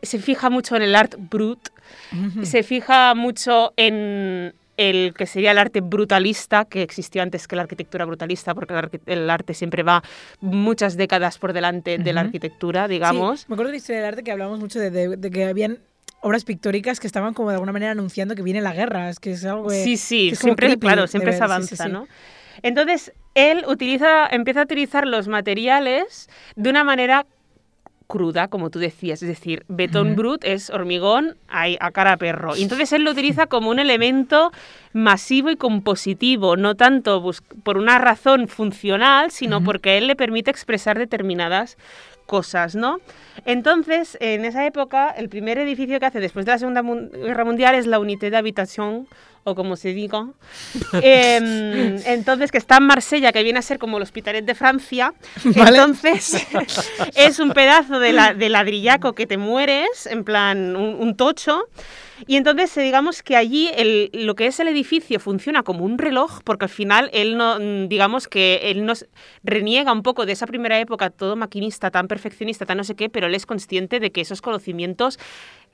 Se 0.04 0.19
fija 0.19 0.52
mucho 0.52 0.76
en 0.76 0.84
el 0.84 0.95
art 0.95 1.15
brut, 1.17 1.69
se 2.43 2.62
fija 2.62 3.15
mucho 3.15 3.73
en 3.78 4.54
el 4.77 5.13
que 5.15 5.25
sería 5.25 5.51
el 5.51 5.57
arte 5.57 5.81
brutalista, 5.81 6.65
que 6.65 6.83
existió 6.83 7.21
antes 7.21 7.47
que 7.47 7.55
la 7.55 7.63
arquitectura 7.63 8.05
brutalista, 8.05 8.53
porque 8.55 8.73
el, 9.07 9.29
arte 9.29 9.53
siempre 9.53 9.83
va 9.83 10.03
muchas 10.39 10.95
décadas 10.95 11.37
por 11.39 11.51
delante 11.53 11.97
de 11.97 12.13
la 12.13 12.21
arquitectura, 12.21 12.87
digamos. 12.87 13.41
Sí, 13.41 13.45
me 13.49 13.55
acuerdo 13.55 13.69
de 13.69 13.73
la 13.73 13.77
historia 13.77 13.97
del 14.01 14.07
arte 14.09 14.23
que 14.23 14.31
hablamos 14.31 14.59
mucho 14.59 14.79
de, 14.79 14.91
de- 14.91 15.17
de 15.17 15.31
que 15.31 15.45
habían 15.45 15.79
obras 16.21 16.45
pictóricas 16.45 16.99
que 16.99 17.07
estaban 17.07 17.33
como 17.33 17.49
de 17.49 17.55
alguna 17.55 17.71
manera 17.71 17.91
anunciando 17.91 18.35
que 18.35 18.41
viene 18.43 18.61
la 18.61 18.73
guerra. 18.73 19.09
Es 19.09 19.19
que 19.19 19.31
es 19.31 19.45
algo 19.45 19.69
Sí, 19.69 19.97
sí, 19.97 20.29
que 20.29 20.33
es 20.35 20.39
siempre, 20.39 20.67
creepy 20.67 20.87
claro, 20.87 21.07
siempre 21.07 21.31
ver, 21.31 21.37
se 21.37 21.43
avanza, 21.43 21.75
sí, 21.75 21.83
sí. 21.83 21.89
¿no? 21.89 22.07
Entonces, 22.63 23.13
él 23.35 23.65
utiliza, 23.67 24.27
empieza 24.27 24.61
a 24.61 24.63
utilizar 24.63 25.05
los 25.05 25.27
materiales 25.27 26.27
de 26.55 26.69
una 26.69 26.83
manera 26.83 27.25
cruda, 28.07 28.47
como 28.47 28.69
tú 28.69 28.79
decías, 28.79 29.21
es 29.21 29.27
decir, 29.27 29.65
betón 29.67 30.15
brut 30.15 30.43
es 30.43 30.69
hormigón 30.69 31.35
a, 31.49 31.65
a 31.79 31.91
cara 31.91 32.13
a 32.13 32.17
perro. 32.17 32.55
Y 32.55 32.63
entonces 32.63 32.91
él 32.93 33.03
lo 33.03 33.11
utiliza 33.11 33.47
como 33.47 33.69
un 33.69 33.79
elemento 33.79 34.51
masivo 34.93 35.49
y 35.51 35.57
compositivo, 35.57 36.55
no 36.55 36.75
tanto 36.75 37.31
por 37.63 37.77
una 37.77 37.99
razón 37.99 38.47
funcional, 38.47 39.31
sino 39.31 39.63
porque 39.63 39.97
él 39.97 40.07
le 40.07 40.15
permite 40.15 40.49
expresar 40.49 40.97
determinadas 40.97 41.77
cosas, 42.25 42.75
¿no? 42.75 42.99
Entonces, 43.45 44.17
en 44.19 44.45
esa 44.45 44.65
época, 44.65 45.09
el 45.09 45.29
primer 45.29 45.57
edificio 45.57 45.99
que 45.99 46.05
hace 46.05 46.19
después 46.19 46.45
de 46.45 46.51
la 46.51 46.59
Segunda 46.59 46.81
Guerra 46.81 47.45
Mundial 47.45 47.75
es 47.75 47.87
la 47.87 47.99
Unité 47.99 48.29
d'Habitation, 48.29 49.07
o 49.47 49.55
como 49.55 49.77
se 49.77 49.93
diga. 49.93 50.27
Em, 51.01 51.97
entonces, 52.05 52.51
que 52.51 52.57
está 52.57 52.77
en 52.77 52.83
Marsella, 52.83 53.31
que 53.31 53.43
viene 53.43 53.60
a 53.60 53.62
ser 53.62 53.79
como 53.79 53.97
el 53.97 54.03
Hospitalet 54.03 54.45
de 54.45 54.55
Francia. 54.55 55.13
Vale. 55.43 55.77
Entonces, 55.77 56.36
es 57.15 57.39
un 57.39 57.51
pedazo 57.51 57.99
de, 57.99 58.12
la, 58.12 58.33
de 58.33 58.49
ladrillaco 58.49 59.13
que 59.13 59.25
te 59.25 59.38
mueres, 59.38 60.05
en 60.05 60.23
plan, 60.25 60.75
un, 60.75 60.95
un 60.95 61.15
tocho. 61.15 61.63
Y 62.25 62.36
entonces, 62.36 62.75
eh, 62.77 62.81
digamos 62.81 63.23
que 63.23 63.36
allí 63.38 63.69
el- 63.75 64.10
lo 64.12 64.36
que 64.36 64.47
es 64.47 64.60
el 64.60 64.67
edificio 64.67 65.19
funciona 65.19 65.63
como 65.63 65.86
un 65.86 65.97
reloj, 65.97 66.41
porque 66.43 66.65
al 66.65 66.69
final 66.69 67.10
él 67.13 67.38
no, 67.38 67.57
mm, 67.60 67.88
digamos 67.88 68.27
que 68.27 68.60
él 68.71 68.86
nos 68.86 69.05
reniega 69.43 69.93
un 69.93 70.01
poco 70.03 70.25
de 70.25 70.33
esa 70.33 70.47
primera 70.47 70.77
época, 70.79 71.10
todo 71.10 71.36
maquinista, 71.38 71.89
tan 71.91 72.07
perfeccionista, 72.07 72.65
tan 72.65 72.77
no 72.77 72.83
sé 72.83 72.95
qué, 72.95 73.07
pero 73.10 73.27
él 73.27 73.36
es 73.36 73.45
consciente 73.45 73.99
de 74.01 74.12
que 74.12 74.21
esos 74.21 74.41
conocimientos 74.41 75.19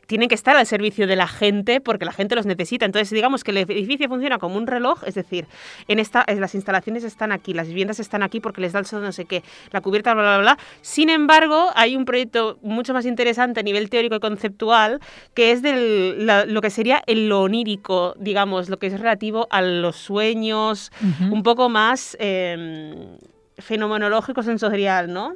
tienen 0.05 0.27
que 0.29 0.35
estar 0.35 0.55
al 0.57 0.65
servicio 0.65 1.07
de 1.07 1.15
la 1.15 1.27
gente 1.27 1.79
porque 1.81 2.03
la 2.05 2.11
gente 2.11 2.35
los 2.35 2.45
necesita. 2.45 2.85
Entonces, 2.85 3.09
digamos 3.11 3.43
que 3.43 3.51
el 3.51 3.57
edificio 3.57 4.07
funciona 4.09 4.37
como 4.37 4.57
un 4.57 4.67
reloj, 4.67 5.03
es 5.05 5.15
decir, 5.15 5.47
en 5.87 5.99
esta, 5.99 6.23
en 6.27 6.41
las 6.41 6.55
instalaciones 6.55 7.03
están 7.03 7.31
aquí, 7.31 7.53
las 7.53 7.67
viviendas 7.67 7.99
están 7.99 8.21
aquí 8.23 8.39
porque 8.39 8.59
les 8.61 8.73
da 8.73 8.79
el 8.79 8.85
sol 8.85 9.01
no 9.01 9.11
sé 9.11 9.25
qué, 9.25 9.43
la 9.71 9.81
cubierta, 9.81 10.13
bla, 10.13 10.23
bla, 10.23 10.37
bla. 10.39 10.57
Sin 10.81 11.09
embargo, 11.09 11.71
hay 11.75 11.95
un 11.95 12.05
proyecto 12.05 12.57
mucho 12.61 12.93
más 12.93 13.05
interesante 13.05 13.61
a 13.61 13.63
nivel 13.63 13.89
teórico 13.89 14.15
y 14.15 14.19
conceptual 14.19 14.99
que 15.33 15.51
es 15.51 15.61
del, 15.61 16.25
la- 16.25 16.45
lo 16.45 16.61
que 16.61 16.69
sería 16.69 17.01
el 17.07 17.29
lo 17.29 17.41
onírico, 17.41 18.13
digamos, 18.19 18.69
lo 18.69 18.77
que 18.79 18.87
es 18.87 18.99
relativo 18.99 19.47
a 19.51 19.61
los 19.61 19.95
sueños, 19.95 20.91
un 21.31 21.43
poco 21.43 21.69
más 21.69 22.17
eh, 22.19 23.17
fenomenológico 23.57 24.43
sensorial, 24.43 25.11
¿no? 25.13 25.33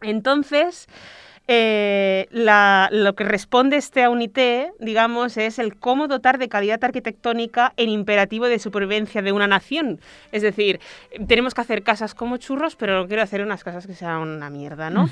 Entonces, 0.00 0.86
eh, 1.50 2.28
la- 2.30 2.90
lo 2.92 3.14
que 3.14 3.24
responde 3.24 3.76
este 3.78 4.06
UNITE, 4.06 4.70
digamos, 4.78 5.36
es 5.38 5.58
el 5.58 5.76
cómo 5.76 6.06
dotar 6.06 6.38
de 6.38 6.48
calidad 6.50 6.84
arquitectónica 6.84 7.72
en 7.78 7.88
imperativo 7.88 8.46
de 8.46 8.58
supervivencia 8.58 9.22
de 9.22 9.32
una 9.32 9.46
nación. 9.46 9.98
Es 10.30 10.42
decir, 10.42 10.78
tenemos 11.26 11.54
que 11.54 11.62
hacer 11.62 11.82
casas 11.82 12.14
como 12.14 12.36
churros, 12.36 12.76
pero 12.76 13.00
no 13.00 13.08
quiero 13.08 13.22
hacer 13.22 13.40
unas 13.42 13.64
casas 13.64 13.86
que 13.86 13.94
sean 13.94 14.18
una 14.18 14.50
mierda, 14.50 14.90
¿no? 14.90 15.08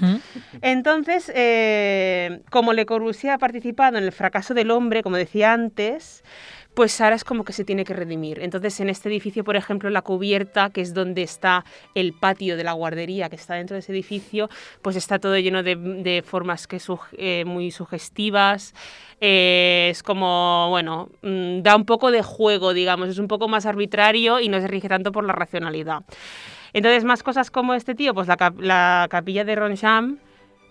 Entonces, 0.61 1.33
eh, 1.35 2.40
como 2.51 2.72
Le 2.75 2.85
Corbusier 2.87 3.33
ha 3.33 3.38
participado 3.38 3.96
en 3.96 4.05
el 4.05 4.12
fracaso 4.12 4.53
del 4.55 4.70
hombre, 4.70 5.03
como 5.03 5.16
decía 5.16 5.53
antes, 5.55 6.22
pues 6.76 7.00
ahora 7.00 7.16
es 7.16 7.24
como 7.24 7.42
que 7.42 7.54
se 7.54 7.64
tiene 7.64 7.84
que 7.84 7.94
redimir. 7.94 8.38
Entonces, 8.42 8.78
en 8.80 8.90
este 8.90 9.08
edificio, 9.08 9.44
por 9.44 9.56
ejemplo, 9.56 9.88
la 9.88 10.02
cubierta, 10.02 10.68
que 10.68 10.82
es 10.82 10.92
donde 10.92 11.22
está 11.22 11.64
el 11.94 12.12
patio 12.12 12.54
de 12.58 12.64
la 12.64 12.72
guardería, 12.72 13.30
que 13.30 13.36
está 13.36 13.54
dentro 13.54 13.74
de 13.76 13.78
ese 13.80 13.92
edificio, 13.92 14.50
pues 14.82 14.94
está 14.94 15.18
todo 15.18 15.38
lleno 15.38 15.62
de, 15.62 16.22
formas 16.22 16.66
que 16.66 16.76
sug- 16.76 17.08
eh, 17.16 17.46
muy 17.46 17.70
sugestivas. 17.70 18.74
Eh, 19.22 19.88
es 19.90 20.02
como, 20.02 20.66
bueno, 20.68 21.08
mm, 21.22 21.62
da 21.62 21.74
un 21.76 21.86
poco 21.86 22.10
de 22.10 22.22
juego, 22.22 22.74
digamos, 22.74 23.08
es 23.08 23.18
un 23.18 23.26
poco 23.26 23.48
más 23.48 23.64
arbitrario 23.64 24.38
y 24.38 24.50
no 24.50 24.60
se 24.60 24.68
rige 24.68 24.90
tanto 24.90 25.12
por 25.12 25.24
la 25.24 25.32
racionalidad. 25.32 26.00
Entonces, 26.74 27.04
más 27.04 27.22
cosas 27.22 27.50
como 27.50 27.72
este 27.72 27.94
tío, 27.94 28.12
pues 28.12 28.28
la 28.28 29.06
capilla 29.08 29.44
de 29.44 29.54
Roncham, 29.54 30.18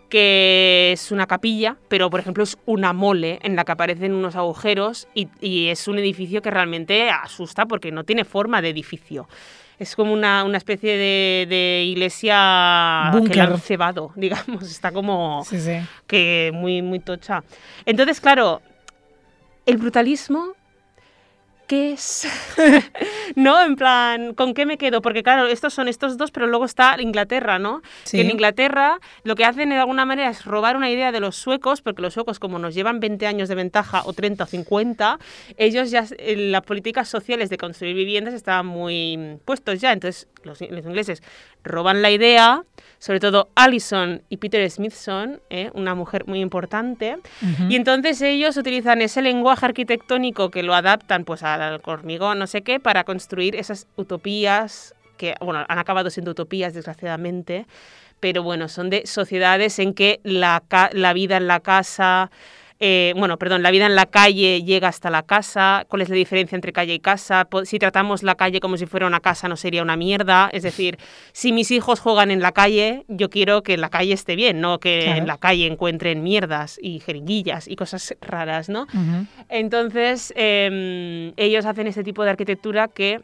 que 0.10 0.92
es 0.94 1.12
una 1.12 1.28
capilla, 1.28 1.78
pero 1.88 2.10
por 2.10 2.20
ejemplo 2.20 2.44
es 2.44 2.58
una 2.66 2.94
mole 2.94 3.40
en 3.42 3.56
la 3.56 3.64
que 3.66 3.72
aparecen 3.72 4.14
unos 4.14 4.36
agujeros 4.36 5.08
y, 5.14 5.28
y 5.42 5.68
es 5.70 5.88
un 5.88 5.98
edificio 6.00 6.42
que 6.42 6.52
realmente 6.52 7.10
asusta 7.10 7.66
porque 7.66 7.92
no 7.92 8.04
tiene 8.04 8.24
forma 8.26 8.62
de 8.62 8.70
edificio. 8.70 9.28
Es 9.78 9.96
como 9.96 10.14
una, 10.14 10.46
una 10.46 10.58
especie 10.58 10.92
de, 10.98 11.48
de 11.50 11.84
iglesia 11.86 13.10
que 13.12 13.18
Búnker. 13.20 13.36
la 13.38 13.44
han 13.56 13.60
cebado, 13.60 14.12
digamos. 14.16 14.64
Está 14.64 14.92
como 14.92 15.44
Sí, 15.50 15.60
sí. 15.60 15.80
que 16.08 16.52
muy, 16.54 16.82
muy 16.82 17.00
tocha. 17.00 17.44
Entonces, 17.86 18.22
claro, 18.22 18.62
el 19.66 19.76
brutalismo, 19.78 20.54
¿qué 21.68 21.94
es? 21.94 22.28
¿No? 23.36 23.62
En 23.62 23.76
plan, 23.76 24.34
¿con 24.34 24.54
qué 24.54 24.66
me 24.66 24.78
quedo? 24.78 25.02
Porque 25.02 25.24
claro, 25.24 25.48
estos 25.48 25.74
son 25.74 25.88
estos 25.88 26.18
dos, 26.18 26.32
pero 26.32 26.48
luego 26.48 26.66
está 26.66 26.96
Inglaterra, 27.00 27.60
¿no? 27.60 27.82
Sí. 28.04 28.18
Que 28.18 28.24
en 28.24 28.32
Inglaterra 28.32 29.00
lo 29.24 29.36
que 29.36 29.46
hacen 29.46 29.70
de 29.70 29.78
alguna 29.78 30.06
manera 30.06 30.30
es 30.30 30.46
robar 30.46 30.78
una 30.78 30.90
idea 30.90 31.12
de 31.12 31.20
los 31.20 31.36
suecos, 31.36 31.82
porque 31.82 32.02
los 32.02 32.14
suecos 32.14 32.40
como 32.40 32.60
nos 32.60 32.76
llevan 32.76 33.00
20 33.00 33.28
años 33.28 33.50
de 33.50 33.56
ventaja 33.56 34.04
o 34.06 34.14
30 34.14 34.44
o 34.44 34.48
50, 34.48 35.20
ellos 35.58 35.92
ya, 35.92 36.06
en 36.18 36.52
las 36.52 36.62
políticas 36.62 37.10
sociales 37.10 37.50
de 37.50 37.58
construir 37.58 37.96
viviendas 37.96 38.34
estaban 38.34 38.66
muy 38.66 39.40
puestos 39.46 39.82
ya. 39.82 39.92
Entonces 39.92 40.28
los, 40.44 40.62
los 40.62 40.86
ingleses 40.86 41.24
roban 41.64 42.02
la 42.02 42.12
idea, 42.12 42.64
sobre 43.00 43.20
todo 43.20 43.50
Allison 43.56 44.22
y 44.30 44.38
Peter 44.38 44.70
Smithson, 44.70 45.40
¿eh? 45.50 45.70
una 45.74 45.96
mujer 45.96 46.26
muy 46.28 46.40
importante, 46.42 47.18
y 47.70 47.76
entonces 47.76 48.22
ellos 48.22 48.58
utilizan 48.58 49.02
ese 49.02 49.22
lenguaje 49.22 49.66
arquitectónico 49.66 50.50
que 50.50 50.64
lo 50.64 50.74
adaptan 50.74 51.26
pues 51.26 51.44
al 51.44 51.82
hormigón, 51.86 52.40
no 52.40 52.48
sé 52.48 52.62
qué, 52.62 52.80
para 52.80 53.04
construir 53.04 53.56
esas 53.56 53.88
utopías 53.96 54.96
que, 55.18 55.36
bueno, 55.40 55.66
han 55.68 55.80
acabado 55.80 56.10
siendo 56.10 56.32
utopías 56.32 56.74
desgraciadamente, 56.74 57.66
pero 58.20 58.44
bueno, 58.44 58.70
son 58.70 58.90
de 58.90 59.06
sociedades 59.06 59.80
en 59.80 59.94
que 59.94 60.20
la, 60.24 60.64
la 60.94 61.14
vida 61.14 61.38
en 61.38 61.48
la 61.48 61.60
casa, 61.60 62.32
eh, 62.80 63.14
bueno, 63.16 63.38
perdón, 63.38 63.64
la 63.64 63.72
vida 63.72 63.86
en 63.86 63.96
la 63.96 64.06
calle 64.06 64.62
llega 64.64 64.88
hasta 64.90 65.10
la 65.10 65.24
casa, 65.24 65.86
cuál 65.88 66.02
es 66.02 66.10
la 66.10 66.16
diferencia 66.16 66.56
entre 66.56 66.74
calle 66.74 66.94
y 66.94 67.00
casa, 67.00 67.48
si 67.64 67.80
tratamos 67.80 68.22
la 68.24 68.36
calle 68.36 68.60
como 68.60 68.76
si 68.78 68.86
fuera 68.86 69.08
una 69.08 69.22
casa 69.22 69.48
no 69.48 69.56
sería 69.56 69.82
una 69.82 69.96
mierda, 69.96 70.50
es 70.52 70.64
decir, 70.64 70.98
si 71.32 71.52
mis 71.54 71.72
hijos 71.72 72.00
juegan 72.00 72.32
en 72.32 72.42
la 72.42 72.52
calle, 72.52 73.06
yo 73.08 73.30
quiero 73.30 73.64
que 73.64 73.78
la 73.78 73.90
calle 73.90 74.14
esté 74.14 74.36
bien, 74.36 74.60
no 74.62 74.80
que 74.80 75.02
Claro. 75.04 75.20
en 75.20 75.28
la 75.28 75.38
calle 75.38 75.68
encuentren 75.68 76.22
mierdas 76.24 76.78
y 76.82 77.00
jeringuillas 77.00 77.68
y 77.68 77.76
cosas 77.76 78.16
raras, 78.22 78.70
¿no? 78.70 78.88
Entonces, 79.50 80.34
em, 80.36 81.32
ellos 81.38 81.66
hacen 81.66 81.88
este 81.88 82.04
tipo 82.04 82.24
de 82.24 82.30
arquitectura 82.32 82.88
que 82.88 83.22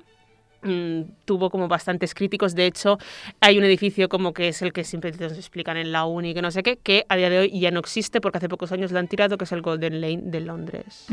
mm, 0.63 1.01
tuvo 1.25 1.49
como 1.49 1.67
bastantes 1.67 2.13
críticos. 2.13 2.55
De 2.55 2.65
hecho, 2.65 2.97
hay 3.39 3.57
un 3.57 3.63
edificio 3.63 4.09
como 4.09 4.33
que 4.33 4.49
es 4.49 4.61
el 4.61 4.73
que 4.73 4.83
siempre 4.83 5.11
nos 5.11 5.33
explican 5.33 5.77
en 5.77 5.91
la 5.91 6.05
uni, 6.05 6.33
que 6.33 6.41
no 6.41 6.51
sé 6.51 6.63
qué, 6.63 6.77
que 6.77 7.05
a 7.09 7.15
día 7.15 7.29
de 7.29 7.39
hoy 7.39 7.59
ya 7.59 7.71
no 7.71 7.79
existe 7.79 8.21
porque 8.21 8.37
hace 8.37 8.49
pocos 8.49 8.71
años 8.71 8.91
lo 8.91 8.99
han 8.99 9.07
tirado, 9.07 9.37
que 9.37 9.45
es 9.45 9.51
el 9.51 9.61
Golden 9.61 10.01
Lane 10.01 10.21
de 10.23 10.39
Londres. 10.39 11.07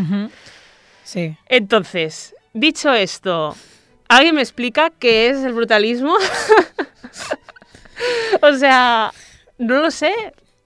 Sí. 1.04 1.36
Entonces, 1.46 2.34
dicho 2.52 2.92
esto, 2.92 3.56
¿alguien 4.08 4.34
me 4.34 4.42
explica 4.42 4.90
qué 4.90 5.30
es 5.30 5.44
el 5.44 5.52
brutalismo? 5.52 6.14
o 8.42 8.52
sea, 8.54 9.12
no 9.58 9.80
lo 9.80 9.90
sé. 9.90 10.12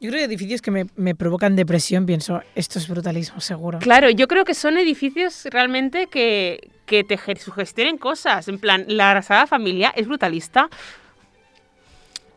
Yo 0.00 0.10
creo 0.10 0.18
que 0.18 0.24
edificios 0.24 0.60
que 0.60 0.72
me, 0.72 0.86
me 0.96 1.14
provocan 1.14 1.54
depresión, 1.54 2.06
pienso, 2.06 2.42
esto 2.56 2.80
es 2.80 2.88
brutalismo, 2.88 3.40
seguro. 3.40 3.78
Claro, 3.78 4.10
yo 4.10 4.26
creo 4.26 4.44
que 4.44 4.54
son 4.54 4.76
edificios 4.76 5.44
realmente 5.44 6.08
que, 6.08 6.71
que 6.86 7.04
te 7.04 7.16
ge- 7.16 7.36
sugestionen 7.36 7.98
cosas. 7.98 8.48
En 8.48 8.58
plan, 8.58 8.84
la 8.88 9.20
Sagrada 9.22 9.46
Familia 9.46 9.92
es 9.96 10.06
brutalista. 10.06 10.68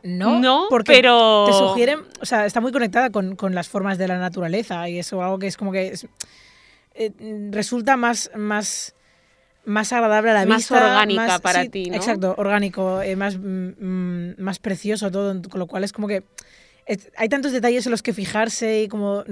No, 0.04 0.40
No, 0.40 0.68
porque 0.70 0.94
pero- 0.94 1.46
te 1.48 1.54
sugieren, 1.54 2.00
o 2.22 2.26
sea, 2.26 2.46
está 2.46 2.62
muy 2.62 2.72
conectada 2.72 3.10
con, 3.10 3.36
con 3.36 3.56
las 3.56 3.68
formas 3.70 3.98
de 3.98 4.08
la 4.08 4.20
naturaleza 4.20 4.88
y 4.88 5.00
eso, 5.00 5.22
algo 5.24 5.40
que 5.40 5.48
es 5.48 5.58
como 5.58 5.72
que 5.72 5.88
es- 5.88 6.08
eh, 6.94 7.12
resulta 7.52 7.98
más, 7.98 8.30
más, 8.36 8.94
más 9.66 9.92
agradable 9.94 10.30
a 10.30 10.34
la 10.36 10.46
Más 10.46 10.58
vista. 10.60 10.76
orgánica 10.76 11.26
más- 11.26 11.42
para 11.42 11.64
sí, 11.64 11.70
ti, 11.70 11.90
¿no? 11.90 11.96
Exacto, 11.96 12.36
orgánico, 12.38 13.02
eh, 13.02 13.16
más, 13.16 13.36
mm, 13.38 13.70
mm, 13.80 14.36
más 14.38 14.60
precioso 14.60 15.10
todo, 15.10 15.42
con 15.50 15.60
lo 15.60 15.66
cual 15.66 15.84
es 15.84 15.92
como 15.92 16.08
que 16.08 16.24
es- 16.86 17.10
hay 17.18 17.28
tantos 17.28 17.52
detalles 17.52 17.88
en 17.88 17.92
los 17.92 18.04
que 18.04 18.14
fijarse 18.14 18.84
y 18.84 18.88
como 18.88 19.24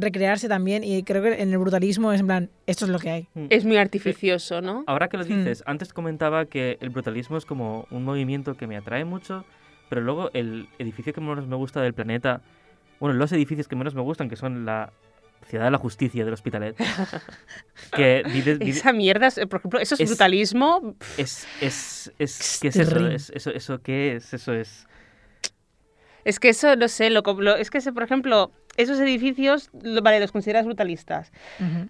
recrearse 0.00 0.48
también 0.48 0.84
y 0.84 1.02
creo 1.02 1.22
que 1.22 1.42
en 1.42 1.50
el 1.52 1.58
brutalismo 1.58 2.12
es 2.12 2.20
en 2.20 2.26
plan, 2.26 2.50
esto 2.66 2.84
es 2.86 2.90
lo 2.90 2.98
que 2.98 3.10
hay. 3.10 3.28
Es 3.50 3.64
muy 3.64 3.76
artificioso, 3.76 4.60
¿no? 4.60 4.84
Ahora 4.86 5.08
que 5.08 5.16
lo 5.16 5.24
Hmm. 5.24 5.28
dices, 5.44 5.62
antes 5.66 5.92
comentaba 5.92 6.46
que 6.46 6.78
el 6.80 6.90
brutalismo 6.90 7.36
es 7.36 7.44
como 7.44 7.86
un 7.90 8.04
movimiento 8.04 8.56
que 8.56 8.66
me 8.66 8.76
atrae 8.76 9.04
mucho, 9.04 9.44
pero 9.88 10.00
luego 10.00 10.30
el 10.32 10.68
edificio 10.78 11.12
que 11.12 11.20
menos 11.20 11.46
me 11.46 11.56
gusta 11.56 11.80
del 11.82 11.92
planeta, 11.94 12.40
bueno, 13.00 13.14
los 13.16 13.30
edificios 13.32 13.68
que 13.68 13.76
menos 13.76 13.94
me 13.94 14.00
gustan, 14.00 14.28
que 14.28 14.36
son 14.36 14.64
la 14.64 14.92
Ciudad 15.48 15.64
de 15.64 15.70
la 15.72 15.78
Justicia 15.78 16.24
del 16.24 16.32
Hospitalet, 16.34 16.76
que 17.96 18.22
vive- 18.32 18.58
vive- 18.58 18.70
Esa 18.70 18.92
mierda, 18.92 19.26
es- 19.26 19.40
por 19.48 19.58
ejemplo, 19.58 19.80
eso 19.80 19.94
es, 19.96 20.00
Es- 20.00 20.16
brualismo. 20.16 20.94
es, 21.16 21.46
es, 21.60 22.12
es, 22.18 22.58
¿qué 22.62 22.68
es 22.68 22.74
terrible. 22.74 23.14
eso? 23.16 23.32
Es- 23.34 23.46
eso? 23.48 23.50
¿Eso 23.50 23.82
qué 23.82 24.14
es? 24.16 24.32
Eso 24.34 24.52
es... 24.52 24.86
Es 26.24 26.38
que 26.38 26.50
eso, 26.50 26.76
no 26.76 26.86
sé, 26.86 27.10
lo- 27.10 27.56
es 27.56 27.70
que, 27.70 27.78
ese, 27.78 27.92
por 27.92 28.04
ejemplo, 28.04 28.52
esos 28.76 28.98
edificios, 29.00 29.70
vale, 29.72 30.20
los 30.20 30.32
consideras 30.32 30.64
brutalistas. 30.64 31.30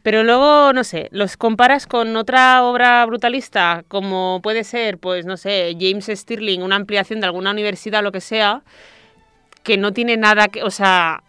Pero 0.02 0.24
luego, 0.24 0.72
no 0.72 0.84
sé, 0.84 1.08
los 1.12 1.36
comparas 1.36 1.86
con 1.86 2.16
otra 2.16 2.62
obra 2.64 3.04
brutalista, 3.06 3.84
como 3.88 4.40
puede 4.42 4.64
ser, 4.64 4.98
pues, 4.98 5.24
no 5.24 5.36
sé, 5.36 5.76
James 5.78 6.06
Stirling, 6.06 6.62
una 6.62 6.76
ampliación 6.76 7.20
de 7.20 7.26
alguna 7.26 7.52
universidad 7.52 8.00
o 8.00 8.02
lo 8.02 8.12
que 8.12 8.20
sea, 8.20 8.62
que 9.62 9.76
no 9.76 9.92
tiene 9.92 10.16
nada 10.16 10.48
que, 10.48 10.62
o 10.62 10.70
sea, 10.70 11.22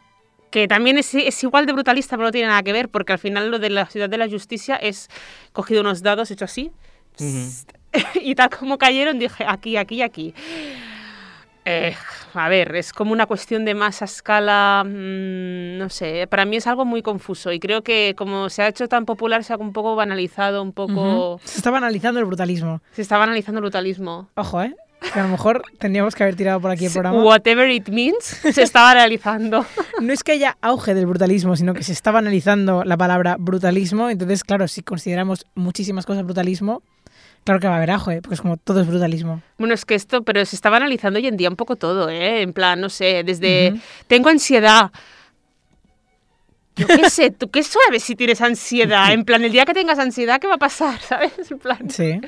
que 0.50 0.68
también 0.68 0.98
es, 0.98 1.14
es 1.14 1.44
igual 1.44 1.66
de 1.66 1.74
brutalista, 1.74 2.16
pero 2.16 2.28
no 2.28 2.32
tiene 2.32 2.48
nada 2.48 2.64
que 2.64 2.74
ver, 2.74 2.90
porque 2.90 3.14
al 3.14 3.20
final 3.20 3.50
lo 3.50 3.60
de 3.60 3.70
la 3.70 3.86
ciudad 3.86 4.10
de 4.10 4.18
la 4.18 4.28
justicia 4.28 4.76
es 4.76 5.10
cogido 5.52 5.82
unos 5.82 6.02
dados, 6.02 6.32
hecho 6.32 6.46
así, 6.46 6.72
y 8.22 8.36
tal 8.36 8.50
como 8.50 8.78
cayeron, 8.78 9.20
dije 9.20 9.46
aquí, 9.48 9.78
aquí 9.78 10.02
aquí. 10.02 10.34
Eh, 11.66 11.96
a 12.34 12.50
ver, 12.50 12.76
es 12.76 12.92
como 12.92 13.14
una 13.14 13.26
cuestión 13.26 13.64
de 13.64 13.74
masa, 13.74 14.06
escala, 14.06 14.84
mm, 14.86 15.78
no 15.78 15.90
sé, 15.90 16.28
para 16.28 16.46
mí 16.46 16.58
es 16.58 16.68
algo 16.68 16.84
muy 16.84 17.02
confuso 17.02 17.52
y 17.52 17.60
creo 17.60 17.84
que 17.84 18.16
como 18.18 18.50
se 18.50 18.64
ha 18.64 18.68
hecho 18.68 18.88
tan 18.88 19.06
popular 19.06 19.44
se 19.44 19.54
ha 19.54 19.58
un 19.58 19.72
poco 19.72 19.96
banalizado, 19.96 20.62
un 20.62 20.74
poco... 20.74 21.36
Ujú. 21.36 21.42
Se 21.46 21.58
estaba 21.58 21.78
analizando 21.78 22.20
el 22.20 22.26
brutalismo. 22.26 22.82
Se 22.92 23.02
está 23.02 23.18
banalizando 23.18 23.60
el 23.60 23.64
brutalismo. 23.64 24.30
Ojo, 24.36 24.62
¿eh? 24.62 24.76
Que 25.14 25.20
a 25.20 25.24
lo 25.24 25.30
mejor 25.30 25.64
tendríamos 25.80 26.16
que 26.16 26.24
haber 26.24 26.36
tirado 26.36 26.62
por 26.62 26.72
aquí 26.72 26.86
el 26.86 26.92
programa. 26.92 27.22
Whatever 27.24 27.70
it 27.70 27.90
means, 27.90 28.24
se 28.24 28.62
está 28.62 28.84
banalizando. 28.84 29.66
No 30.02 30.12
es 30.12 30.24
que 30.24 30.34
haya 30.34 30.58
auge 30.62 30.94
del 30.96 31.06
brutalismo, 31.06 31.56
sino 31.56 31.74
que 31.74 31.84
se 31.84 31.94
estaba 31.94 32.20
analizando 32.20 32.84
la 32.84 32.98
palabra 32.98 33.38
brutalismo. 33.40 34.10
Entonces, 34.10 34.44
claro, 34.44 34.68
si 34.68 34.82
consideramos 34.82 35.46
muchísimas 35.56 36.06
cosas 36.06 36.24
brutalismo, 36.24 36.82
claro 37.44 37.60
que 37.60 37.68
va 37.68 37.74
a 37.74 37.78
haber 37.78 37.92
auge, 37.92 38.22
porque 38.22 38.36
es 38.36 38.42
como 38.42 38.58
todo 38.58 38.82
es 38.82 38.88
brutalismo. 38.88 39.42
Bueno, 39.58 39.74
es 39.74 39.86
que 39.86 39.96
esto, 39.96 40.24
pero 40.24 40.44
se 40.46 40.56
está 40.56 40.70
banalizando 40.70 41.20
hoy 41.20 41.28
en 41.28 41.38
día 41.38 41.50
un 41.50 41.56
poco 41.56 41.76
todo, 41.76 42.10
¿eh? 42.10 42.42
En 42.42 42.54
plan, 42.54 42.80
no 42.82 42.90
sé, 42.90 43.24
desde 43.24 43.72
Ujú. 43.74 43.82
tengo 44.08 44.30
ansiedad. 44.30 44.92
Yo 46.76 46.88
qué 46.88 47.08
sé, 47.10 47.30
¿tú 47.30 47.52
qué 47.52 47.62
sabes 47.62 48.04
si 48.04 48.16
tienes 48.16 48.42
ansiedad? 48.42 49.14
En 49.14 49.26
plan, 49.26 49.44
el 49.44 49.52
día 49.52 49.64
que 49.66 49.74
tengas 49.76 50.00
ansiedad, 50.00 50.40
¿qué 50.42 50.48
va 50.48 50.56
a 50.56 50.60
pasar? 50.60 51.00
¿Sabes? 51.08 51.52
En 51.52 51.60
plan, 51.60 51.90
Sí. 51.90 52.20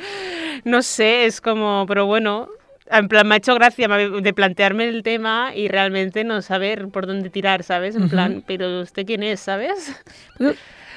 no 0.63 0.82
sé, 0.84 1.26
es 1.26 1.41
como, 1.41 1.86
pero 1.88 2.05
bueno, 2.05 2.47
en 2.91 3.07
plan, 3.07 3.28
me 3.28 3.34
ha 3.34 3.38
hecho 3.39 3.55
gracia 3.55 3.88
de 3.88 4.34
plantearme 4.34 4.88
el 4.88 5.01
tema 5.01 5.51
y 5.55 5.68
realmente 5.68 6.24
no 6.24 6.43
saber 6.43 6.89
por 6.89 7.07
dónde 7.07 7.32
tirar, 7.32 7.63
¿sabes? 7.63 7.95
En 7.95 8.01
Ujú. 8.03 8.11
plan, 8.11 8.43
pero 8.45 8.82
¿usted 8.82 9.03
quién 9.07 9.24
es, 9.24 9.39
sabes? 9.39 9.99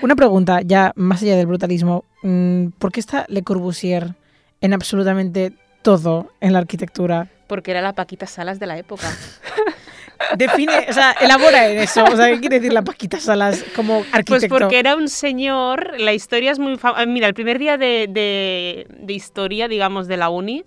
Una 0.01 0.15
pregunta, 0.17 0.61
ya 0.63 0.93
más 0.97 1.23
allá 1.23 1.37
del 1.37 1.47
brutalismo. 1.47 2.05
mm, 2.23 2.69
¿Por 2.79 2.93
qué 2.93 3.01
está 3.01 3.25
Le 3.29 3.43
Corbusier 3.43 4.15
en 4.61 4.73
absolutamente 4.73 5.53
todo 5.83 6.31
en 6.41 6.53
la 6.53 6.61
arquitectura? 6.61 7.29
Porque 7.47 7.71
era 7.71 7.81
la 7.83 7.93
Paquita 7.95 8.27
Salas 8.27 8.59
de 8.61 8.67
la 8.67 8.79
época. 8.79 9.07
Define, 10.37 10.87
o 10.91 10.93
sea, 10.93 11.13
elabora 11.21 11.69
en 11.69 11.79
eso. 11.79 12.05
O 12.05 12.17
sea, 12.17 12.29
¿qué 12.31 12.41
quiere 12.41 12.57
decir 12.59 12.73
la 12.73 12.83
Paquita 12.83 13.19
Salas 13.21 13.65
como 13.75 14.01
Pues 14.01 14.13
arquitecto? 14.15 14.59
porque 14.59 14.79
era 14.79 14.97
un 14.97 15.09
señor, 15.09 15.99
la 16.01 16.13
historia 16.13 16.51
es 16.51 16.59
muy 16.59 16.77
famosa. 16.77 17.07
Mira, 17.07 17.29
el 17.29 17.35
primer 17.35 17.59
día 17.59 17.79
de, 17.79 18.09
de- 18.11 18.87
de 19.01 19.13
historia, 19.13 19.69
digamos, 19.69 20.09
de 20.09 20.17
la 20.17 20.29
uni, 20.29 20.65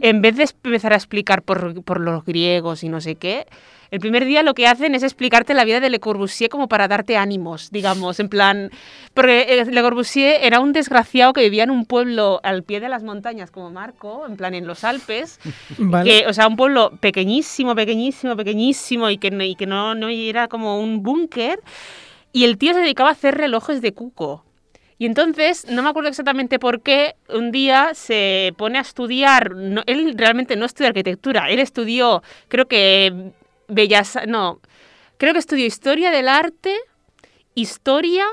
en 0.00 0.22
vez 0.22 0.36
de 0.36 0.44
empezar 0.64 0.94
a 0.94 0.96
explicar 0.96 1.42
por, 1.42 1.82
por 1.84 2.00
los 2.00 2.24
griegos 2.24 2.82
y 2.82 2.88
no 2.88 3.00
sé 3.02 3.14
qué, 3.16 3.46
el 3.94 4.00
primer 4.00 4.24
día 4.24 4.42
lo 4.42 4.54
que 4.54 4.66
hacen 4.66 4.94
es 4.96 5.04
explicarte 5.04 5.54
la 5.54 5.64
vida 5.64 5.78
de 5.78 5.88
Le 5.88 6.00
Corbusier 6.00 6.50
como 6.50 6.66
para 6.66 6.88
darte 6.88 7.16
ánimos, 7.16 7.70
digamos, 7.70 8.18
en 8.18 8.28
plan... 8.28 8.70
Porque 9.14 9.46
eh, 9.48 9.64
Le 9.66 9.82
Corbusier 9.82 10.40
era 10.42 10.58
un 10.58 10.72
desgraciado 10.72 11.32
que 11.32 11.42
vivía 11.42 11.62
en 11.62 11.70
un 11.70 11.86
pueblo 11.86 12.40
al 12.42 12.64
pie 12.64 12.80
de 12.80 12.88
las 12.88 13.04
montañas 13.04 13.52
como 13.52 13.70
Marco, 13.70 14.26
en 14.26 14.36
plan 14.36 14.54
en 14.54 14.66
los 14.66 14.82
Alpes, 14.82 15.38
Vale. 15.78 16.10
que, 16.10 16.26
o 16.26 16.32
sea, 16.32 16.48
un 16.48 16.56
pueblo 16.56 16.90
pequeñísimo, 16.98 17.76
pequeñísimo, 17.76 18.34
pequeñísimo 18.34 19.10
y 19.10 19.18
que, 19.18 19.28
y 19.28 19.54
que 19.54 19.66
no, 19.66 19.94
no 19.94 20.08
era 20.08 20.48
como 20.48 20.80
un 20.80 21.04
búnker. 21.04 21.60
Y 22.32 22.42
el 22.44 22.58
tío 22.58 22.74
se 22.74 22.80
dedicaba 22.80 23.10
a 23.10 23.12
hacer 23.12 23.36
relojes 23.36 23.80
de 23.80 23.92
cuco. 23.92 24.44
Y 24.98 25.06
entonces, 25.06 25.66
no 25.70 25.84
me 25.84 25.88
acuerdo 25.90 26.08
exactamente 26.08 26.58
por 26.58 26.80
qué, 26.80 27.14
un 27.28 27.52
día 27.52 27.90
se 27.94 28.54
pone 28.56 28.78
a 28.78 28.80
estudiar, 28.80 29.54
no- 29.54 29.82
él 29.86 30.14
realmente 30.16 30.56
no 30.56 30.64
estudió 30.66 30.88
arquitectura, 30.88 31.48
él 31.50 31.60
estudió, 31.60 32.22
creo 32.48 32.66
que 32.66 33.32
bellas, 33.68 34.18
no, 34.26 34.60
creo 35.16 35.32
que 35.32 35.38
estudió 35.38 35.66
historia 35.66 36.10
del 36.10 36.28
arte, 36.28 36.76
historia 37.54 38.24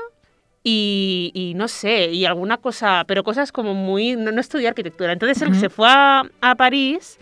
y, 0.64 1.30
y 1.34 1.54
no 1.54 1.68
sé, 1.68 2.10
y 2.12 2.24
alguna 2.24 2.58
cosa, 2.58 3.04
pero 3.06 3.24
cosas 3.24 3.52
como 3.52 3.74
muy, 3.74 4.16
no, 4.16 4.32
no 4.32 4.40
estudió 4.40 4.68
arquitectura. 4.68 5.12
Entonces 5.12 5.42
él 5.42 5.54
se 5.54 5.68
fue 5.68 5.88
a, 5.88 6.22
a 6.40 6.54
París 6.54 7.18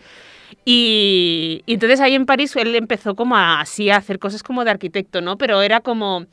y, 0.64 1.62
y 1.66 1.74
entonces 1.74 2.00
ahí 2.00 2.14
en 2.14 2.26
París 2.26 2.54
él 2.56 2.74
empezó 2.74 3.14
como 3.14 3.36
a, 3.36 3.60
así 3.60 3.90
a 3.90 3.96
hacer 3.96 4.18
cosas 4.18 4.42
como 4.42 4.64
de 4.64 4.70
arquitecto, 4.70 5.20
¿no? 5.20 5.38
Pero 5.38 5.62
era 5.62 5.80
como, 5.80 6.26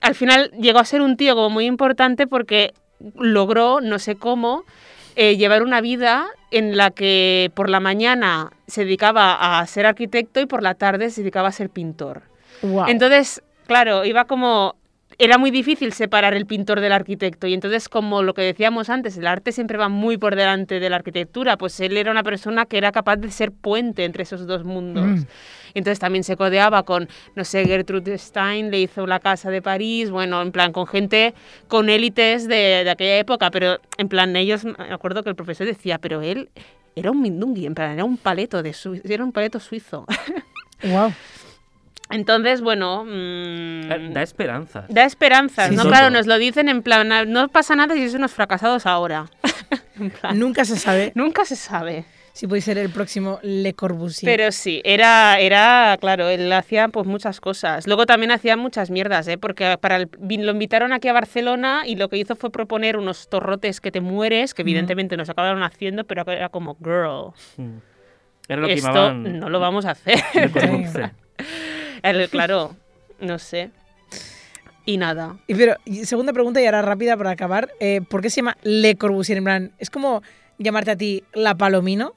al 0.00 0.14
final 0.14 0.50
llegó 0.52 0.78
a 0.78 0.84
ser 0.84 1.02
un 1.02 1.16
tío 1.16 1.34
como 1.34 1.50
muy 1.50 1.66
importante 1.66 2.26
porque 2.26 2.72
logró, 3.16 3.80
no 3.80 3.98
sé 3.98 4.16
cómo, 4.16 4.64
eh, 5.20 5.36
llevar 5.36 5.64
una 5.64 5.80
vida 5.80 6.28
en 6.52 6.76
la 6.76 6.92
que 6.92 7.50
por 7.54 7.68
la 7.68 7.80
mañana 7.80 8.52
se 8.68 8.84
dedicaba 8.84 9.58
a 9.58 9.66
ser 9.66 9.84
arquitecto 9.84 10.38
y 10.38 10.46
por 10.46 10.62
la 10.62 10.74
tarde 10.74 11.10
se 11.10 11.22
dedicaba 11.22 11.48
a 11.48 11.52
ser 11.52 11.70
pintor. 11.70 12.22
Entonces, 12.86 13.42
claro, 13.66 14.04
iba 14.04 14.26
como... 14.26 14.76
Era 15.20 15.36
muy 15.36 15.50
difícil 15.50 15.92
separar 15.92 16.34
el 16.34 16.46
pintor 16.46 16.80
del 16.80 16.92
arquitecto 16.92 17.48
y 17.48 17.54
entonces 17.54 17.88
como 17.88 18.22
lo 18.22 18.34
que 18.34 18.42
decíamos 18.42 18.88
antes, 18.88 19.16
el 19.16 19.26
arte 19.26 19.50
siempre 19.50 19.76
va 19.76 19.88
muy 19.88 20.16
por 20.16 20.36
delante 20.36 20.78
de 20.78 20.88
la 20.88 20.96
arquitectura, 20.96 21.56
pues 21.56 21.80
él 21.80 21.96
era 21.96 22.12
una 22.12 22.22
persona 22.22 22.66
que 22.66 22.78
era 22.78 22.92
capaz 22.92 23.16
de 23.16 23.32
ser 23.32 23.50
puente 23.50 24.04
entre 24.04 24.22
esos 24.22 24.46
dos 24.46 24.62
mundos. 24.62 25.04
Mm. 25.04 25.24
Entonces 25.74 25.98
también 25.98 26.22
se 26.22 26.36
codeaba 26.36 26.84
con, 26.84 27.08
no 27.34 27.44
sé, 27.44 27.64
Gertrude 27.64 28.16
Stein, 28.16 28.70
le 28.70 28.80
hizo 28.80 29.08
la 29.08 29.18
casa 29.18 29.50
de 29.50 29.60
París, 29.60 30.10
bueno, 30.10 30.40
en 30.40 30.52
plan 30.52 30.72
con 30.72 30.86
gente, 30.86 31.34
con 31.66 31.88
élites 31.88 32.46
de, 32.46 32.84
de 32.84 32.90
aquella 32.90 33.18
época, 33.18 33.50
pero 33.50 33.80
en 33.96 34.08
plan 34.08 34.36
ellos, 34.36 34.64
me 34.64 34.74
acuerdo 34.92 35.24
que 35.24 35.30
el 35.30 35.36
profesor 35.36 35.66
decía, 35.66 35.98
pero 35.98 36.22
él 36.22 36.48
era 36.94 37.10
un 37.10 37.20
mindungui, 37.20 37.66
en 37.66 37.74
plan 37.74 37.90
era 37.90 38.04
un 38.04 38.16
paleto 38.18 38.62
de 38.62 38.74
era 39.04 39.24
un 39.24 39.32
paleto 39.32 39.58
suizo. 39.58 40.06
Guau. 40.82 41.12
Entonces, 42.10 42.60
bueno, 42.62 43.04
mm, 43.04 44.12
Da, 44.14 44.22
esperanzas. 44.22 44.84
da 44.88 45.04
esperanzas, 45.04 45.68
Sí, 45.68 45.76
¿no? 45.76 45.82
sí. 45.82 45.88
Claro, 45.88 46.10
nos 46.10 46.26
lo 46.26 46.38
dicen 46.38 46.68
en 46.68 46.82
plan, 46.82 47.12
"Ah, 47.12 47.24
no 47.24 47.48
pasa 47.48 47.76
nada 47.76 47.94
si 47.94 48.08
son 48.08 48.20
unos 48.20 48.32
fracasados 48.32 48.86
ahora. 48.86 49.26
En 50.00 50.10
plan, 50.10 50.38
Nunca 50.38 50.64
se 50.64 50.76
sabe 50.76 51.10
Nunca 51.16 51.44
se 51.44 51.56
sabe. 51.56 52.04
si 52.32 52.46
puede 52.46 52.62
ser 52.62 52.78
el 52.78 52.88
próximo 52.90 53.40
Le 53.42 53.74
Corbusier. 53.74 54.30
Pero 54.30 54.52
sí, 54.52 54.80
era, 54.84 55.40
era, 55.40 55.96
claro, 56.00 56.28
él 56.28 56.52
hacía 56.52 56.86
pues 56.86 57.04
muchas 57.04 57.40
cosas. 57.40 57.84
Luego 57.88 58.06
también 58.06 58.30
hacía 58.30 58.56
muchas 58.56 58.90
mierdas, 58.90 59.26
¿eh? 59.26 59.38
Porque 59.38 59.76
para 59.80 59.96
el- 59.96 60.08
lo 60.20 60.52
invitaron 60.52 60.92
aquí 60.92 61.08
a 61.08 61.12
Barcelona 61.12 61.82
y 61.84 61.96
lo 61.96 62.08
que 62.08 62.16
hizo 62.16 62.36
fue 62.36 62.50
proponer 62.52 62.96
unos 62.96 63.28
torrotes 63.28 63.80
que 63.80 63.90
te 63.90 64.00
mueres, 64.00 64.54
que 64.54 64.62
evidentemente 64.62 65.16
nos 65.16 65.28
acabaron 65.30 65.64
haciendo, 65.64 66.04
pero 66.04 66.22
era 66.30 66.48
como, 66.48 66.76
girl, 66.82 67.32
Mm. 67.56 67.78
Era 68.48 68.60
lo 68.62 68.66
que 68.68 68.74
esto 68.74 68.88
llamaban 68.88 69.40
no 69.40 69.48
lo 69.50 69.58
vamos 69.60 69.84
a 69.84 69.90
hacer. 69.90 70.18
Claro, 72.30 72.76
no 73.20 73.38
sé. 73.38 73.70
Y 74.84 74.96
nada. 74.96 75.36
Y 75.46 75.54
pero, 75.54 75.76
y 75.84 76.04
segunda 76.06 76.32
pregunta 76.32 76.60
y 76.62 76.66
ahora 76.66 76.82
rápida 76.82 77.16
para 77.16 77.30
acabar. 77.30 77.68
eh, 77.80 78.00
¿Por 78.08 78.22
qué 78.22 78.30
se 78.30 78.36
llama 78.36 78.56
Le 78.62 78.96
Corbusier? 78.96 79.38
En 79.38 79.44
plan, 79.44 79.72
¿es 79.78 79.90
como 79.90 80.22
llamarte 80.58 80.90
a 80.92 80.96
ti 80.96 81.24
la 81.34 81.54
Palomino? 81.56 82.14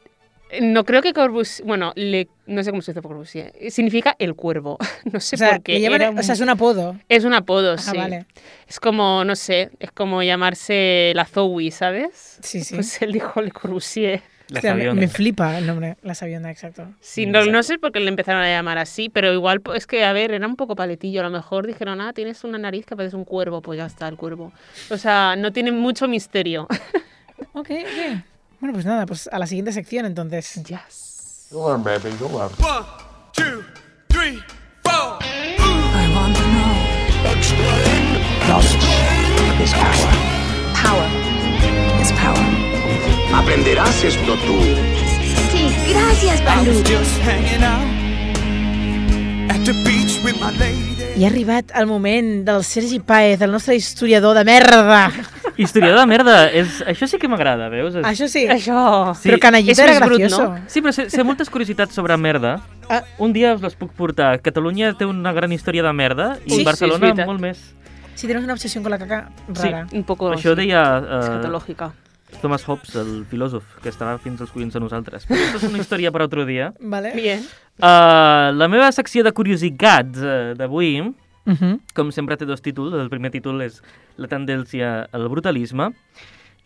No 0.62 0.84
creo 0.86 1.02
que 1.02 1.14
Corbusier, 1.14 1.66
bueno, 1.66 1.94
le, 1.96 2.28
no 2.46 2.62
sé 2.64 2.72
cómo 2.72 2.82
se 2.82 2.92
dice 2.92 3.02
Corbusier, 3.02 3.54
significa 3.70 4.16
el 4.20 4.36
cuervo. 4.36 4.78
No 5.12 5.20
sé 5.20 5.36
O 5.36 5.40
sea, 5.40 5.52
por 5.56 5.64
qué. 5.64 5.80
llaman- 5.82 6.18
o 6.18 6.24
sea, 6.24 6.34
es 6.34 6.40
un 6.42 6.50
apodo. 6.50 6.98
es 7.10 7.24
un 7.26 7.34
apodo, 7.34 7.74
Ah, 7.74 7.78
sí. 7.78 7.98
vale. 7.98 8.26
Es 8.68 8.80
como, 8.80 9.24
no 9.26 9.36
sé, 9.36 9.72
es 9.80 9.92
como 9.92 10.22
llamarse 10.24 11.12
la 11.16 11.26
Zoe, 11.26 11.72
¿sabes? 11.72 12.40
Sí, 12.42 12.64
sí. 12.64 12.76
Pues 12.76 13.02
él 13.02 13.12
dijo 13.14 13.42
Le 13.42 13.52
Corbusier. 13.52 14.22
La 14.52 14.58
Hostia, 14.58 14.74
me, 14.74 14.82
Sabiona. 14.82 15.00
me 15.00 15.08
flipa 15.08 15.58
el 15.58 15.66
nombre, 15.66 15.96
la 16.04 16.14
Sabionda, 16.14 16.52
exacto. 16.52 16.86
Sí, 17.00 17.26
no, 17.26 17.46
no 17.46 17.64
sé 17.64 17.80
por 17.80 17.94
qué 17.94 18.02
le 18.02 18.10
empezaron 18.10 18.44
a 18.44 18.50
llamar 18.50 18.78
así, 18.78 19.08
pero 19.08 19.32
igual 19.32 19.62
es 19.74 19.88
que, 19.88 20.04
a 20.04 20.12
ver, 20.12 20.32
era 20.34 20.46
un 20.46 20.58
poco 20.58 20.76
paletillo. 20.76 21.22
A 21.22 21.24
lo 21.24 21.30
mejor 21.30 21.66
dijeron, 21.66 22.02
ah, 22.02 22.12
tienes 22.12 22.44
una 22.44 22.58
nariz 22.58 22.86
que 22.86 22.98
parece 22.98 23.16
un 23.16 23.24
cuervo, 23.24 23.62
pues 23.62 23.78
ya 23.78 23.86
está, 23.86 24.10
el 24.10 24.18
cuervo. 24.18 24.52
O 24.90 24.98
sea, 24.98 25.38
no 25.38 25.54
tiene 25.54 25.72
mucho 25.72 26.08
misterio. 26.08 26.68
Ok, 27.54 27.70
ok. 27.72 28.24
Bueno, 28.60 28.74
pues 28.74 28.86
nada, 28.86 29.08
pues 29.08 29.28
a 29.28 29.40
la 29.40 29.48
siguiente 29.48 29.72
sección 29.74 30.06
entonces. 30.06 30.62
Yes. 30.64 31.48
Go 31.52 31.66
on, 31.66 31.84
baby, 31.84 32.10
go 32.20 32.28
on. 32.28 32.52
One, 32.60 32.86
two, 33.34 33.64
three, 34.08 34.40
four. 34.84 35.18
I 35.20 36.08
want 36.14 36.36
to 36.36 36.44
know. 36.44 36.72
Power 40.76 41.08
is 42.02 42.12
power. 42.12 42.61
Aprenderás 43.34 44.04
esto 44.04 44.34
tú. 44.46 44.60
Sí, 45.52 45.68
gracias, 45.90 46.44
Balú. 46.46 46.72
I 51.16 51.24
ha 51.24 51.28
arribat 51.28 51.72
el 51.76 51.86
moment 51.88 52.46
del 52.48 52.64
Sergi 52.64 53.00
Paez, 53.00 53.42
el 53.42 53.52
nostre 53.52 53.76
historiador 53.76 54.36
de 54.38 54.44
merda. 54.44 55.12
Historiador 55.58 56.00
de 56.00 56.06
merda, 56.08 56.36
és... 56.50 56.80
això 56.88 57.06
sí 57.08 57.20
que 57.22 57.28
m'agrada, 57.30 57.68
veus? 57.70 57.96
És... 58.00 58.06
Això 58.08 58.28
sí. 58.32 58.46
Això... 58.50 59.12
Sí. 59.20 59.28
Però 59.30 59.40
Canallita 59.44 59.76
És 59.76 59.82
era 59.84 59.98
més 60.00 60.08
brut, 60.08 60.22
gracioso. 60.24 60.48
no? 60.48 60.70
Sí, 60.72 60.82
però 60.82 60.94
sé, 60.96 61.10
sé 61.12 61.26
moltes 61.28 61.52
curiositats 61.54 61.94
sobre 61.96 62.16
merda. 62.18 62.56
Ah. 62.90 63.04
Un 63.20 63.36
dia 63.36 63.54
us 63.54 63.62
les 63.62 63.76
puc 63.78 63.92
portar. 63.98 64.40
Catalunya 64.42 64.94
té 64.98 65.06
una 65.06 65.34
gran 65.36 65.52
història 65.52 65.84
de 65.86 65.94
merda 65.94 66.32
i 66.46 66.50
Sí, 66.50 66.62
sí, 66.62 66.66
Barcelona 66.66 67.04
veritat. 67.12 67.28
molt 67.30 67.44
més. 67.44 67.60
Sí, 68.16 68.26
tenemos 68.28 68.46
una 68.46 68.54
obsesión 68.54 68.84
con 68.84 68.92
la 68.96 69.00
caca 69.00 69.28
rara. 69.50 69.86
Un 69.92 70.04
poco... 70.08 70.32
Això 70.34 70.56
sí, 70.56 70.64
deia 70.64 70.82
uh, 71.00 71.20
escatológica. 71.22 71.92
Thomas 72.42 72.66
Hobbes, 72.68 72.96
el 73.00 73.12
filòsof, 73.30 73.64
que 73.84 73.90
estava 73.92 74.18
fins 74.22 74.42
als 74.42 74.52
collons 74.54 74.74
de 74.76 74.82
nosaltres. 74.84 75.28
Però 75.30 75.40
això 75.40 75.62
és 75.62 75.68
una 75.70 75.82
història 75.82 76.12
per 76.14 76.24
altre 76.26 76.46
dia. 76.50 76.72
Vale. 76.82 77.14
Bien. 77.16 77.44
Uh, 77.80 78.52
la 78.58 78.68
meva 78.72 78.92
secció 78.94 79.24
de 79.26 79.34
curiositats 79.34 80.22
uh, 80.22 80.52
d'avui, 80.58 80.96
Ujú. 81.52 81.72
com 81.98 82.12
sempre 82.14 82.38
té 82.38 82.46
dos 82.50 82.62
títols. 82.62 82.94
El 83.00 83.10
primer 83.14 83.32
títol 83.34 83.62
és 83.66 83.80
La 84.22 84.28
tendència 84.30 85.08
al 85.12 85.30
brutalisme 85.32 85.92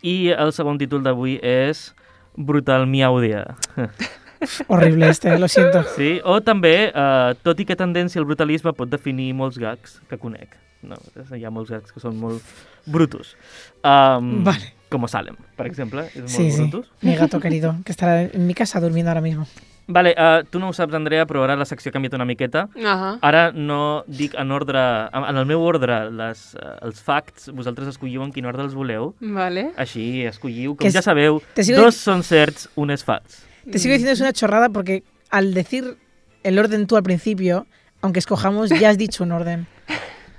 i 0.04 0.28
el 0.34 0.52
segon 0.52 0.76
títol 0.78 1.04
d'avui 1.06 1.38
és 1.40 1.90
Brutal 2.36 2.84
Miaudia. 2.86 3.46
Horrible 4.68 5.08
este, 5.08 5.38
lo 5.38 5.48
siento. 5.48 5.82
Sí, 5.96 6.20
o 6.24 6.40
també, 6.44 6.92
uh, 6.92 7.32
tot 7.42 7.60
i 7.60 7.64
que 7.64 7.76
tendència 7.78 8.20
al 8.20 8.28
brutalisme 8.28 8.74
pot 8.76 8.90
definir 8.92 9.32
molts 9.34 9.56
gags 9.58 10.00
que 10.10 10.18
conec. 10.20 10.56
No, 10.86 10.98
hi 11.34 11.44
ha 11.44 11.50
molts 11.50 11.72
gags 11.72 11.94
que 11.94 12.02
són 12.02 12.18
molt 12.20 12.44
brutos. 12.86 13.32
Um, 13.80 14.44
Vale. 14.46 14.75
Com 14.88 15.06
Salem, 15.08 15.34
per 15.56 15.66
exemple, 15.66 16.04
és 16.14 16.20
molt 16.22 16.30
Sí, 16.30 16.50
sí. 16.52 16.70
Mi 17.02 17.16
gato 17.16 17.40
querido, 17.40 17.74
que 17.84 17.90
estará 17.92 18.22
en 18.22 18.46
mi 18.46 18.54
casa 18.54 18.80
durmiendo 18.80 19.10
ahora 19.10 19.20
mismo. 19.20 19.46
Vale, 19.88 20.14
uh, 20.18 20.44
tu 20.50 20.58
no 20.58 20.68
ho 20.68 20.72
saps, 20.74 20.94
Andrea, 20.94 21.26
però 21.26 21.44
ara 21.44 21.54
la 21.54 21.64
secció 21.64 21.90
ha 21.90 21.92
canviat 21.94 22.14
una 22.14 22.24
miqueta. 22.24 22.68
Ajá. 22.84 23.18
Ara 23.22 23.52
no 23.52 24.02
dic 24.06 24.34
en 24.38 24.50
ordre, 24.50 24.78
en 25.12 25.36
el 25.38 25.46
meu 25.46 25.62
ordre 25.62 26.10
les, 26.10 26.54
uh, 26.54 26.72
els 26.86 27.00
facts, 27.02 27.50
vosaltres 27.54 27.88
escolliu 27.92 28.22
en 28.24 28.32
quin 28.32 28.46
ordre 28.46 28.62
els 28.66 28.74
voleu. 28.74 29.12
Vale. 29.20 29.68
Així, 29.76 30.24
escolliu, 30.26 30.74
com 30.74 30.82
Que 30.82 30.88
es- 30.88 30.94
ja 30.94 31.02
sabeu, 31.02 31.40
sigo 31.56 31.82
dos 31.82 31.94
són 31.96 32.22
certs, 32.26 32.68
un 32.74 32.90
és 32.90 33.04
fals. 33.04 33.44
Te 33.70 33.78
sigo 33.78 33.92
diciendo 33.92 34.12
es 34.12 34.20
una 34.20 34.32
chorrada 34.32 34.68
porque 34.70 35.02
al 35.30 35.54
decir 35.54 35.96
el 36.42 36.58
orden 36.58 36.86
tú 36.88 36.96
al 36.96 37.02
principio, 37.04 37.66
aunque 38.02 38.18
escojamos, 38.18 38.70
ya 38.70 38.90
has 38.90 38.98
dicho 38.98 39.22
un 39.24 39.32
orden. 39.32 39.66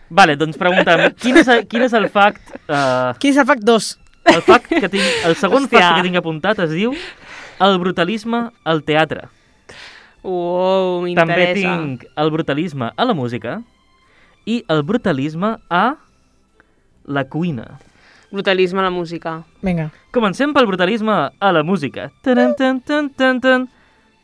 Vale, 0.09 0.35
doncs 0.37 0.57
pregunta'm, 0.57 1.13
quin 1.19 1.37
és, 1.37 1.47
el- 1.47 1.67
quin 1.67 1.81
és 1.83 1.93
el 1.93 2.09
fact... 2.09 2.41
Uh, 2.69 3.11
¿Quién 3.19 3.31
es 3.31 3.37
el 3.37 3.45
fact 3.45 3.63
2? 3.63 3.99
El, 4.33 4.41
fact 4.43 4.67
que 4.69 4.89
tinc, 4.89 5.03
el 5.25 5.35
segon 5.35 5.63
Hòstia. 5.65 5.79
fact 5.79 5.95
que 5.97 6.05
tinc 6.09 6.19
apuntat 6.19 6.59
es 6.65 6.71
diu 6.75 6.93
el 7.63 7.79
brutalisme 7.81 8.49
al 8.63 8.83
teatre. 8.83 9.27
Wow, 10.23 11.05
També 11.15 11.23
m'interessa. 11.23 11.55
tinc 11.55 12.05
el 12.19 12.31
brutalisme 12.33 12.91
a 12.95 13.05
la 13.05 13.13
música 13.15 13.61
i 14.45 14.63
el 14.67 14.83
brutalisme 14.83 15.55
a 15.69 15.83
la 17.07 17.23
cuina. 17.31 17.79
Brutalisme 18.31 18.81
a 18.81 18.83
la 18.83 18.91
música. 18.91 19.43
Venga. 19.63 19.89
Comencem 20.11 20.51
pel 20.53 20.67
brutalisme 20.67 21.13
a 21.39 21.51
la 21.55 21.63
música. 21.63 22.09
Tan, 22.21 22.55
tan, 22.59 22.81
tan, 22.81 23.09
tan, 23.09 23.39
tan, 23.39 23.69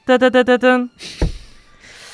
ta, 0.05 0.17
ta, 0.19 0.29
ta, 0.29 0.43
ta, 0.43 0.57
tan. 0.59 0.89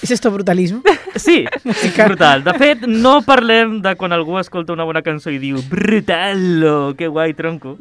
¿Es 0.02 0.12
esto 0.12 0.32
brutalismo? 0.32 0.82
Sí, 1.16 1.46
és 1.66 1.98
brutal. 1.98 2.44
De 2.46 2.54
fet, 2.56 2.86
no 2.88 3.20
parlem 3.26 3.80
de 3.84 3.96
quan 4.00 4.14
algú 4.16 4.38
escolta 4.40 4.72
una 4.72 4.86
bona 4.88 5.02
cançó 5.04 5.32
i 5.34 5.40
diu 5.42 5.60
brutalo, 5.68 6.94
que 6.96 7.10
guai, 7.12 7.34
tronco. 7.36 7.76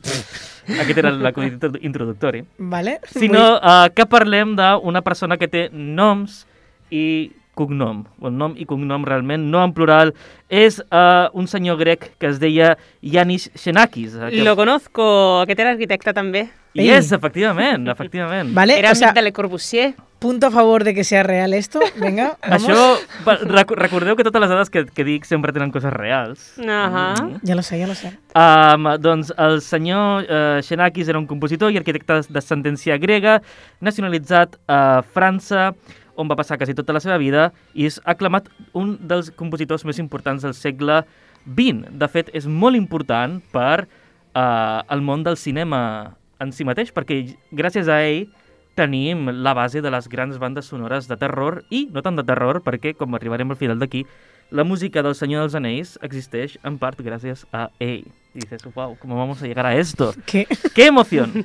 Aquest 0.68 0.98
era 0.98 1.12
l'acudit 1.14 1.62
introductori. 1.80 2.42
¿Vale? 2.58 2.98
Sinó 3.12 3.44
uh, 3.56 3.88
que 3.94 4.08
parlem 4.10 4.56
d'una 4.58 5.04
persona 5.06 5.38
que 5.38 5.48
té 5.48 5.68
noms 5.72 6.42
i 6.90 7.30
cognom. 7.58 8.04
El 8.22 8.36
nom 8.38 8.54
i 8.56 8.66
cognom 8.68 9.04
realment, 9.08 9.48
no 9.50 9.64
en 9.66 9.74
plural, 9.76 10.14
és 10.48 10.78
uh, 10.88 11.28
un 11.34 11.50
senyor 11.50 11.76
grec 11.82 12.12
que 12.22 12.30
es 12.30 12.38
deia 12.40 12.76
Yanis 13.02 13.50
Xenakis. 13.58 14.14
eh, 14.14 14.30
Que... 14.30 14.44
Lo 14.46 14.54
conozco, 14.56 15.42
aquest 15.42 15.60
era 15.66 15.74
arquitecte 15.74 16.14
també. 16.14 16.48
I 16.78 16.90
és, 16.94 17.10
efectivament, 17.16 17.88
efectivament. 17.90 18.52
¿Vale? 18.54 18.78
Era 18.78 18.92
o 18.92 18.94
sea, 18.94 19.12
de 19.12 19.22
Le 19.22 19.32
Corbusier. 19.32 19.94
punto 20.18 20.48
a 20.48 20.50
favor 20.50 20.82
de 20.82 20.94
que 20.94 21.04
sea 21.04 21.22
real 21.22 21.54
esto. 21.54 21.78
Venga, 21.96 22.36
vamos. 22.42 22.66
Això, 22.66 23.38
rec 23.46 23.70
recordeu 23.70 24.16
que 24.18 24.24
totes 24.26 24.42
les 24.42 24.50
dades 24.50 24.70
que, 24.70 24.82
que 24.90 25.04
dic 25.06 25.24
sempre 25.24 25.52
tenen 25.54 25.70
coses 25.70 25.92
reals. 25.94 26.56
Ahà. 26.58 27.14
Mm. 27.22 27.38
Ya 27.46 27.54
lo 27.54 27.62
sé, 27.62 27.78
ya 27.78 27.86
lo 27.86 27.94
sé. 27.94 28.10
Um, 28.34 28.88
doncs 28.98 29.30
el 29.38 29.60
senyor 29.62 30.26
uh, 30.26 30.58
Xenakis 30.66 31.08
era 31.08 31.18
un 31.22 31.26
compositor 31.30 31.70
i 31.70 31.78
arquitecte 31.78 32.18
d'ascendència 32.34 32.98
grega, 32.98 33.38
nacionalitzat 33.80 34.58
a 34.66 35.02
França, 35.14 35.72
on 36.18 36.28
va 36.28 36.36
passar 36.38 36.58
quasi 36.58 36.74
tota 36.74 36.94
la 36.96 37.02
seva 37.02 37.18
vida 37.22 37.48
i 37.74 37.86
és 37.86 38.00
aclamat 38.04 38.50
un 38.76 38.96
dels 39.00 39.30
compositors 39.38 39.86
més 39.86 40.00
importants 40.02 40.42
del 40.42 40.56
segle 40.58 41.04
XX. 41.46 41.86
De 41.94 42.08
fet, 42.10 42.32
és 42.34 42.48
molt 42.50 42.76
important 42.76 43.38
per 43.54 43.86
uh, 43.86 44.82
el 44.90 45.04
món 45.04 45.22
del 45.24 45.38
cinema 45.38 45.80
en 46.42 46.52
si 46.54 46.66
mateix, 46.66 46.90
perquè 46.94 47.22
gràcies 47.54 47.88
a 47.90 48.02
ell 48.06 48.26
tenim 48.78 49.26
la 49.42 49.54
base 49.58 49.82
de 49.82 49.90
les 49.90 50.06
grans 50.10 50.38
bandes 50.38 50.68
sonores 50.70 51.08
de 51.10 51.16
terror 51.18 51.64
i 51.74 51.86
no 51.90 52.02
tant 52.02 52.18
de 52.18 52.26
terror, 52.26 52.60
perquè, 52.62 52.94
com 52.94 53.16
arribarem 53.18 53.50
al 53.50 53.58
final 53.58 53.78
d'aquí, 53.78 54.04
la 54.50 54.64
música 54.64 55.02
del 55.02 55.16
Senyor 55.18 55.42
dels 55.44 55.56
Anells 55.58 55.96
existeix 56.06 56.56
en 56.64 56.78
part 56.80 57.00
gràcies 57.04 57.44
a 57.52 57.68
ell. 57.82 58.06
I 58.34 58.44
dices, 58.44 58.62
wow, 58.74 58.96
¿cómo 59.00 59.18
vamos 59.18 59.42
a 59.42 59.46
llegar 59.46 59.66
a 59.66 59.74
esto? 59.76 60.14
¿Qué? 60.24 60.46
¡Qué 60.74 60.86
emoción! 60.86 61.44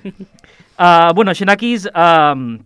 uh, 0.78 1.14
bueno, 1.16 1.34
Xenakis 1.34 1.90
um, 1.90 2.60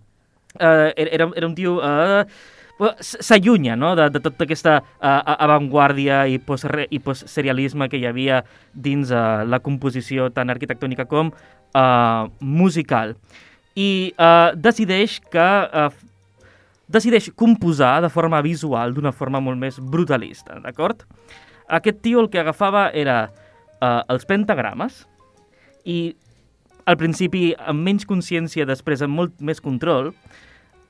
uh, 0.60 0.92
era, 0.96 1.32
era 1.36 1.48
un 1.48 1.56
tio... 1.56 1.80
Uh, 1.82 2.56
s'allunya 3.02 3.76
no? 3.76 3.96
de, 3.98 4.06
de 4.14 4.20
tota 4.22 4.46
aquesta 4.46 4.76
uh, 4.80 5.22
avantguàrdia 5.34 6.28
i, 6.30 6.38
post 6.38 6.68
i 6.94 7.00
postserialisme 7.02 7.88
que 7.90 7.98
hi 7.98 8.06
havia 8.06 8.44
dins 8.74 9.10
uh, 9.10 9.42
la 9.50 9.58
composició 9.66 10.30
tant 10.30 10.54
arquitectònica 10.54 11.08
com 11.10 11.32
uh, 11.34 12.30
musical. 12.40 13.16
I 13.74 14.14
uh, 14.14 14.54
decideix 14.54 15.18
que 15.34 15.48
uh, 15.66 15.90
decideix 16.88 17.32
composar 17.36 18.02
de 18.06 18.10
forma 18.14 18.42
visual 18.46 18.94
d'una 18.94 19.12
forma 19.12 19.42
molt 19.44 19.60
més 19.60 19.82
brutalista, 19.82 20.62
d'acord? 20.64 21.04
Aquest 21.68 22.00
tio 22.06 22.22
el 22.24 22.30
que 22.32 22.40
agafava 22.40 22.88
era 22.96 23.26
uh, 23.28 24.02
els 24.08 24.26
pentagrames 24.26 25.04
i 25.84 26.16
al 26.88 26.96
principi 26.96 27.52
amb 27.60 27.84
menys 27.84 28.08
consciència, 28.08 28.66
després 28.66 29.04
amb 29.04 29.18
molt 29.20 29.42
més 29.44 29.60
control, 29.60 30.14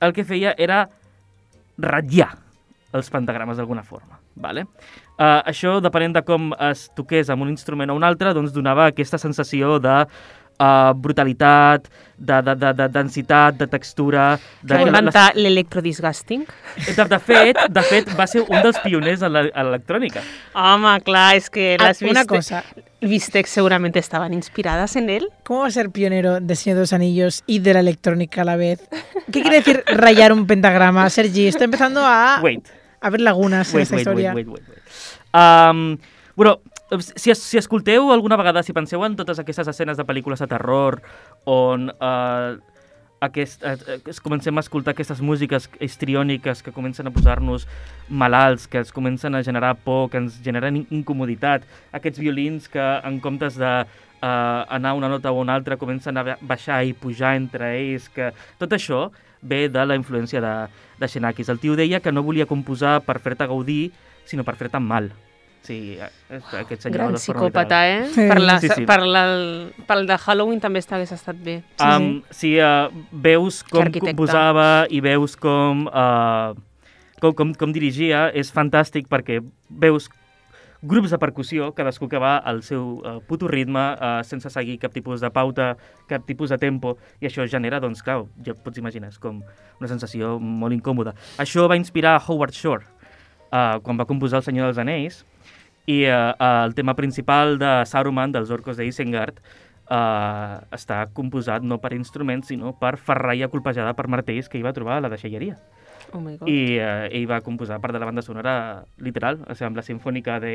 el 0.00 0.14
que 0.16 0.26
feia 0.26 0.54
era 0.58 0.86
ratllar 1.78 2.30
els 2.96 3.10
pentagrames 3.12 3.58
d'alguna 3.58 3.84
forma. 3.84 4.18
Vale? 4.38 4.64
Uh, 5.18 5.42
això, 5.50 5.78
depenent 5.82 6.14
de 6.14 6.22
com 6.24 6.52
es 6.70 6.86
toqués 6.96 7.30
amb 7.30 7.44
un 7.44 7.50
instrument 7.52 7.90
o 7.90 7.96
un 7.98 8.06
altre, 8.06 8.32
doncs 8.36 8.54
donava 8.54 8.86
aquesta 8.88 9.18
sensació 9.18 9.76
de 9.82 9.96
uh, 10.60 10.92
brutalitat, 10.94 11.88
de, 12.18 12.42
de, 12.42 12.54
de, 12.56 12.72
de 12.74 12.88
densitat, 12.88 13.54
de 13.56 13.66
textura... 13.66 14.38
De, 14.62 14.74
Va 14.74 14.78
que 14.78 14.90
la- 14.90 14.98
inventar 14.98 15.32
l'electrodisgusting. 15.36 16.44
de, 16.96 17.04
de, 17.04 17.18
fet, 17.20 17.56
de 17.70 17.82
fet, 17.82 18.08
va 18.18 18.26
ser 18.26 18.42
un 18.48 18.62
dels 18.62 18.78
pioners 18.82 19.22
en 19.22 19.32
la- 19.32 19.44
en 19.48 19.64
l'electrònica. 19.70 20.22
Home, 20.54 21.00
clar, 21.06 21.36
és 21.36 21.48
que 21.50 21.76
Ah, 21.78 21.88
les 21.88 22.02
una 22.02 22.24
Viste- 22.24 22.26
cosa. 22.26 22.64
Vistex 23.00 23.50
seguramente 23.50 24.00
estaban 24.00 24.34
inspiradas 24.34 24.96
en 24.96 25.08
él. 25.08 25.28
¿Cómo 25.44 25.60
va 25.60 25.68
a 25.68 25.70
ser 25.70 25.90
pionero 25.90 26.40
de 26.40 26.56
Señor 26.56 26.76
de 26.78 26.82
los 26.82 26.92
Anillos 26.92 27.44
y 27.46 27.60
de 27.60 27.74
la 27.74 27.80
electrónica 27.80 28.42
a 28.42 28.44
la 28.44 28.56
vez? 28.56 28.80
¿Qué 29.32 29.40
quiere 29.42 29.58
decir 29.58 29.84
rayar 29.86 30.32
un 30.32 30.48
pentagrama? 30.48 31.08
Sergi, 31.08 31.46
estoy 31.46 31.66
empezando 31.66 32.00
a, 32.04 32.40
Wait. 32.42 32.66
a 33.00 33.10
ver 33.10 33.20
lagunas 33.20 33.68
en 33.70 33.76
Wait, 33.76 33.82
esta 33.84 33.94
wait, 33.94 34.00
historia. 34.00 34.32
wait, 34.34 34.48
wait, 34.48 34.58
wait, 34.58 34.68
wait. 34.68 34.78
Um, 35.32 35.98
bueno, 36.34 36.60
si, 37.16 37.34
si 37.34 37.58
escolteu 37.58 38.12
alguna 38.12 38.36
vegada, 38.40 38.62
si 38.62 38.72
penseu 38.72 39.04
en 39.04 39.16
totes 39.16 39.38
aquestes 39.38 39.68
escenes 39.68 39.96
de 39.96 40.04
pel·lícules 40.08 40.40
de 40.40 40.48
terror 40.48 41.00
on 41.44 41.90
uh, 41.90 42.56
aquest, 43.20 43.62
uh, 43.66 43.76
es 44.08 44.20
comencem 44.22 44.56
a 44.56 44.62
escoltar 44.64 44.94
aquestes 44.94 45.20
músiques 45.20 45.68
histriòniques 45.82 46.62
que 46.62 46.72
comencen 46.72 47.06
a 47.06 47.12
posar-nos 47.12 47.66
malalts, 48.08 48.68
que 48.70 48.78
ens 48.78 48.92
comencen 48.94 49.34
a 49.34 49.42
generar 49.42 49.74
por, 49.84 50.08
que 50.10 50.18
ens 50.22 50.40
generen 50.42 50.76
in- 50.80 50.86
incomoditat, 51.02 51.66
aquests 51.92 52.22
violins 52.22 52.68
que 52.72 52.80
en 53.04 53.20
comptes 53.20 53.58
de 53.58 53.72
uh, 53.84 54.64
anar 54.70 54.94
una 54.94 55.08
nota 55.10 55.32
o 55.32 55.40
una 55.42 55.54
altra 55.58 55.76
comencen 55.76 56.16
a 56.16 56.22
ba- 56.22 56.38
baixar 56.40 56.84
i 56.86 56.94
pujar 56.94 57.36
entre 57.36 57.74
ells, 57.76 58.08
que 58.08 58.32
tot 58.58 58.72
això 58.72 59.10
ve 59.42 59.68
de 59.68 59.84
la 59.86 59.94
influència 59.98 60.40
de, 60.42 60.54
de 60.98 61.06
Xenakis. 61.06 61.48
El 61.50 61.60
tio 61.62 61.76
deia 61.78 62.00
que 62.00 62.10
no 62.10 62.24
volia 62.26 62.46
composar 62.46 63.00
per 63.06 63.20
fer-te 63.22 63.46
gaudir, 63.46 63.92
sinó 64.26 64.42
per 64.42 64.56
fer-te 64.58 64.80
mal. 64.82 65.12
Sí, 65.68 65.98
aquest 66.00 66.86
senyor... 66.86 66.96
Gran 66.96 67.18
psicòpata, 67.20 67.82
eh? 67.84 68.06
Sí. 68.14 68.24
Per, 68.30 68.38
la, 68.40 68.56
Sí, 68.62 68.70
sí. 68.72 68.86
per, 68.88 69.02
la, 69.04 69.24
pel 69.88 70.06
de 70.08 70.16
Halloween 70.16 70.62
també 70.64 70.80
està 70.80 70.96
hagués 70.96 71.12
estat 71.12 71.36
bé. 71.36 71.60
Sí, 71.76 71.88
Um, 71.88 72.08
sí, 72.32 72.54
uh, 72.62 72.88
veus 73.12 73.60
com 73.68 73.90
composava 74.00 74.86
i 74.88 75.02
veus 75.04 75.36
com, 75.36 75.84
uh, 75.92 76.54
com, 77.20 77.34
com, 77.36 77.52
com 77.58 77.74
dirigia, 77.74 78.28
és 78.32 78.52
fantàstic 78.54 79.10
perquè 79.12 79.42
veus 79.68 80.08
grups 80.80 81.10
de 81.10 81.18
percussió, 81.18 81.72
cadascú 81.74 82.06
que 82.08 82.20
va 82.22 82.36
al 82.38 82.62
seu 82.62 83.00
uh, 83.02 83.18
puto 83.26 83.48
ritme, 83.50 83.82
uh, 83.98 84.20
sense 84.24 84.50
seguir 84.54 84.78
cap 84.78 84.94
tipus 84.94 85.20
de 85.20 85.30
pauta, 85.34 85.72
cap 86.08 86.24
tipus 86.26 86.54
de 86.54 86.58
tempo, 86.62 86.96
i 87.20 87.26
això 87.26 87.46
genera, 87.50 87.80
doncs, 87.82 88.02
clar, 88.06 88.22
ja 88.46 88.54
et 88.54 88.60
pots 88.62 88.78
imaginar, 88.78 89.10
és 89.10 89.18
com 89.18 89.42
una 89.42 89.90
sensació 89.90 90.36
molt 90.38 90.76
incòmoda. 90.76 91.16
Això 91.42 91.66
va 91.68 91.76
inspirar 91.76 92.20
Howard 92.28 92.54
Shore, 92.54 92.86
uh, 93.50 93.80
quan 93.82 93.98
va 93.98 94.06
composar 94.06 94.38
El 94.40 94.46
Senyor 94.46 94.70
dels 94.70 94.78
Anells, 94.78 95.24
I 95.88 96.02
eh, 96.04 96.34
el 96.66 96.74
tema 96.76 96.94
principal 96.98 97.56
de 97.60 97.70
Saruman, 97.88 98.32
dels 98.34 98.50
orcos 98.52 98.76
d'Isengard, 98.76 99.38
eh, 99.88 100.54
està 100.76 101.02
composat 101.16 101.64
no 101.64 101.78
per 101.80 101.94
instruments, 101.96 102.50
sinó 102.52 102.74
per 102.78 102.96
ferraia 103.00 103.48
colpejada 103.48 103.94
per 103.96 104.08
martells 104.12 104.48
que 104.52 104.58
hi 104.60 104.64
va 104.66 104.74
trobar 104.76 104.98
a 104.98 105.04
la 105.06 105.12
deixalleria. 105.12 105.56
Oh 106.12 106.20
my 106.20 106.36
god. 106.38 106.48
I 106.48 106.78
eh, 106.80 107.08
ell 107.18 107.26
va 107.28 107.40
composar 107.44 107.80
part 107.80 107.92
de 107.96 108.00
la 108.00 108.06
banda 108.08 108.22
sonora 108.24 108.82
literal, 109.04 109.40
o 109.44 109.54
sigui, 109.56 109.66
amb 109.68 109.76
la 109.80 109.84
sinfònica 109.84 110.38
de, 110.40 110.54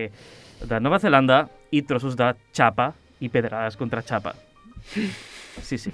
de 0.65 0.79
Nova 0.81 0.97
Zelanda 1.01 1.43
i 1.73 1.81
trossos 1.85 2.15
de 2.17 2.31
xapa 2.53 2.91
i 3.21 3.29
pedrades 3.29 3.77
contra 3.77 4.01
xapa. 4.05 4.33
Sí, 5.61 5.77
sí. 5.77 5.91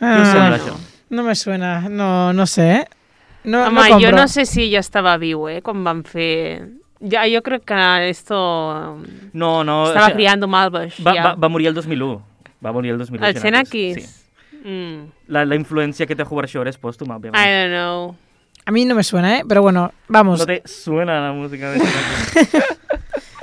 Què 0.00 0.20
us 0.20 0.28
sembla, 0.28 0.56
Ah, 0.56 0.58
això? 0.58 0.74
no 1.10 1.22
me 1.24 1.34
suena, 1.34 1.88
no, 1.88 2.32
no 2.32 2.46
sé. 2.46 2.66
¿eh? 2.80 2.84
No, 3.44 3.66
Home, 3.66 3.88
no 3.90 4.00
jo 4.00 4.12
no 4.12 4.26
sé 4.28 4.44
si 4.48 4.70
ja 4.72 4.80
estava 4.80 5.16
viu, 5.20 5.46
eh, 5.48 5.60
quan 5.64 5.84
van 5.84 6.02
fer... 6.04 6.68
Ja, 7.10 7.24
jo 7.28 7.42
crec 7.42 7.64
que 7.64 8.08
esto 8.08 8.98
No, 9.32 9.62
no... 9.64 9.86
estava 9.88 10.06
o 10.06 10.08
sigui, 10.08 10.14
criando 10.22 10.48
malves, 10.48 10.96
va, 11.04 11.14
ja. 11.14 11.22
va, 11.22 11.34
va 11.34 11.48
morir 11.48 11.68
el 11.68 11.74
2001. 11.74 12.22
Va 12.64 12.72
morir 12.72 12.92
el 12.92 12.98
2001. 12.98 13.26
El 13.26 13.40
Xenakis? 13.40 14.04
Sí. 14.04 14.58
Mm, 14.64 15.10
La, 15.28 15.44
la 15.44 15.56
influència 15.56 16.06
que 16.06 16.16
té 16.16 16.24
Howard 16.24 16.48
Shore 16.48 16.70
és 16.72 16.78
pòstuma, 16.80 17.14
I 17.14 17.18
òbviament. 17.18 17.36
don't 17.44 17.74
know. 17.74 18.14
A 18.64 18.72
mí 18.72 18.86
no 18.86 18.94
me 18.94 19.02
suena, 19.04 19.38
¿eh? 19.38 19.42
Pero 19.46 19.60
bueno, 19.60 19.92
vamos. 20.08 20.40
No 20.40 20.46
te 20.46 20.62
suena 20.64 21.20
la 21.20 21.32
música 21.32 21.70
de 21.72 21.80
Xenakis. 21.80 22.52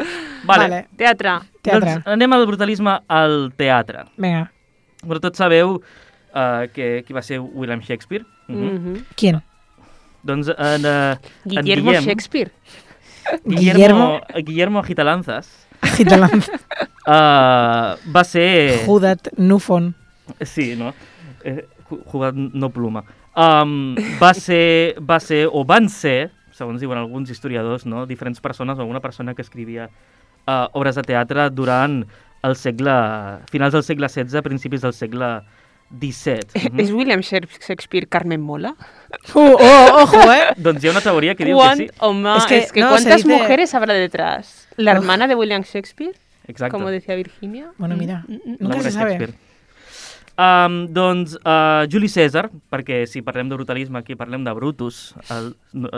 vale. 0.46 0.64
Vale, 0.64 0.88
Teatre. 0.98 1.36
teatre. 1.62 1.94
Doncs 1.94 2.08
anem 2.08 2.34
al 2.34 2.48
brutalisme 2.48 2.98
al 3.08 3.52
teatre. 3.58 4.06
Venga, 4.18 4.50
Però 5.02 5.18
tots 5.22 5.38
sabeu 5.42 5.78
uh, 5.78 6.66
que, 6.74 7.04
qui 7.06 7.14
va 7.14 7.22
ser 7.26 7.40
William 7.42 7.82
Shakespeare? 7.82 8.26
Uh 8.48 8.56
-huh. 8.56 8.72
Mhm. 8.80 9.06
¿quién? 9.16 9.42
Doncs 10.24 10.48
en, 10.50 10.86
uh, 10.86 11.18
Guillermo 11.46 11.92
Guillem. 11.92 12.04
Shakespeare. 12.04 12.52
Guillermo, 13.46 14.22
Guillermo 14.44 14.84
Gitalanzas 14.84 15.50
Gitalanza. 15.96 16.52
uh, 17.08 17.98
va 18.16 18.24
ser... 18.24 18.84
Judat 18.86 19.30
Nufon. 19.38 19.94
Sí, 20.46 20.76
no? 20.78 20.94
Eh, 21.44 21.66
ju- 21.90 22.02
jugat 22.06 22.36
no 22.36 22.70
pluma. 22.70 23.04
Um, 23.36 23.96
va 24.22 24.34
ser, 24.36 24.96
va 25.00 25.20
ser, 25.20 25.48
o 25.52 25.64
van 25.66 25.90
ser, 25.90 26.32
segons 26.52 26.82
diuen 26.84 27.00
alguns 27.00 27.32
historiadors, 27.32 27.86
no? 27.86 28.06
diferents 28.06 28.42
persones 28.42 28.78
o 28.78 28.86
una 28.86 29.00
persona 29.02 29.34
que 29.34 29.42
escrivia 29.42 29.90
uh, 30.46 30.68
obres 30.74 30.96
de 30.96 31.04
teatre 31.08 31.50
durant 31.50 32.04
el 32.44 32.56
segle... 32.56 32.94
finals 33.52 33.74
del 33.74 33.84
segle 33.84 34.10
XVI, 34.10 34.42
principis 34.42 34.82
del 34.82 34.94
segle 34.94 35.40
XVII. 36.00 36.70
Mhm. 36.72 36.80
És 36.80 36.92
William 36.92 37.22
Shakespeare 37.22 38.08
Carmen 38.08 38.42
Mola? 38.42 38.76
Uh, 39.36 39.40
oh, 39.60 40.04
ojo, 40.04 40.22
¿eh? 40.32 40.54
Doncs 40.58 40.84
hi 40.84 40.88
ha 40.88 40.92
una 40.92 41.02
teoria 41.02 41.36
que 41.36 41.46
diu 41.46 41.58
Quan- 41.58 41.78
que 41.78 41.88
sí. 41.88 41.92
Home, 42.00 42.38
Es 42.38 42.44
es 42.44 42.48
que, 42.48 42.74
que, 42.74 42.82
no, 42.82 42.90
¿cuántas 42.90 43.24
dice- 43.24 43.28
mujeres 43.28 43.74
habrá 43.74 43.94
detrás? 43.94 44.68
¿La 44.78 44.92
hermana 44.92 45.28
de 45.28 45.36
William 45.36 45.62
Shakespeare? 45.64 46.16
Exacte. 46.48 46.72
Como 46.72 46.90
decía 46.90 47.16
Virginia. 47.16 47.72
Bueno, 47.78 47.96
mira, 47.96 48.24
Mm, 48.28 48.34
mm, 48.34 48.40
mm. 48.54 48.58
nunca 48.60 48.82
se 48.82 48.92
sabe. 48.92 49.12
Shakespeare. 49.18 49.38
Um, 50.38 50.88
doncs 50.88 51.36
uh, 51.46 51.86
Juli 51.92 52.08
César, 52.10 52.50
perquè 52.72 53.04
si 53.06 53.22
parlem 53.22 53.50
de 53.52 53.56
brutalisme 53.60 54.00
aquí 54.00 54.16
parlem 54.16 54.44
de 54.48 54.54
Brutus, 54.56 55.14
el, 55.30 55.52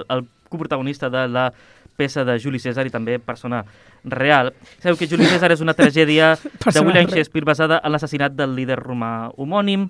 el 0.09 0.25
coprotagonista 0.49 1.09
de 1.09 1.27
la 1.29 1.53
peça 1.95 2.25
de 2.25 2.37
Juli 2.39 2.59
César 2.59 2.87
i 2.87 2.93
també 2.93 3.19
persona 3.19 3.63
real. 4.03 4.53
Sabeu 4.79 4.97
que 4.99 5.07
Juli 5.07 5.27
César 5.29 5.51
és 5.53 5.61
una 5.61 5.75
tragèdia 5.77 6.35
de 6.73 6.81
William. 6.81 7.09
Shakespeare 7.09 7.45
basada 7.45 7.81
en 7.83 7.93
l'assassinat 7.93 8.35
del 8.37 8.55
líder 8.57 8.79
romà 8.81 9.31
homònim. 9.37 9.89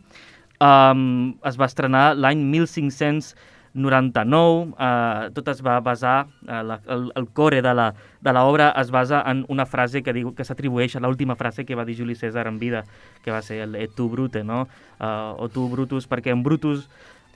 Um, 0.64 1.36
es 1.43 1.58
va 1.60 1.68
estrenar 1.68 2.14
l'any 2.16 2.39
1599. 2.54 4.72
Uh, 4.78 5.28
tot 5.36 5.49
es 5.51 5.60
va 5.66 5.80
basar, 5.84 6.28
uh, 6.45 6.62
la, 6.64 6.78
el, 6.93 7.10
el 7.20 7.26
core 7.36 7.60
de 7.66 7.74
la, 7.76 7.89
de 8.24 8.34
l'obra 8.36 8.70
es 8.80 8.91
basa 8.93 9.24
en 9.28 9.41
una 9.51 9.66
frase 9.66 10.04
que 10.06 10.14
diu 10.16 10.32
que 10.38 10.45
s'atribueix 10.47 10.95
a 10.95 11.01
l'última 11.04 11.36
frase 11.36 11.66
que 11.66 11.76
va 11.76 11.88
dir 11.88 11.97
Juli 11.97 12.16
César 12.16 12.47
en 12.47 12.60
vida, 12.62 12.86
que 13.26 13.34
va 13.34 13.41
ser 13.41 13.60
el 13.66 13.76
et 13.76 13.91
tu 13.95 14.08
brute, 14.10 14.43
no? 14.43 14.68
Uh, 14.99 15.41
o 15.41 15.49
tu 15.51 15.68
Brutus, 15.72 16.08
perquè 16.08 16.32
en 16.32 16.43
Brutus, 16.45 16.88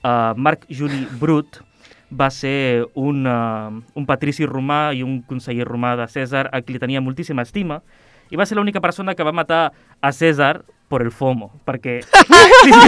uh, 0.04 0.32
Marc 0.38 0.64
Juli 0.70 1.06
Brut 1.20 1.67
va 2.10 2.30
ser 2.32 2.86
un, 2.94 3.26
uh, 3.26 3.82
un 3.94 4.06
patrici 4.08 4.46
romà 4.48 4.92
i 4.96 5.02
un 5.04 5.20
conseller 5.28 5.66
romà 5.68 5.94
de 5.98 6.08
Cèsar 6.08 6.48
a 6.52 6.62
qui 6.62 6.76
li 6.76 6.82
tenia 6.82 7.02
moltíssima 7.04 7.44
estima 7.44 7.82
i 8.30 8.36
va 8.36 8.46
ser 8.48 8.56
l'única 8.56 8.80
persona 8.80 9.14
que 9.14 9.24
va 9.24 9.32
matar 9.32 9.72
a 10.00 10.12
Cèsar 10.12 10.62
per 10.88 11.02
el 11.04 11.12
FOMO, 11.12 11.50
perquè... 11.68 12.00
Sí, 12.00 12.72
sí, 12.72 12.80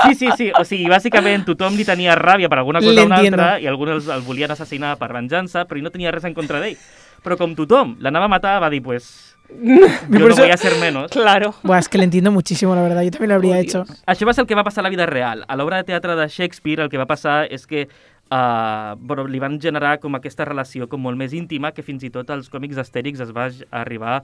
sí, 0.00 0.14
sí, 0.14 0.30
sí, 0.36 0.46
o 0.56 0.64
sigui, 0.64 0.88
bàsicament 0.88 1.44
tothom 1.44 1.76
li 1.76 1.84
tenia 1.84 2.16
ràbia 2.16 2.48
per 2.48 2.62
alguna 2.62 2.80
cosa 2.80 3.04
o 3.04 3.06
una 3.08 3.20
altra 3.20 3.48
i 3.60 3.68
alguns 3.68 4.08
el, 4.08 4.24
volien 4.24 4.52
assassinar 4.52 4.96
per 5.00 5.12
venjança, 5.12 5.66
però 5.68 5.82
no 5.84 5.92
tenia 5.92 6.14
res 6.14 6.24
en 6.24 6.36
contra 6.36 6.60
d'ell. 6.62 6.80
Però 7.24 7.36
com 7.36 7.52
tothom 7.58 7.96
l'anava 8.00 8.30
a 8.30 8.32
matar, 8.32 8.56
va 8.64 8.72
dir, 8.72 8.80
pues, 8.84 9.35
jo 9.48 10.10
Por 10.10 10.20
no 10.20 10.28
eso- 10.28 10.42
voy 10.42 10.50
a 10.50 10.56
ser 10.56 10.76
menos. 10.80 11.10
Claro. 11.10 11.54
Buah, 11.62 11.78
es 11.78 11.88
que 11.88 11.98
le 11.98 12.04
entiendo 12.04 12.30
muchísimo, 12.32 12.74
la 12.74 12.82
verdad. 12.82 13.02
Yo 13.02 13.10
también 13.10 13.28
lo 13.30 13.34
habría 13.36 13.56
Oh, 13.56 13.60
hecho. 13.60 13.84
Això 14.06 14.26
va 14.26 14.32
ser 14.34 14.42
el 14.42 14.46
que 14.48 14.54
va 14.54 14.64
passar 14.64 14.82
a 14.82 14.84
la 14.84 14.90
vida 14.90 15.06
real. 15.06 15.44
A 15.48 15.56
l'obra 15.56 15.76
de 15.78 15.84
teatre 15.84 16.14
de 16.16 16.28
Shakespeare 16.28 16.82
el 16.82 16.88
que 16.90 16.98
va 16.98 17.06
passar 17.06 17.46
és 17.50 17.66
que 17.66 17.88
uh, 18.30 18.96
bueno, 18.98 19.26
li 19.26 19.38
van 19.38 19.60
generar 19.60 20.00
com 20.00 20.14
aquesta 20.16 20.44
relació 20.44 20.88
com 20.88 21.00
molt 21.00 21.16
més 21.16 21.32
íntima 21.32 21.72
que 21.72 21.82
fins 21.82 22.02
i 22.02 22.10
tot 22.10 22.28
als 22.30 22.50
còmics 22.50 22.76
d'Astèrix 22.76 23.20
es 23.20 23.30
va 23.32 23.48
arribar 23.70 24.22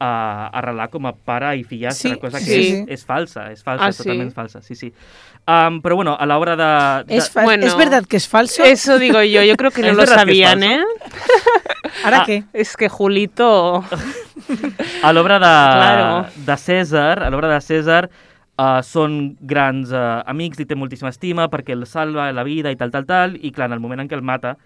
a 0.00 0.50
arrelar 0.54 0.90
com 0.90 1.06
a 1.06 1.12
pare 1.12 1.56
i 1.58 1.64
fillastre, 1.64 2.12
Sí, 2.14 2.18
cosa 2.20 2.38
que 2.38 2.44
sí, 2.44 2.84
és, 2.86 3.00
és 3.00 3.04
falsa, 3.04 3.48
és 3.50 3.64
falsa, 3.64 3.84
Ah, 3.84 3.88
és 3.88 3.96
sí? 3.96 4.04
totalment 4.04 4.30
falsa, 4.30 4.62
sí, 4.62 4.76
sí. 4.76 4.92
Um, 5.48 5.80
però 5.82 5.96
bueno, 5.96 6.14
a 6.14 6.24
l'obra 6.26 6.54
de... 6.54 7.04
de... 7.08 7.16
Es, 7.16 7.30
fa- 7.30 7.42
Bueno. 7.42 7.66
¿Es 7.66 7.74
verdad 7.76 8.04
que 8.06 8.16
es 8.18 8.28
falso? 8.28 8.62
Eso 8.62 8.98
digo 9.00 9.20
yo, 9.24 9.42
yo 9.42 9.56
creo 9.56 9.72
que 9.72 9.82
no 9.82 9.88
Es 9.88 9.96
lo 9.96 10.02
es 10.04 10.10
sabían. 10.10 10.62
¿eh? 10.62 10.84
¿Ahora 12.04 12.20
Ah, 12.22 12.24
qué? 12.26 12.44
Es 12.52 12.76
que 12.76 12.88
Julito... 12.88 13.84
A 15.02 15.12
l'obra 15.12 15.34
de, 15.38 15.44
Claro. 15.46 16.26
de 16.36 16.56
César, 16.56 17.22
a 17.22 17.30
l'obra 17.30 17.48
de 17.52 17.60
César, 17.60 18.08
uh, 18.58 18.80
són 18.82 19.36
grans 19.40 19.92
uh, 19.92 20.22
amics, 20.26 20.58
li 20.58 20.64
té 20.66 20.74
moltíssima 20.78 21.10
estima 21.12 21.48
perquè 21.52 21.74
el 21.76 21.84
salva 21.86 22.30
la 22.32 22.42
vida 22.46 22.72
i 22.72 22.76
tal, 22.78 22.90
tal, 22.90 23.04
tal, 23.06 23.36
i 23.40 23.52
clar, 23.54 23.68
en 23.68 23.76
el 23.76 23.82
moment 23.82 24.00
en 24.02 24.08
què 24.10 24.16
el 24.18 24.22
mata, 24.26 24.56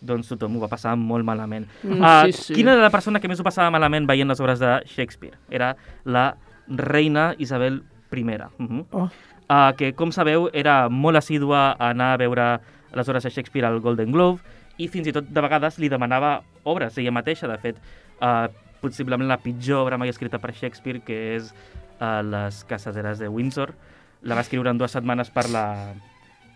doncs 0.00 0.30
tothom 0.32 0.56
ho 0.56 0.62
va 0.64 0.70
passar 0.72 0.94
molt 0.96 1.24
malament. 1.26 1.66
Mm, 1.82 1.98
Uh, 2.00 2.30
sí, 2.30 2.32
sí. 2.32 2.54
Quina 2.60 2.72
era 2.76 2.82
la 2.86 2.90
persona 2.94 3.20
que 3.20 3.28
més 3.28 3.40
ho 3.40 3.44
passava 3.46 3.70
malament 3.74 4.06
veient 4.08 4.28
les 4.28 4.40
obres 4.40 4.58
de 4.62 4.72
Shakespeare? 4.86 5.36
Era 5.50 5.74
la 6.04 6.32
reina 6.68 7.34
Isabel 7.38 7.82
I. 8.12 8.22
Uh 8.22 8.28
-huh. 8.58 8.84
Oh. 8.92 9.08
uh, 9.48 9.72
que, 9.76 9.92
com 9.94 10.12
sabeu, 10.12 10.50
era 10.52 10.88
molt 10.88 11.16
assídua 11.16 11.76
a 11.78 11.90
anar 11.90 12.14
a 12.14 12.16
veure 12.16 12.60
les 12.94 13.08
obres 13.08 13.24
de 13.24 13.30
Shakespeare 13.30 13.66
al 13.66 13.80
Golden 13.80 14.12
Globe 14.12 14.40
i 14.78 14.88
fins 14.88 15.08
i 15.08 15.12
tot 15.12 15.28
de 15.28 15.44
vegades 15.44 15.78
li 15.78 15.90
demanava 15.92 16.42
obres 16.64 16.96
ella 16.98 17.12
mateixa. 17.12 17.48
De 17.50 17.58
fet, 17.60 17.80
uh, 18.20 18.46
possiblement 18.80 19.28
la 19.28 19.38
pitjor 19.42 19.84
obra 19.84 19.98
mai 19.98 20.08
escrita 20.10 20.38
per 20.42 20.54
Shakespeare, 20.54 21.02
que 21.04 21.18
és 21.36 21.52
uh, 22.00 22.22
Les 22.24 22.62
casaderes 22.64 23.18
de 23.18 23.28
Windsor. 23.28 23.74
La 24.22 24.34
va 24.38 24.44
escriure 24.46 24.70
en 24.70 24.78
dues 24.78 24.92
setmanes 24.94 25.30
per 25.34 25.48
la, 25.50 25.66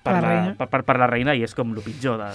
per, 0.04 0.12
la 0.14 0.20
la, 0.20 0.28
reina. 0.28 0.54
per, 0.58 0.68
per, 0.70 0.82
per 0.86 0.96
la 1.02 1.08
reina 1.10 1.34
i 1.34 1.42
és 1.42 1.54
com 1.54 1.72
el 1.74 1.82
pitjor 1.82 2.18
de, 2.22 2.30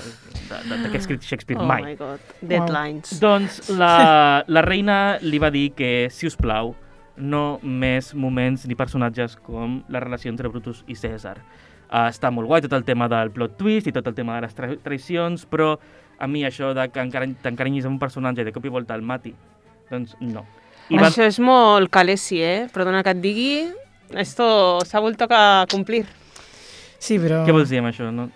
de, 0.49 0.61
de, 0.69 0.77
de 0.83 0.89
que 0.91 0.99
ha 0.99 1.01
escrit 1.01 1.23
Shakespeare 1.23 1.61
Oh 1.61 1.67
mai. 1.67 1.83
my 1.85 1.95
god. 1.99 2.19
Deadlines. 2.41 3.17
Doncs 3.23 3.69
la, 3.71 4.43
la 4.55 4.63
reina 4.65 5.17
li 5.23 5.39
va 5.39 5.51
dir 5.51 5.71
que, 5.77 6.09
si 6.11 6.27
us 6.27 6.35
plau, 6.35 6.75
no 7.21 7.59
més 7.63 8.13
moments 8.15 8.65
ni 8.67 8.75
personatges 8.75 9.35
com 9.45 9.81
la 9.91 9.99
relació 10.03 10.31
entre 10.31 10.49
Brutus 10.51 10.83
i 10.87 10.95
Cèsar. 10.95 11.37
Uh, 11.91 12.07
està 12.07 12.29
molt 12.31 12.47
guai 12.47 12.63
tot 12.63 12.71
el 12.77 12.85
tema 12.87 13.09
del 13.11 13.33
plot 13.35 13.57
twist 13.59 13.89
i 13.89 13.91
tot 13.91 14.05
el 14.07 14.15
tema 14.15 14.37
de 14.37 14.45
les 14.45 14.55
tra 14.55 14.69
traïcions, 14.79 15.43
però 15.51 15.73
a 16.21 16.27
mi 16.27 16.45
això 16.47 16.71
de 16.77 16.85
que 16.87 17.03
t'encarinyis 17.43 17.87
amb 17.87 17.97
un 17.97 17.99
personatge 17.99 18.45
i 18.45 18.47
de 18.47 18.53
cop 18.55 18.65
i 18.65 18.71
volta 18.71 18.95
el 18.95 19.03
mati, 19.03 19.33
doncs 19.89 20.15
no. 20.21 20.45
I 20.91 20.99
Això 20.99 21.23
és 21.23 21.39
molt 21.39 21.91
calesi, 21.91 22.41
eh? 22.43 22.67
Perdona 22.71 23.03
que 23.03 23.13
et 23.15 23.19
digui. 23.23 23.51
Esto 24.19 24.79
s'ha 24.83 24.99
vuelto 24.99 25.27
a 25.29 25.65
cumplir. 25.71 26.03
Sí, 26.99 27.17
pero... 27.17 27.45
Què 27.47 27.55
vols 27.55 27.71
dir 27.71 27.79
amb 27.79 27.91
això? 27.91 28.09
No? 28.11 28.27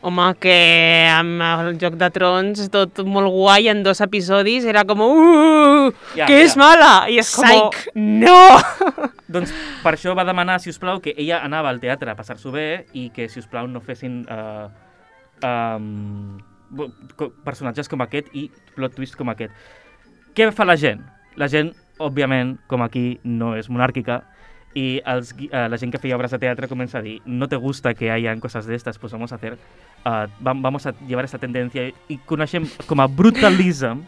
Home, 0.00 0.26
que 0.40 0.54
amb 1.12 1.42
el 1.44 1.74
Joc 1.80 1.98
de 2.00 2.08
Trons 2.14 2.70
tot 2.72 3.02
molt 3.04 3.28
guai 3.34 3.68
en 3.68 3.82
dos 3.84 3.98
episodis 4.00 4.64
era 4.64 4.86
com 4.88 5.02
uh, 5.04 5.90
Ja, 6.16 6.24
que 6.24 6.38
ja. 6.38 6.44
és 6.46 6.56
mala 6.56 6.92
i 7.12 7.18
és 7.20 7.28
com 7.36 7.44
Psych. 7.44 7.90
no 7.98 8.38
Doncs 9.34 9.52
per 9.84 9.92
això 9.92 10.14
va 10.16 10.24
demanar, 10.24 10.56
si 10.64 10.72
us 10.72 10.80
plau, 10.80 11.02
que 11.04 11.12
ella 11.18 11.42
anava 11.44 11.68
al 11.68 11.82
teatre 11.84 12.10
a 12.10 12.16
passar-s'ho 12.16 12.50
bé 12.54 12.86
i 12.96 13.10
que, 13.14 13.28
si 13.28 13.42
us 13.44 13.50
plau, 13.50 13.68
no 13.68 13.84
fessin 13.84 14.22
uh, 14.24 14.72
um, 15.44 16.40
personatges 17.44 17.92
com 17.92 18.00
aquest 18.02 18.32
i 18.32 18.48
plot 18.74 18.96
twist 18.96 19.20
com 19.20 19.30
aquest. 19.30 19.52
Què 20.34 20.48
fa 20.56 20.64
la 20.64 20.78
gent? 20.80 21.04
La 21.38 21.46
gent, 21.52 21.74
òbviament, 22.00 22.56
com 22.72 22.82
aquí 22.82 23.20
no 23.22 23.52
és 23.58 23.68
monàrquica, 23.70 24.22
y 24.74 25.00
els, 25.04 25.34
eh, 25.50 25.68
la 25.68 25.76
gent 25.78 25.90
que 25.92 25.98
feia 25.98 26.14
obres 26.16 26.30
de 26.30 26.38
teatre 26.38 26.68
comença 26.68 26.98
a 26.98 27.02
dir 27.02 27.20
no 27.24 27.48
te 27.48 27.56
gusta 27.56 27.92
que 27.94 28.10
hayan 28.10 28.38
cosas 28.38 28.66
de 28.66 28.76
estas, 28.76 28.98
pues 28.98 29.12
vamos 29.12 29.32
a 29.32 29.34
hacer, 29.34 29.54
uh, 30.04 30.28
vam- 30.40 30.62
vamos 30.62 30.86
a 30.86 30.94
llevar 31.08 31.24
esta 31.24 31.38
tendencia 31.38 31.88
i 32.08 32.18
coneixem 32.18 32.68
com 32.86 33.00
a 33.00 33.06
brutalism 33.08 34.02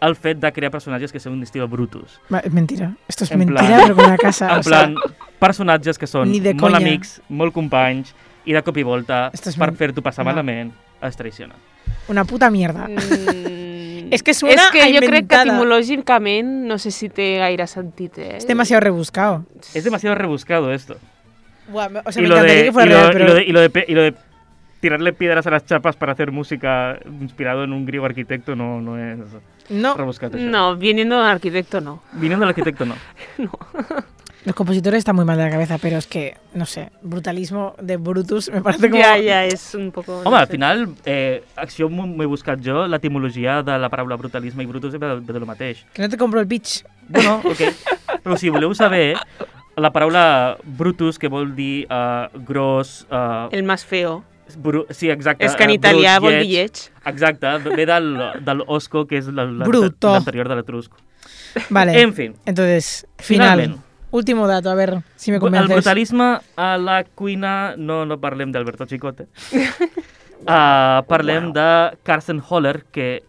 el 0.00 0.16
fet 0.16 0.38
de 0.42 0.50
crear 0.52 0.70
personatges 0.72 1.12
que 1.12 1.20
són 1.20 1.32
un 1.32 1.42
estil 1.46 1.64
Brutus. 1.66 2.18
Va, 2.32 2.40
Es 2.40 2.52
mentira. 2.52 2.92
Esto 3.08 3.24
es 3.24 3.30
En 3.30 3.38
mentira, 3.38 3.60
plan- 3.66 3.80
pero 3.84 3.96
con 3.96 4.04
una 4.06 4.18
casa. 4.18 4.48
En 4.52 4.58
o 4.58 4.62
sea, 4.62 4.86
plan, 4.88 4.96
personatges 5.38 5.96
que 5.98 6.06
són 6.06 6.28
molt 6.28 6.58
conya. 6.60 6.76
amics, 6.76 7.22
molt 7.28 7.54
companys, 7.54 8.14
i 8.44 8.52
de 8.52 8.62
cop 8.62 8.76
i 8.76 8.82
volta, 8.82 9.30
Esto 9.32 9.48
es 9.48 9.56
per 9.56 9.68
men- 9.70 9.76
fer-t'ho 9.78 10.02
passar 10.02 10.24
no. 10.24 10.30
malament, 10.32 10.74
es 11.00 11.16
traiciona. 11.16 11.54
una 12.08 12.24
puta 12.26 12.50
mierda. 12.50 12.86
Mm, 12.88 13.63
Es 14.10 14.22
que 14.22 14.34
suena 14.34 14.62
És 14.62 14.70
que 14.70 14.82
a 14.82 14.88
jo 14.88 15.00
crec 15.06 15.26
que 15.28 15.36
etimològicament 15.42 16.66
no 16.68 16.78
sé 16.78 16.90
si 16.90 17.08
té 17.08 17.38
gaire 17.38 17.66
sentit, 17.66 18.18
eh? 18.18 18.36
Es 18.36 18.46
demasiado 18.46 18.80
rebuscado. 18.80 19.44
Es 19.74 19.84
demasiado 19.84 20.14
rebuscado 20.16 20.72
esto. 20.72 20.96
Buah, 21.68 21.88
o 22.04 22.12
sea, 22.12 22.20
y, 22.20 22.24
me 22.24 22.28
lo 22.28 22.34
encantaría 22.36 22.58
de, 22.60 22.64
que 22.64 22.72
fuera 22.72 22.86
y, 22.86 22.92
lo, 22.92 22.96
real, 23.00 23.10
y 23.10 23.12
pero... 23.14 23.26
lo 23.26 23.34
de- 23.34 23.44
y 23.44 23.52
lo 23.52 23.60
de 23.60 23.84
y 23.88 23.94
lo 23.94 24.02
de 24.02 24.14
tirarle 24.80 25.12
piedras 25.14 25.46
a 25.46 25.50
las 25.50 25.64
chapas 25.64 25.96
para 25.96 26.12
hacer 26.12 26.30
música 26.30 26.98
inspirado 27.20 27.64
en 27.64 27.72
un 27.72 27.86
griego 27.86 28.04
arquitecto 28.04 28.54
no, 28.54 28.82
no 28.82 28.98
es 28.98 29.18
No, 29.70 29.96
rebuscado. 29.96 30.36
No, 30.36 30.76
viniendo 30.76 31.22
de 31.22 31.30
arquitecto 31.30 31.80
no. 31.80 32.02
Viniendo 32.12 32.44
del 32.44 32.50
arquitecto 32.50 32.84
no. 32.84 32.94
los 34.44 34.54
compositores 34.54 34.98
están 34.98 35.16
muy 35.16 35.24
mal 35.24 35.38
de 35.38 35.44
la 35.44 35.50
cabeza, 35.50 35.78
pero 35.78 35.96
es 35.96 36.06
que, 36.06 36.36
no 36.52 36.66
sé, 36.66 36.90
brutalismo 37.02 37.74
de 37.80 37.96
Brutus 37.96 38.50
me 38.52 38.60
parece 38.60 38.90
como... 38.90 39.02
Ja, 39.02 39.14
ja, 39.16 39.44
és 39.44 39.74
un 39.74 39.90
poco... 39.90 40.20
no 40.22 40.28
Home, 40.28 40.36
al 40.36 40.46
sé. 40.46 40.52
final, 40.52 40.88
eh, 41.06 41.42
acció 41.56 41.88
m'ho 41.88 42.06
m'ho 42.06 42.22
he 42.22 42.26
buscat 42.26 42.60
jo, 42.60 42.86
l'etimologia 42.86 43.62
de 43.62 43.78
la 43.78 43.88
paraula 43.88 44.16
brutalisme 44.20 44.62
i 44.62 44.66
brutus 44.66 44.92
ve 44.98 45.14
de, 45.24 45.38
lo 45.40 45.46
mateix. 45.46 45.86
Que 45.94 46.02
no 46.02 46.08
te 46.10 46.18
compro 46.20 46.40
el 46.40 46.46
pitch. 46.46 46.84
Bueno, 47.08 47.40
ok. 47.44 47.62
Però 48.22 48.36
si 48.36 48.50
voleu 48.52 48.74
saber, 48.74 49.16
la 49.76 49.90
paraula 49.92 50.58
brutus, 50.62 51.18
que 51.18 51.28
vol 51.32 51.54
dir 51.56 51.86
uh, 51.88 52.28
gros... 52.44 53.06
Uh, 53.10 53.48
El 53.50 53.64
más 53.64 53.84
feo. 53.84 54.22
bru 54.60 54.84
sí, 54.90 55.08
exacte. 55.08 55.46
És 55.48 55.54
que 55.56 55.64
en 55.64 55.70
eh, 55.72 55.78
italià 55.80 56.18
brut, 56.20 56.28
vol 56.30 56.42
dir 56.44 56.50
lleig. 56.52 56.82
Exacte, 57.08 57.48
ve 57.74 57.86
del, 57.88 58.10
del 58.44 58.60
osco, 58.68 59.06
que 59.08 59.16
és 59.18 59.26
la- 59.32 59.46
la- 59.48 59.64
Bruto. 59.64 60.12
l'anterior 60.12 60.48
de 60.52 60.58
l'etrusc. 60.60 60.92
Vale, 61.70 61.96
En 62.02 62.12
fin, 62.12 62.34
entonces, 62.44 63.06
final. 63.16 63.60
Finalment. 63.62 63.83
Último 64.14 64.46
dato, 64.46 64.70
a 64.70 64.76
ver 64.78 65.02
si 65.16 65.32
me 65.32 65.36
el 65.36 65.40
convences. 65.40 65.74
brutalisme 65.74 66.38
a 66.56 66.76
la 66.78 67.02
cuina 67.02 67.74
no, 67.76 68.04
no 68.06 68.20
parlem 68.22 68.52
d'Alberto 68.54 68.86
Chicote. 68.86 69.26
uh, 70.46 71.02
parlem 71.10 71.50
de 71.52 71.96
Carson 72.06 72.38
Holler, 72.48 72.84
que 72.94 73.22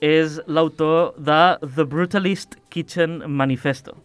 és 0.00 0.38
l'autor 0.46 1.16
de 1.18 1.58
The 1.74 1.82
Brutalist 1.90 2.54
Kitchen 2.70 3.24
Manifesto. 3.26 3.96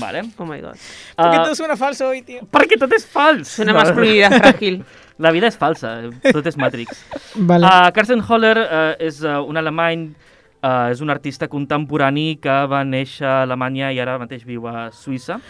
Vale? 0.00 0.24
Oh 0.40 0.46
my 0.48 0.60
god. 0.60 0.76
Porque 1.16 1.36
Uh, 1.38 1.44
todo 1.44 1.54
suena 1.54 1.76
falso 1.76 2.08
hoy, 2.08 2.22
tío. 2.22 2.48
perquè 2.48 2.78
tot 2.80 2.92
és 2.96 3.04
fals! 3.04 3.48
Suena 3.52 3.76
masculinidad 3.76 4.32
frágil. 4.40 4.80
La 5.22 5.30
vida 5.36 5.46
és 5.52 5.56
falsa, 5.60 5.98
tot 6.32 6.46
és 6.48 6.56
Matrix. 6.56 6.96
Vale. 7.36 7.68
Uh, 7.68 7.92
Carsten 7.92 8.24
Holler 8.24 8.56
uh, 8.56 8.94
és 8.98 9.20
uh, 9.22 9.42
un 9.44 9.60
alemany, 9.60 10.08
uh, 10.16 10.31
és 10.62 11.00
un 11.02 11.10
artista 11.10 11.48
contemporani 11.50 12.36
que 12.42 12.54
va 12.70 12.84
néixer 12.86 13.26
a 13.26 13.40
Alemanya 13.42 13.90
i 13.92 13.98
ara 14.02 14.18
mateix 14.22 14.44
viu 14.46 14.66
a 14.70 14.90
Suïssa. 14.94 15.40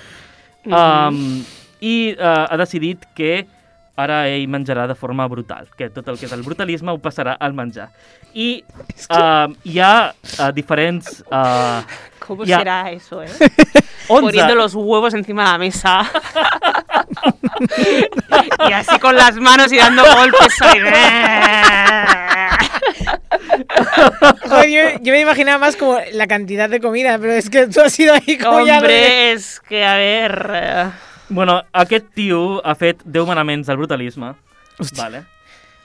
Um, 0.65 1.43
I 1.83 2.15
uh, 2.15 2.47
ha 2.49 2.57
decidit 2.57 3.05
que 3.17 3.43
ara 3.99 4.23
ell 4.31 4.47
menjarà 4.49 4.87
de 4.89 4.95
forma 4.97 5.27
brutal, 5.29 5.67
que 5.77 5.91
tot 5.93 6.07
el 6.09 6.17
que 6.17 6.25
és 6.25 6.33
el 6.33 6.43
brutalisme 6.47 6.95
ho 6.95 6.99
passarà 7.03 7.35
al 7.39 7.53
menjar. 7.53 7.91
I 8.33 8.63
uh, 9.11 9.53
hi 9.69 9.77
ha 9.83 10.15
uh, 10.15 10.49
diferents... 10.57 11.21
Uh, 11.29 11.83
¿Cómo 12.23 12.45
Ya. 12.47 12.59
será 12.59 12.91
eso, 12.91 13.23
eh? 13.23 13.29
11, 14.09 14.09
Poniendo 14.23 14.55
los 14.55 14.75
huevos 14.75 15.13
encima 15.13 15.45
de 15.45 15.51
la 15.51 15.59
mesa. 15.59 16.07
y 18.69 18.73
así 18.73 18.99
con 19.01 19.17
las 19.17 19.37
manos 19.37 19.73
y 19.73 19.77
dando 19.77 20.03
golpes 20.15 20.63
ahí. 20.63 20.81
Joder, 24.49 24.69
yo, 24.71 24.81
yo 25.03 25.13
me 25.13 25.21
imaginaba 25.21 25.59
más 25.59 25.77
como 25.77 25.99
la 26.13 26.27
cantidad 26.27 26.69
de 26.71 26.81
comida, 26.81 27.19
pero 27.19 27.33
es 27.33 27.51
que 27.51 27.67
tú 27.67 27.81
has 27.81 27.99
ido 27.99 28.15
ahí 28.15 28.39
como 28.39 28.65
ya... 28.65 28.81
lo 28.81 28.89
de- 28.89 28.95
Hombre, 28.95 29.33
es 29.33 29.61
que 29.61 29.85
a 29.85 29.97
ver... 29.97 30.91
Bueno, 31.29 31.63
aquest 31.73 32.07
tio 32.15 32.61
ha 32.67 32.75
fet 32.75 33.01
10 33.05 33.27
manaments 33.27 33.67
del 33.67 33.79
brutalisme. 33.79 34.35
Hòstia. 34.79 35.03
Vale. 35.05 35.23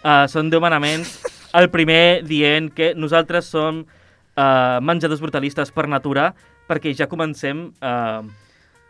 Uh, 0.04 0.26
són 0.28 0.50
10 0.52 0.60
manaments. 0.64 1.14
El 1.56 1.70
primer 1.72 2.24
dient 2.28 2.68
que 2.76 2.92
nosaltres 3.00 3.48
som 3.48 3.80
uh, 3.86 4.80
menjadors 4.84 5.22
brutalistes 5.24 5.72
per 5.72 5.88
natura 5.88 6.34
perquè 6.68 6.92
ja 6.96 7.08
comencem 7.08 7.70
uh, 7.80 8.28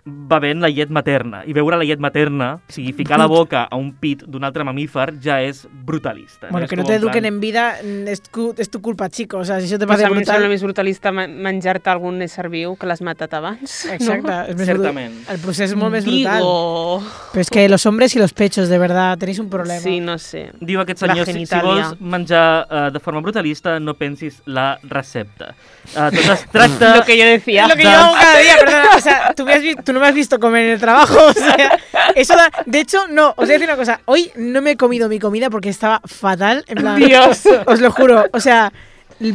bevent 0.08 0.62
la 0.64 0.70
llet 0.72 0.90
materna. 0.90 1.44
I 1.46 1.54
beure 1.54 1.76
la 1.78 1.84
llet 1.84 2.00
materna, 2.00 2.54
o 2.56 2.72
sigui, 2.72 2.94
ficar 2.94 3.20
la 3.20 3.26
boca 3.28 3.66
a 3.70 3.76
un 3.76 3.92
pit 4.00 4.24
d'un 4.26 4.44
altre 4.48 4.64
mamífer, 4.64 5.14
ja 5.22 5.42
és 5.44 5.66
brutalista. 5.72 6.48
Bueno, 6.50 6.66
És 6.66 6.70
que 6.70 6.78
no 6.78 6.84
com 6.84 6.88
te 6.90 6.96
en 6.96 7.02
eduquen 7.02 7.22
plan- 7.24 7.34
en 7.34 7.40
vida 7.42 7.66
mm, 7.84 8.08
es, 8.08 8.22
cu- 8.32 8.54
es 8.58 8.70
tu 8.70 8.82
culpa, 8.82 9.10
chico. 9.10 9.38
O 9.40 9.46
sea, 9.46 9.60
si 9.60 9.66
eso 9.68 9.78
te 9.78 9.86
Pues 9.86 9.98
parece 9.98 10.06
a 10.06 10.10
mi 10.10 10.20
em 10.20 10.26
sembla 10.26 10.38
brutal... 10.38 10.50
més 10.52 10.64
brutalista 10.64 11.12
menjar-te 11.12 11.90
algun 11.90 12.22
ésser 12.22 12.48
viu 12.50 12.76
que 12.78 12.88
l'has 12.88 13.02
matat 13.02 13.34
abans. 13.34 13.86
Exacte. 13.92 14.28
No? 14.32 14.42
és 14.48 14.56
més 14.56 14.66
Certament. 14.68 15.14
brutal. 15.18 15.36
El 15.36 15.42
procés 15.42 15.70
és 15.72 15.76
molt 15.76 15.92
més 15.92 16.06
brutal. 16.06 16.38
Digo... 16.40 17.04
Pero 17.34 17.42
es 17.42 17.50
que 17.50 17.68
los 17.70 17.86
hombres 17.86 18.16
y 18.16 18.20
los 18.20 18.34
pechos, 18.34 18.70
de 18.70 18.78
verdad, 18.78 19.18
tenéis 19.18 19.40
un 19.40 19.50
problema. 19.50 19.80
Sí, 19.82 20.00
no 20.00 20.18
sé. 20.18 20.52
Diu 20.62 20.80
aquest 20.82 21.00
senyor, 21.04 21.26
si, 21.26 21.46
si 21.46 21.60
vols 21.62 22.00
menjar 22.00 22.68
uh, 22.70 22.92
de 22.92 23.00
forma 23.00 23.22
brutalista, 23.22 23.80
no 23.80 23.94
pensis 23.96 24.42
la 24.46 24.80
recepta. 24.84 25.54
Uh, 25.96 26.10
tot 26.12 26.32
es 26.34 26.46
tracta... 26.52 26.96
Lo 26.98 27.04
que 27.04 27.18
yo 27.18 27.26
decía. 27.26 27.68
Lo 27.68 27.76
que 27.76 27.84
yo 27.84 27.90
hago 27.90 28.14
cada 28.14 28.40
día, 28.40 28.56
perdona. 28.60 28.90
O 28.96 29.00
sea, 29.02 29.34
tú, 29.36 29.46
me 29.46 29.54
has 29.54 29.62
vi- 29.62 29.76
tú 29.76 29.94
no 29.98 30.02
me 30.04 30.08
has 30.10 30.16
visto 30.16 30.40
comer 30.40 30.66
en 30.66 30.72
el 30.74 30.80
trabajo. 30.80 31.18
O 31.28 31.34
sea, 31.34 31.80
eso 32.16 32.36
da. 32.36 32.52
De 32.66 32.80
hecho, 32.80 33.08
no. 33.10 33.30
Os 33.30 33.36
voy 33.38 33.50
a 33.50 33.54
decir 33.54 33.68
una 33.68 33.76
cosa. 33.78 34.02
Hoy 34.06 34.32
no 34.36 34.62
me 34.62 34.72
he 34.72 34.78
comido 34.78 35.10
mi 35.10 35.20
comida 35.20 35.50
porque 35.50 35.70
estaba 35.70 36.02
fatal. 36.06 36.64
En 36.68 36.78
plan, 36.78 36.98
Dios. 37.00 37.44
Os 37.66 37.82
lo 37.82 37.92
juro. 37.92 38.26
O 38.34 38.40
sea, 38.40 38.72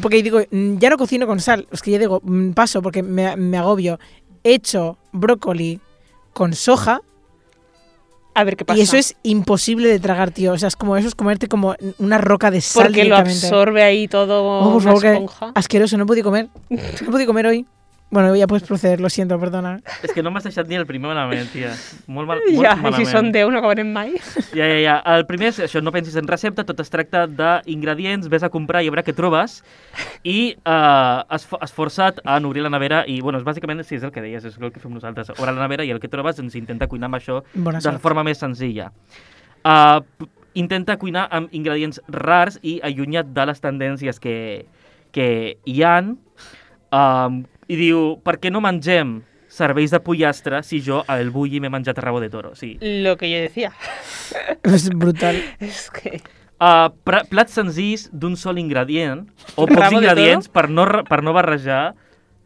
porque 0.00 0.22
digo, 0.22 0.40
mm, 0.50 0.78
ya 0.78 0.90
no 0.90 0.96
cocino 0.96 1.26
con 1.26 1.40
sal. 1.40 1.66
Es 1.70 1.82
que 1.82 1.90
ya 1.90 1.98
digo, 1.98 2.20
mm, 2.24 2.52
paso 2.52 2.80
porque 2.82 3.02
me, 3.02 3.36
me 3.36 3.58
agobio. 3.58 3.98
He 4.44 4.54
hecho 4.54 4.96
brócoli 5.12 5.80
con 6.32 6.54
soja 6.54 7.00
A 8.34 8.44
ver 8.44 8.56
qué 8.56 8.64
pasa. 8.64 8.78
y 8.78 8.82
eso 8.82 8.96
es 8.96 9.14
imposible 9.22 9.88
de 9.88 10.00
tragar, 10.00 10.30
tío. 10.30 10.52
O 10.52 10.58
sea, 10.58 10.68
es 10.68 10.76
como 10.76 10.96
eso 10.96 11.06
es 11.08 11.14
comerte 11.14 11.46
como 11.48 11.76
una 11.98 12.18
roca 12.18 12.50
de 12.50 12.60
sal 12.60 12.86
Porque 12.86 13.04
lo 13.04 13.16
absorbe 13.16 13.82
ahí 13.82 14.08
todo 14.08 14.42
Oh, 14.44 14.72
por 14.78 14.82
una 14.96 15.10
esponja. 15.12 15.52
asqueroso, 15.54 15.96
no 15.98 16.04
he 16.04 16.06
podido 16.06 16.24
comer. 16.24 16.48
No 16.70 16.78
he 16.80 17.04
podido 17.10 17.26
comer 17.26 17.46
hoy. 17.46 17.66
Bueno, 18.12 18.36
ya 18.36 18.46
puedes 18.46 18.68
proceder, 18.68 19.00
lo 19.00 19.08
siento, 19.08 19.38
perdona. 19.40 19.78
És 20.04 20.12
que 20.12 20.20
no 20.22 20.28
m'has 20.30 20.44
deixat 20.44 20.68
ni 20.68 20.76
el 20.76 20.84
primer 20.84 21.08
manament, 21.14 21.46
tia. 21.48 21.70
Molt, 22.12 22.28
mal, 22.28 22.42
molt 22.44 22.58
Ja, 22.60 22.74
i 22.76 22.82
malament. 22.84 22.98
si 22.98 23.06
són 23.08 23.30
10 23.32 23.48
no 23.54 23.58
acabarem 23.62 23.88
mai. 23.88 24.10
Ja, 24.58 24.66
ja, 24.68 24.76
ja. 24.84 24.96
El 25.14 25.24
primer 25.24 25.48
és 25.48 25.62
això, 25.64 25.80
no 25.80 25.94
pensis 25.94 26.18
en 26.20 26.28
recepta, 26.28 26.60
tot 26.68 26.82
es 26.84 26.92
tracta 26.92 27.22
d'ingredients, 27.26 28.28
ves 28.28 28.44
a 28.44 28.50
comprar 28.52 28.82
i 28.84 28.90
a 28.90 28.92
veure 28.92 29.04
què 29.06 29.14
trobes 29.16 29.62
i 30.28 30.52
uh, 30.60 31.24
esf 31.32 31.54
esforça't 31.64 32.20
en 32.28 32.44
obrir 32.44 32.60
la 32.66 32.68
nevera 32.74 33.00
i, 33.08 33.16
bueno, 33.24 33.40
és 33.40 33.46
bàsicament, 33.48 33.80
sí, 33.88 33.96
és 33.96 34.04
el 34.04 34.12
que 34.12 34.20
deies, 34.20 34.44
és 34.44 34.58
el 34.60 34.74
que 34.76 34.82
fem 34.82 34.92
nosaltres. 34.92 35.32
Obre 35.38 35.54
la 35.56 35.64
nevera 35.64 35.86
i 35.88 35.94
el 35.96 36.00
que 36.04 36.12
trobes 36.12 36.36
ens 36.44 36.52
intenta 36.60 36.90
cuinar 36.92 37.08
amb 37.08 37.16
això 37.16 37.40
Bona 37.54 37.80
de 37.80 37.86
sort. 37.88 38.02
forma 38.04 38.26
més 38.28 38.36
senzilla. 38.44 38.90
Uh, 39.64 40.04
intenta 40.52 40.98
cuinar 41.00 41.30
amb 41.32 41.48
ingredients 41.56 42.02
rars 42.12 42.60
i 42.60 42.76
allunya't 42.84 43.32
de 43.32 43.48
les 43.48 43.64
tendències 43.64 44.20
que, 44.20 44.36
que 45.16 45.56
hi 45.64 45.80
han. 45.82 46.18
Um, 46.92 47.44
I 47.72 47.78
diu, 47.78 48.18
per 48.20 48.36
què 48.42 48.50
no 48.52 48.60
mengem 48.60 49.22
serveis 49.52 49.92
de 49.92 50.00
pollastre 50.04 50.62
si 50.64 50.80
jo 50.84 51.02
al 51.08 51.30
bulli 51.32 51.60
m'he 51.60 51.70
menjat 51.72 51.98
rabo 52.04 52.20
de 52.20 52.28
toro? 52.32 52.54
Sí. 52.56 52.76
Lo 52.80 53.16
que 53.16 53.30
yo 53.30 53.40
decía. 53.40 53.72
Es 54.62 54.88
brutal. 54.90 55.40
Es 55.58 55.90
que... 55.90 56.20
Uh, 56.62 56.92
plats 57.26 57.56
senzills 57.58 58.04
d'un 58.14 58.36
sol 58.38 58.60
ingredient 58.60 59.24
o 59.56 59.64
Rabo 59.66 59.80
pocs 59.80 59.88
de 59.90 59.96
ingredients 59.96 60.46
per 60.46 60.68
no, 60.70 60.84
per 61.08 61.18
no 61.26 61.32
barrejar 61.34 61.96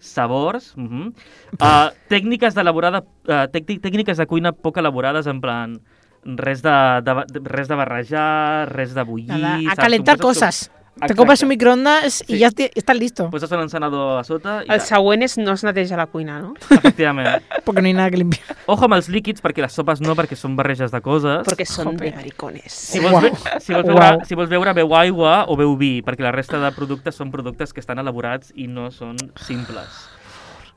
sabors. 0.01 0.73
Uh 0.77 0.89
-huh. 0.89 1.13
uh, 1.61 1.91
tècniques 2.09 2.55
d'elaborada, 2.55 3.03
uh, 3.29 3.45
tècnic- 3.53 3.83
tècniques 3.83 4.17
de 4.17 4.27
cuina 4.27 4.53
poc 4.53 4.79
elaborades, 4.79 5.27
en 5.27 5.41
plan 5.41 5.77
res 6.25 6.63
de, 6.63 7.03
de, 7.05 7.13
de, 7.29 7.41
res 7.45 7.69
de 7.69 7.75
barrejar, 7.75 8.73
res 8.73 8.95
de 8.95 9.03
bullir... 9.03 9.29
Nada, 9.29 9.57
a 9.57 9.75
saps? 9.75 9.85
calentar 9.85 10.19
coses 10.19 10.71
com- 10.99 11.07
Te 11.09 11.15
compras 11.15 11.43
un 11.43 11.47
Exacte. 11.47 11.47
microondas 11.47 12.23
y 12.27 12.33
Sí. 12.35 12.39
ya 12.39 12.51
te- 12.51 12.71
estás 12.75 12.97
listo. 12.97 13.31
Poses 13.31 13.51
un 13.53 13.61
encenedor 13.61 14.19
a 14.21 14.25
sota 14.25 14.59
i 14.61 14.63
El 14.73 14.79
tal. 14.79 14.81
següent 14.81 15.23
és 15.23 15.37
no 15.39 15.53
es 15.53 15.63
neteja 15.65 15.97
la 15.97 16.07
cuina, 16.07 16.41
no? 16.41 16.55
Efectivament. 16.71 17.43
Porque 17.65 17.83
no 17.83 17.87
hay 17.89 17.93
nada 17.93 18.11
que 18.11 18.17
limpiar. 18.17 18.45
Ojo 18.67 18.85
amb 18.87 18.95
els 18.95 19.09
líquids, 19.09 19.43
perquè 19.43 19.61
les 19.61 19.73
sopes 19.73 20.01
no, 20.01 20.15
perquè 20.17 20.35
són 20.37 20.57
barreges 20.57 20.91
de 20.91 21.01
coses. 21.01 21.47
Perquè 21.47 21.67
són 21.67 21.93
Jope. 21.93 22.11
de 22.11 22.17
maricones. 22.17 22.73
Si 22.73 22.99
vols, 22.99 23.13
Uau. 23.13 23.23
ve, 23.23 23.33
si, 23.61 23.73
vols 23.75 23.87
veure, 23.87 24.01
Uau. 24.17 24.25
si 24.25 24.35
vols 24.35 24.49
veure, 24.49 24.73
beu 24.73 24.95
aigua 24.97 25.45
o 25.49 25.57
beu 25.57 25.77
vi, 25.77 26.03
perquè 26.03 26.21
la 26.23 26.33
resta 26.33 26.59
de 26.59 26.73
productes 26.73 27.15
són 27.15 27.31
productes 27.31 27.73
que 27.73 27.81
estan 27.81 27.99
elaborats 27.99 28.53
i 28.57 28.67
no 28.67 28.91
són 28.91 29.17
simples. 29.37 30.09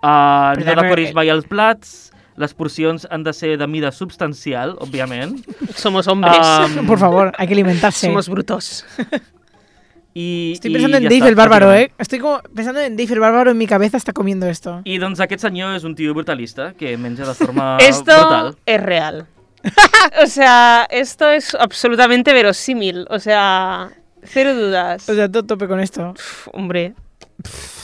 Uh, 0.01 0.55
no 0.59 0.76
decoris 0.82 1.13
mai 1.13 1.28
els 1.30 1.45
plats, 1.45 2.11
les 2.39 2.53
porcions 2.53 3.05
han 3.11 3.24
de 3.24 3.34
ser 3.34 3.57
de 3.57 3.67
mida 3.67 3.91
substancial, 3.91 4.78
òbviament. 4.80 5.43
Somos 5.76 6.07
hombres. 6.07 6.38
Um, 6.39 6.88
Por 6.88 6.97
favor, 6.99 7.34
hay 7.38 7.47
que 7.47 7.53
alimentarse. 7.53 8.07
Somos 8.07 8.30
brutos. 8.30 8.86
I, 10.14 10.51
Estoy 10.53 10.72
i 10.72 10.74
pensando 10.74 10.97
en 10.97 11.03
ja 11.03 11.10
Dave 11.10 11.20
està, 11.22 11.30
el 11.30 11.36
Bárbaro, 11.36 11.68
bàsicament. 11.68 11.91
¿eh? 11.91 12.01
Estoy 12.03 12.20
como 12.20 12.41
pensando 12.55 12.80
en 12.82 12.97
Dave 12.97 13.14
el 13.14 13.20
Bárbaro 13.20 13.51
en 13.51 13.57
mi 13.57 13.68
cabeza 13.68 13.97
está 13.97 14.12
comiendo 14.12 14.47
esto. 14.47 14.82
I 14.86 14.97
doncs 14.97 15.20
aquest 15.22 15.41
senyor 15.45 15.76
és 15.78 15.84
un 15.86 15.95
tio 15.95 16.14
brutalista 16.14 16.74
que 16.74 16.95
menja 16.97 17.28
de 17.28 17.36
forma 17.36 17.78
Esto 17.86 18.16
brutal. 18.18 18.55
es 18.66 18.82
real. 18.82 19.28
o 20.24 20.28
sea, 20.28 20.88
esto 20.89 21.30
es 21.30 21.53
absolutamente 21.53 22.34
verosímil. 22.34 23.05
O 23.10 23.20
sea, 23.20 23.91
cero 24.24 24.55
dudas. 24.55 25.07
O 25.10 25.14
sea, 25.14 25.30
todo 25.30 25.43
tope 25.43 25.68
con 25.68 25.80
esto. 25.80 26.14
Pf, 26.14 26.49
hombre, 26.53 26.93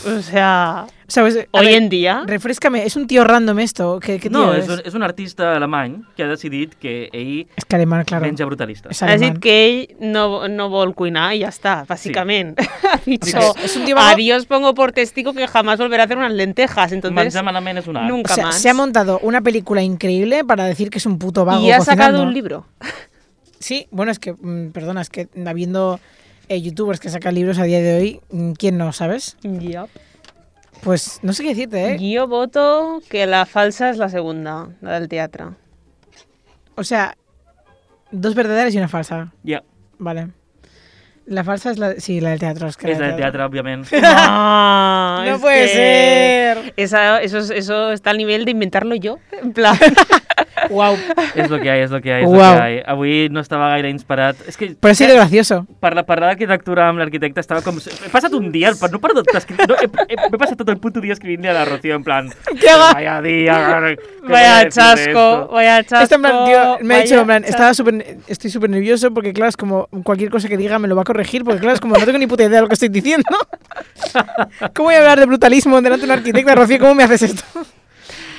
O 0.05 0.21
sea, 0.21 0.85
a 0.85 1.23
hoy 1.51 1.65
ver, 1.65 1.73
en 1.75 1.89
día. 1.89 2.23
Refrescame, 2.27 2.83
és 2.85 2.95
un 2.95 3.07
tío 3.07 3.23
random 3.23 3.59
esto? 3.59 3.99
¿Qué, 3.99 4.19
qué 4.19 4.29
tío 4.29 4.37
No, 4.37 4.53
es? 4.53 4.93
un, 4.93 5.03
artista 5.03 5.55
alemany 5.55 6.03
que 6.15 6.23
ha 6.23 6.27
decidit 6.27 6.75
que 6.75 7.09
ell 7.13 7.47
És 7.55 7.65
que 7.65 7.75
alemán, 7.75 8.03
claro. 8.05 8.25
menja 8.25 8.45
brutalista. 8.45 8.89
És 8.89 9.01
Ha 9.01 9.07
alemán. 9.07 9.19
decir 9.19 9.39
que 9.39 9.55
ell 9.65 9.95
no, 9.99 10.47
no 10.47 10.69
vol 10.69 10.93
cuinar 10.93 11.33
y 11.33 11.39
ya 11.39 11.49
está, 11.49 11.85
básicamente. 11.87 12.67
ha 12.91 12.99
dicho, 13.05 13.39
es 13.63 13.75
un 13.75 13.85
tío 13.85 13.97
adiós 13.97 14.45
pongo 14.45 14.73
por 14.75 14.91
testigo 14.91 15.33
que 15.33 15.47
jamás 15.47 15.79
volverá 15.79 16.03
a 16.03 16.05
hacer 16.05 16.17
unas 16.17 16.33
lentejas. 16.33 16.91
Entonces, 16.91 17.15
Menjar 17.15 17.43
malament 17.43 17.79
és 17.79 17.87
un 17.87 17.97
art. 17.97 18.05
O 18.05 18.13
nunca 18.13 18.35
sea, 18.35 18.45
más. 18.47 18.61
se 18.61 18.69
ha 18.69 18.73
montado 18.73 19.19
una 19.23 19.41
película 19.41 19.81
increíble 19.81 20.43
para 20.43 20.65
decir 20.65 20.89
que 20.89 20.97
es 20.99 21.05
un 21.05 21.17
puto 21.17 21.45
vago 21.45 21.65
y 21.65 21.71
ha 21.71 21.81
sacado 21.81 22.21
un 22.21 22.33
libro. 22.33 22.65
Sí, 23.59 23.87
bueno, 23.89 24.11
es 24.11 24.19
que, 24.19 24.33
mm, 24.33 24.69
perdona, 24.71 25.01
es 25.01 25.09
que 25.09 25.27
habiendo 25.45 25.99
eh, 26.49 26.61
youtubers 26.61 26.99
que 26.99 27.09
sacan 27.09 27.35
libros 27.35 27.59
a 27.59 27.63
día 27.63 27.81
de 27.81 27.97
hoy, 27.97 28.21
mm, 28.31 28.51
¿quién 28.53 28.77
no, 28.77 28.91
sabes? 28.93 29.37
Pues 30.83 31.19
no 31.23 31.33
sé 31.33 31.43
qué 31.43 31.49
decirte, 31.49 31.95
¿eh? 31.95 32.11
Yo 32.11 32.27
voto 32.27 33.01
que 33.09 33.25
la 33.25 33.45
falsa 33.45 33.89
es 33.89 33.97
la 33.97 34.09
segunda, 34.09 34.69
la 34.81 34.99
del 34.99 35.09
teatro. 35.09 35.55
O 36.75 36.83
sea, 36.83 37.17
dos 38.11 38.35
verdaderas 38.35 38.73
y 38.73 38.77
una 38.77 38.87
falsa. 38.87 39.33
Ja, 39.45 39.63
Vale. 39.97 40.29
La 41.27 41.43
falsa 41.43 41.71
es 41.71 41.79
la, 41.79 41.93
sí, 41.99 42.21
la 42.21 42.29
del 42.31 42.39
teatro. 42.39 42.67
Es 42.67 42.77
que 42.77 42.91
és 42.91 42.99
la 42.99 43.07
del 43.07 43.15
teatre, 43.17 43.43
òbviament. 43.43 43.87
No, 44.01 45.23
No 45.25 45.35
es 45.35 45.41
puede 45.41 45.67
ser. 45.69 46.73
Esa, 46.77 47.21
eso, 47.21 47.39
es- 47.39 47.49
eso 47.49 47.91
está 47.91 48.11
al 48.11 48.17
nivel 48.17 48.45
de 48.45 48.51
inventarlo 48.51 48.93
yo. 48.95 49.17
En 49.41 49.51
plan, 49.53 49.77
Wow. 50.69 50.95
és 51.35 51.51
el 51.51 51.59
que 51.61 51.67
hi 51.67 51.69
ha, 51.69 51.75
és 51.83 51.91
el 51.91 52.01
que 52.01 52.09
hi 52.09 52.13
ha, 52.13 52.19
és 52.21 52.27
Uau. 52.27 52.39
el 52.39 52.59
que 52.61 52.69
hi 52.73 52.77
ha. 52.79 52.91
Avui 52.93 53.27
no 53.29 53.41
estava 53.43 53.67
gaire 53.73 53.89
inspirat. 53.91 54.37
És 54.47 54.57
que 54.57 54.71
Pero 54.79 54.91
ha 54.91 54.95
sido 54.95 55.13
gracioso. 55.15 55.65
parlar, 55.79 56.05
parlar 56.07 56.29
d'arquitectura 56.31 56.87
amb 56.89 56.99
l'arquitecte 57.03 57.39
estava 57.43 57.61
com... 57.61 57.77
He 57.77 58.09
passat 58.09 58.33
un 58.33 58.51
dia, 58.51 58.71
per 58.79 58.89
no 58.91 58.99
d'escriure... 58.99 59.67
No, 59.69 59.75
he, 59.81 59.89
he, 60.09 60.15
he 60.15 60.37
passat 60.41 60.57
tot 60.57 60.69
el 60.69 60.77
puto 60.81 61.01
dia 61.01 61.13
escrivint-li 61.13 61.49
a 61.51 61.53
la 61.53 61.65
Rocío, 61.65 61.95
en 61.95 62.03
plan... 62.03 62.31
¿Qué 62.59 62.69
haga? 62.69 62.93
Vaya 62.93 63.21
día... 63.21 63.53
¿qué 63.85 63.97
voy 64.25 64.31
a 64.31 64.31
vaya 64.31 64.63
de 64.63 64.69
chasco, 64.71 65.49
vaya 65.51 65.83
chasco. 65.83 66.03
Esto 66.03 66.15
en 66.15 66.21
plan, 66.21 66.45
tío, 66.45 66.77
me 66.81 66.95
ha 66.95 67.01
dicho, 67.01 67.19
en 67.19 67.25
plan, 67.27 67.43
estaba 67.43 67.73
súper, 67.75 68.17
estoy 68.27 68.49
súper 68.49 68.69
nervioso 68.71 69.13
porque, 69.13 69.33
claro, 69.33 69.49
es 69.49 69.57
como 69.57 69.87
cualquier 70.03 70.31
cosa 70.31 70.47
que 70.49 70.57
diga 70.57 70.79
me 70.79 70.87
lo 70.87 70.95
va 70.95 71.01
a 71.03 71.05
corregir 71.15 71.45
porque, 71.45 71.61
claro, 71.61 71.75
es 71.75 71.79
como 71.79 71.95
no 71.97 72.05
tengo 72.05 72.17
ni 72.17 72.27
puta 72.27 72.43
idea 72.43 72.57
de 72.57 72.61
lo 72.63 72.67
que 72.67 72.73
estoy 72.73 72.89
diciendo. 72.89 73.29
¿Cómo 74.75 74.89
voy 74.89 74.95
a 74.95 74.97
hablar 74.97 75.17
de 75.17 75.25
brutalismo 75.25 75.81
delante 75.81 76.05
de 76.05 76.11
un 76.11 76.17
arquitecto? 76.19 76.53
Rocío, 76.53 76.77
¿cómo 76.79 76.93
me 76.93 77.03
haces 77.03 77.21
esto? 77.21 77.43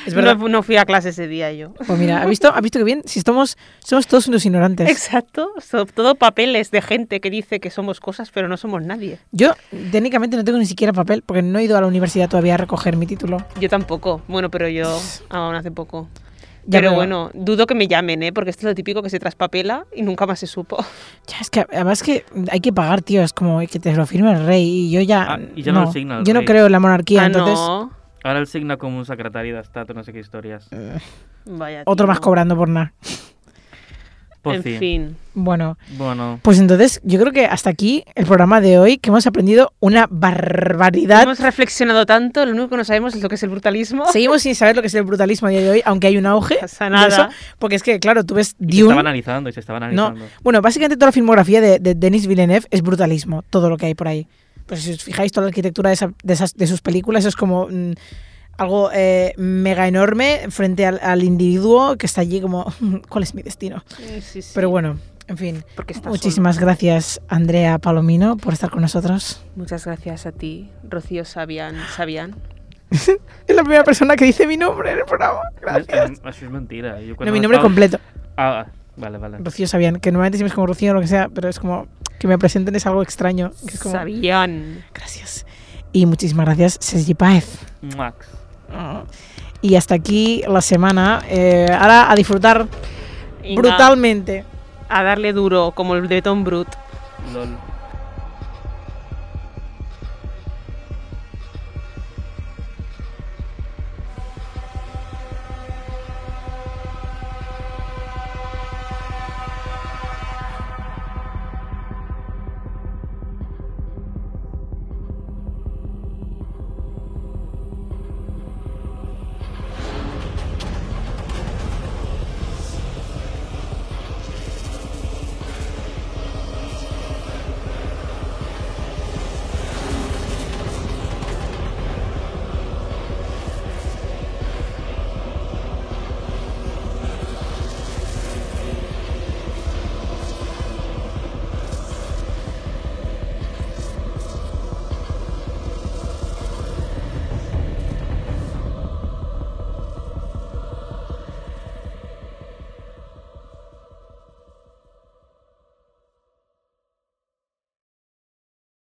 Es 0.04 0.14
verdad. 0.14 0.36
No, 0.36 0.48
no 0.48 0.62
fui 0.62 0.76
a 0.76 0.84
clase 0.84 1.08
ese 1.08 1.26
día 1.26 1.50
yo. 1.52 1.72
Pues 1.72 1.98
mira, 1.98 2.20
¿has 2.20 2.28
visto, 2.28 2.54
¿has 2.54 2.60
visto 2.60 2.78
que 2.78 2.84
bien? 2.84 3.02
Si 3.06 3.18
estamos, 3.18 3.56
somos 3.82 4.06
todos 4.06 4.28
unos 4.28 4.44
ignorantes. 4.44 4.90
Exacto, 4.90 5.52
son 5.58 5.86
todo 5.86 6.16
papeles 6.16 6.70
de 6.70 6.82
gente 6.82 7.20
que 7.20 7.30
dice 7.30 7.60
que 7.60 7.70
somos 7.70 7.98
cosas, 7.98 8.30
pero 8.30 8.46
no 8.46 8.58
somos 8.58 8.82
nadie. 8.82 9.18
Yo, 9.32 9.54
técnicamente, 9.90 10.36
no 10.36 10.44
tengo 10.44 10.58
ni 10.58 10.66
siquiera 10.66 10.92
papel 10.92 11.22
porque 11.22 11.40
no 11.40 11.58
he 11.58 11.64
ido 11.64 11.78
a 11.78 11.80
la 11.80 11.86
universidad 11.86 12.28
todavía 12.28 12.54
a 12.54 12.58
recoger 12.58 12.96
mi 12.96 13.06
título. 13.06 13.38
Yo 13.58 13.70
tampoco. 13.70 14.20
Bueno, 14.28 14.50
pero 14.50 14.68
yo 14.68 15.00
aún 15.30 15.54
hace 15.54 15.70
poco. 15.70 16.08
Ya, 16.68 16.80
pero 16.80 16.94
bueno, 16.94 17.30
dudo 17.32 17.66
que 17.66 17.74
me 17.74 17.86
llamen, 17.86 18.22
¿eh? 18.22 18.32
Porque 18.32 18.50
esto 18.50 18.66
es 18.66 18.70
lo 18.72 18.74
típico 18.74 19.02
que 19.02 19.10
se 19.10 19.20
traspapela 19.20 19.86
y 19.94 20.02
nunca 20.02 20.26
más 20.26 20.40
se 20.40 20.46
supo. 20.46 20.78
Ya, 21.28 21.38
es 21.40 21.48
que 21.50 21.60
además 21.60 22.02
que 22.02 22.24
hay 22.50 22.60
que 22.60 22.72
pagar, 22.72 23.02
tío. 23.02 23.22
Es 23.22 23.32
como 23.32 23.60
que 23.60 23.78
te 23.78 23.94
lo 23.94 24.04
firme 24.06 24.32
el 24.32 24.44
rey 24.44 24.64
y 24.64 24.90
yo 24.90 25.00
ya. 25.00 25.34
Ah, 25.34 25.40
y 25.54 25.62
ya 25.62 25.72
no 25.72 25.82
lo 25.82 25.92
signa 25.92 26.18
el 26.18 26.24
Yo 26.24 26.34
no 26.34 26.44
creo 26.44 26.66
en 26.66 26.72
la 26.72 26.80
monarquía, 26.80 27.22
ah, 27.22 27.26
entonces. 27.26 27.54
no. 27.54 27.92
Ara 28.26 28.40
el 28.40 28.48
signa 28.48 28.76
com 28.76 28.96
un 28.98 29.04
secretari 29.06 29.52
d'estat 29.54 29.92
o 29.92 29.94
no 29.94 30.02
sé 30.02 30.10
què 30.10 30.18
històries. 30.18 30.66
Vaya. 31.46 31.84
Otro 31.86 32.08
más 32.10 32.18
cobrando 32.18 32.56
por 32.58 32.68
nada. 32.68 32.92
Pues 34.50 34.64
en 34.66 34.72
sí. 34.72 34.78
fin. 34.78 35.16
Bueno, 35.34 35.76
Bueno, 35.98 36.40
pues 36.42 36.58
entonces 36.58 37.00
yo 37.04 37.20
creo 37.20 37.32
que 37.32 37.44
hasta 37.46 37.68
aquí 37.68 38.04
el 38.14 38.24
programa 38.24 38.60
de 38.62 38.78
hoy, 38.78 38.96
que 38.96 39.10
hemos 39.10 39.26
aprendido 39.26 39.72
una 39.80 40.06
barbaridad. 40.10 41.22
Hemos 41.24 41.40
reflexionado 41.40 42.06
tanto, 42.06 42.44
lo 42.46 42.52
único 42.52 42.70
que 42.70 42.76
no 42.78 42.84
sabemos 42.84 43.14
es 43.14 43.22
lo 43.22 43.28
que 43.28 43.34
es 43.34 43.42
el 43.42 43.50
brutalismo. 43.50 44.06
Seguimos 44.12 44.42
sin 44.42 44.54
saber 44.54 44.76
lo 44.76 44.82
que 44.82 44.88
es 44.88 44.94
el 44.94 45.02
brutalismo 45.02 45.48
a 45.48 45.50
día 45.50 45.60
de 45.60 45.70
hoy, 45.70 45.82
aunque 45.84 46.06
hay 46.06 46.16
un 46.16 46.26
auge. 46.26 46.56
pasa 46.60 46.84
de 46.84 46.90
nada. 46.90 47.06
eso, 47.08 47.28
porque 47.58 47.76
es 47.76 47.82
que, 47.82 48.00
claro, 48.00 48.24
tú 48.24 48.34
ves 48.34 48.54
y 48.58 48.64
se 48.64 48.70
estava 48.78 48.88
Dune. 48.94 49.00
analitzando, 49.00 49.50
y 49.50 49.52
se 49.52 49.60
estava 49.60 49.78
No, 49.80 49.86
analitzando. 50.06 50.26
bueno, 50.42 50.62
básicamente 50.62 50.96
toda 50.96 51.08
la 51.08 51.12
filmografía 51.12 51.60
de, 51.60 51.78
de 51.78 51.94
Denis 51.94 52.26
Villeneuve 52.26 52.66
es 52.70 52.82
brutalismo, 52.82 53.42
todo 53.50 53.68
lo 53.68 53.76
que 53.76 53.86
hay 53.86 53.94
por 53.94 54.08
ahí. 54.08 54.26
Pues 54.66 54.80
si 54.82 54.92
os 54.92 55.02
fijáis, 55.04 55.30
toda 55.32 55.44
la 55.44 55.48
arquitectura 55.48 55.90
de, 55.90 55.94
esa- 55.94 56.12
de 56.24 56.32
esas, 56.32 56.54
de 56.54 56.66
sus 56.66 56.80
películas 56.80 57.24
es 57.24 57.36
como 57.36 57.68
mm, 57.70 57.92
algo 58.58 58.90
eh, 58.92 59.34
mega 59.36 59.86
enorme 59.86 60.46
frente 60.50 60.86
al, 60.86 60.98
al 61.02 61.22
individuo 61.22 61.96
que 61.96 62.06
está 62.06 62.20
allí 62.22 62.40
como, 62.40 62.72
¿cuál 63.08 63.24
es 63.24 63.34
mi 63.34 63.42
destino? 63.42 63.84
Sí, 63.96 64.20
sí. 64.20 64.50
Pero 64.54 64.70
bueno, 64.70 64.98
en 65.28 65.36
fin. 65.36 65.64
Porque 65.74 65.94
Muchísimas 66.04 66.58
gracias, 66.58 67.20
Andrea 67.28 67.78
Palomino, 67.78 68.36
por 68.36 68.52
estar 68.52 68.70
con 68.70 68.82
nosotros. 68.82 69.42
Muchas 69.56 69.84
gracias 69.84 70.26
a 70.26 70.32
ti, 70.32 70.70
Rocío 70.88 71.24
Sabian. 71.24 71.76
Sabian. 71.94 72.36
Es 73.46 73.54
la 73.54 73.62
primera 73.62 73.84
persona 73.84 74.16
que 74.16 74.24
dice 74.24 74.46
mi 74.46 74.56
nombre 74.56 74.92
en 74.92 74.98
el 74.98 75.04
programa. 75.04 75.40
Gracias. 75.60 76.22
Això 76.22 76.46
és 76.46 76.50
mentira. 76.50 76.96
No, 77.18 77.32
mi 77.32 77.40
nombre 77.40 77.58
completo. 77.60 77.98
Ah, 78.36 78.62
ah, 78.62 78.66
vale, 78.96 79.18
vale. 79.18 79.38
Rocío 79.38 79.66
Sabian, 79.66 79.98
que 79.98 80.12
normalmente 80.12 80.38
siempre 80.38 80.50
es 80.50 80.54
como 80.54 80.68
Rocío 80.68 80.92
o 80.92 80.94
lo 80.94 81.00
que 81.00 81.08
sea, 81.08 81.28
pero 81.28 81.48
es 81.48 81.58
como 81.58 81.88
que 82.18 82.28
me 82.28 82.38
presenten 82.38 82.74
es 82.76 82.86
algo 82.86 83.02
extraño. 83.02 83.50
Que 83.66 83.74
es 83.74 83.80
como, 83.80 83.92
Sabian. 83.92 84.84
Gracias. 84.94 85.46
Y 85.92 86.06
muchísimas 86.06 86.46
gracias, 86.46 86.78
Sergi 86.80 87.14
Páez. 87.14 87.58
Max. 87.96 88.28
Y 89.62 89.74
hasta 89.74 89.94
aquí 89.94 90.42
la 90.46 90.60
semana. 90.60 91.22
Eh, 91.28 91.66
ahora 91.70 92.10
a 92.10 92.14
disfrutar 92.14 92.66
Venga, 93.42 93.60
brutalmente. 93.60 94.44
A 94.88 95.02
darle 95.02 95.32
duro, 95.32 95.72
como 95.74 95.94
el 95.94 96.08
de 96.08 96.22
Tom 96.22 96.44
Brut. 96.44 96.68
Lol. 97.32 97.48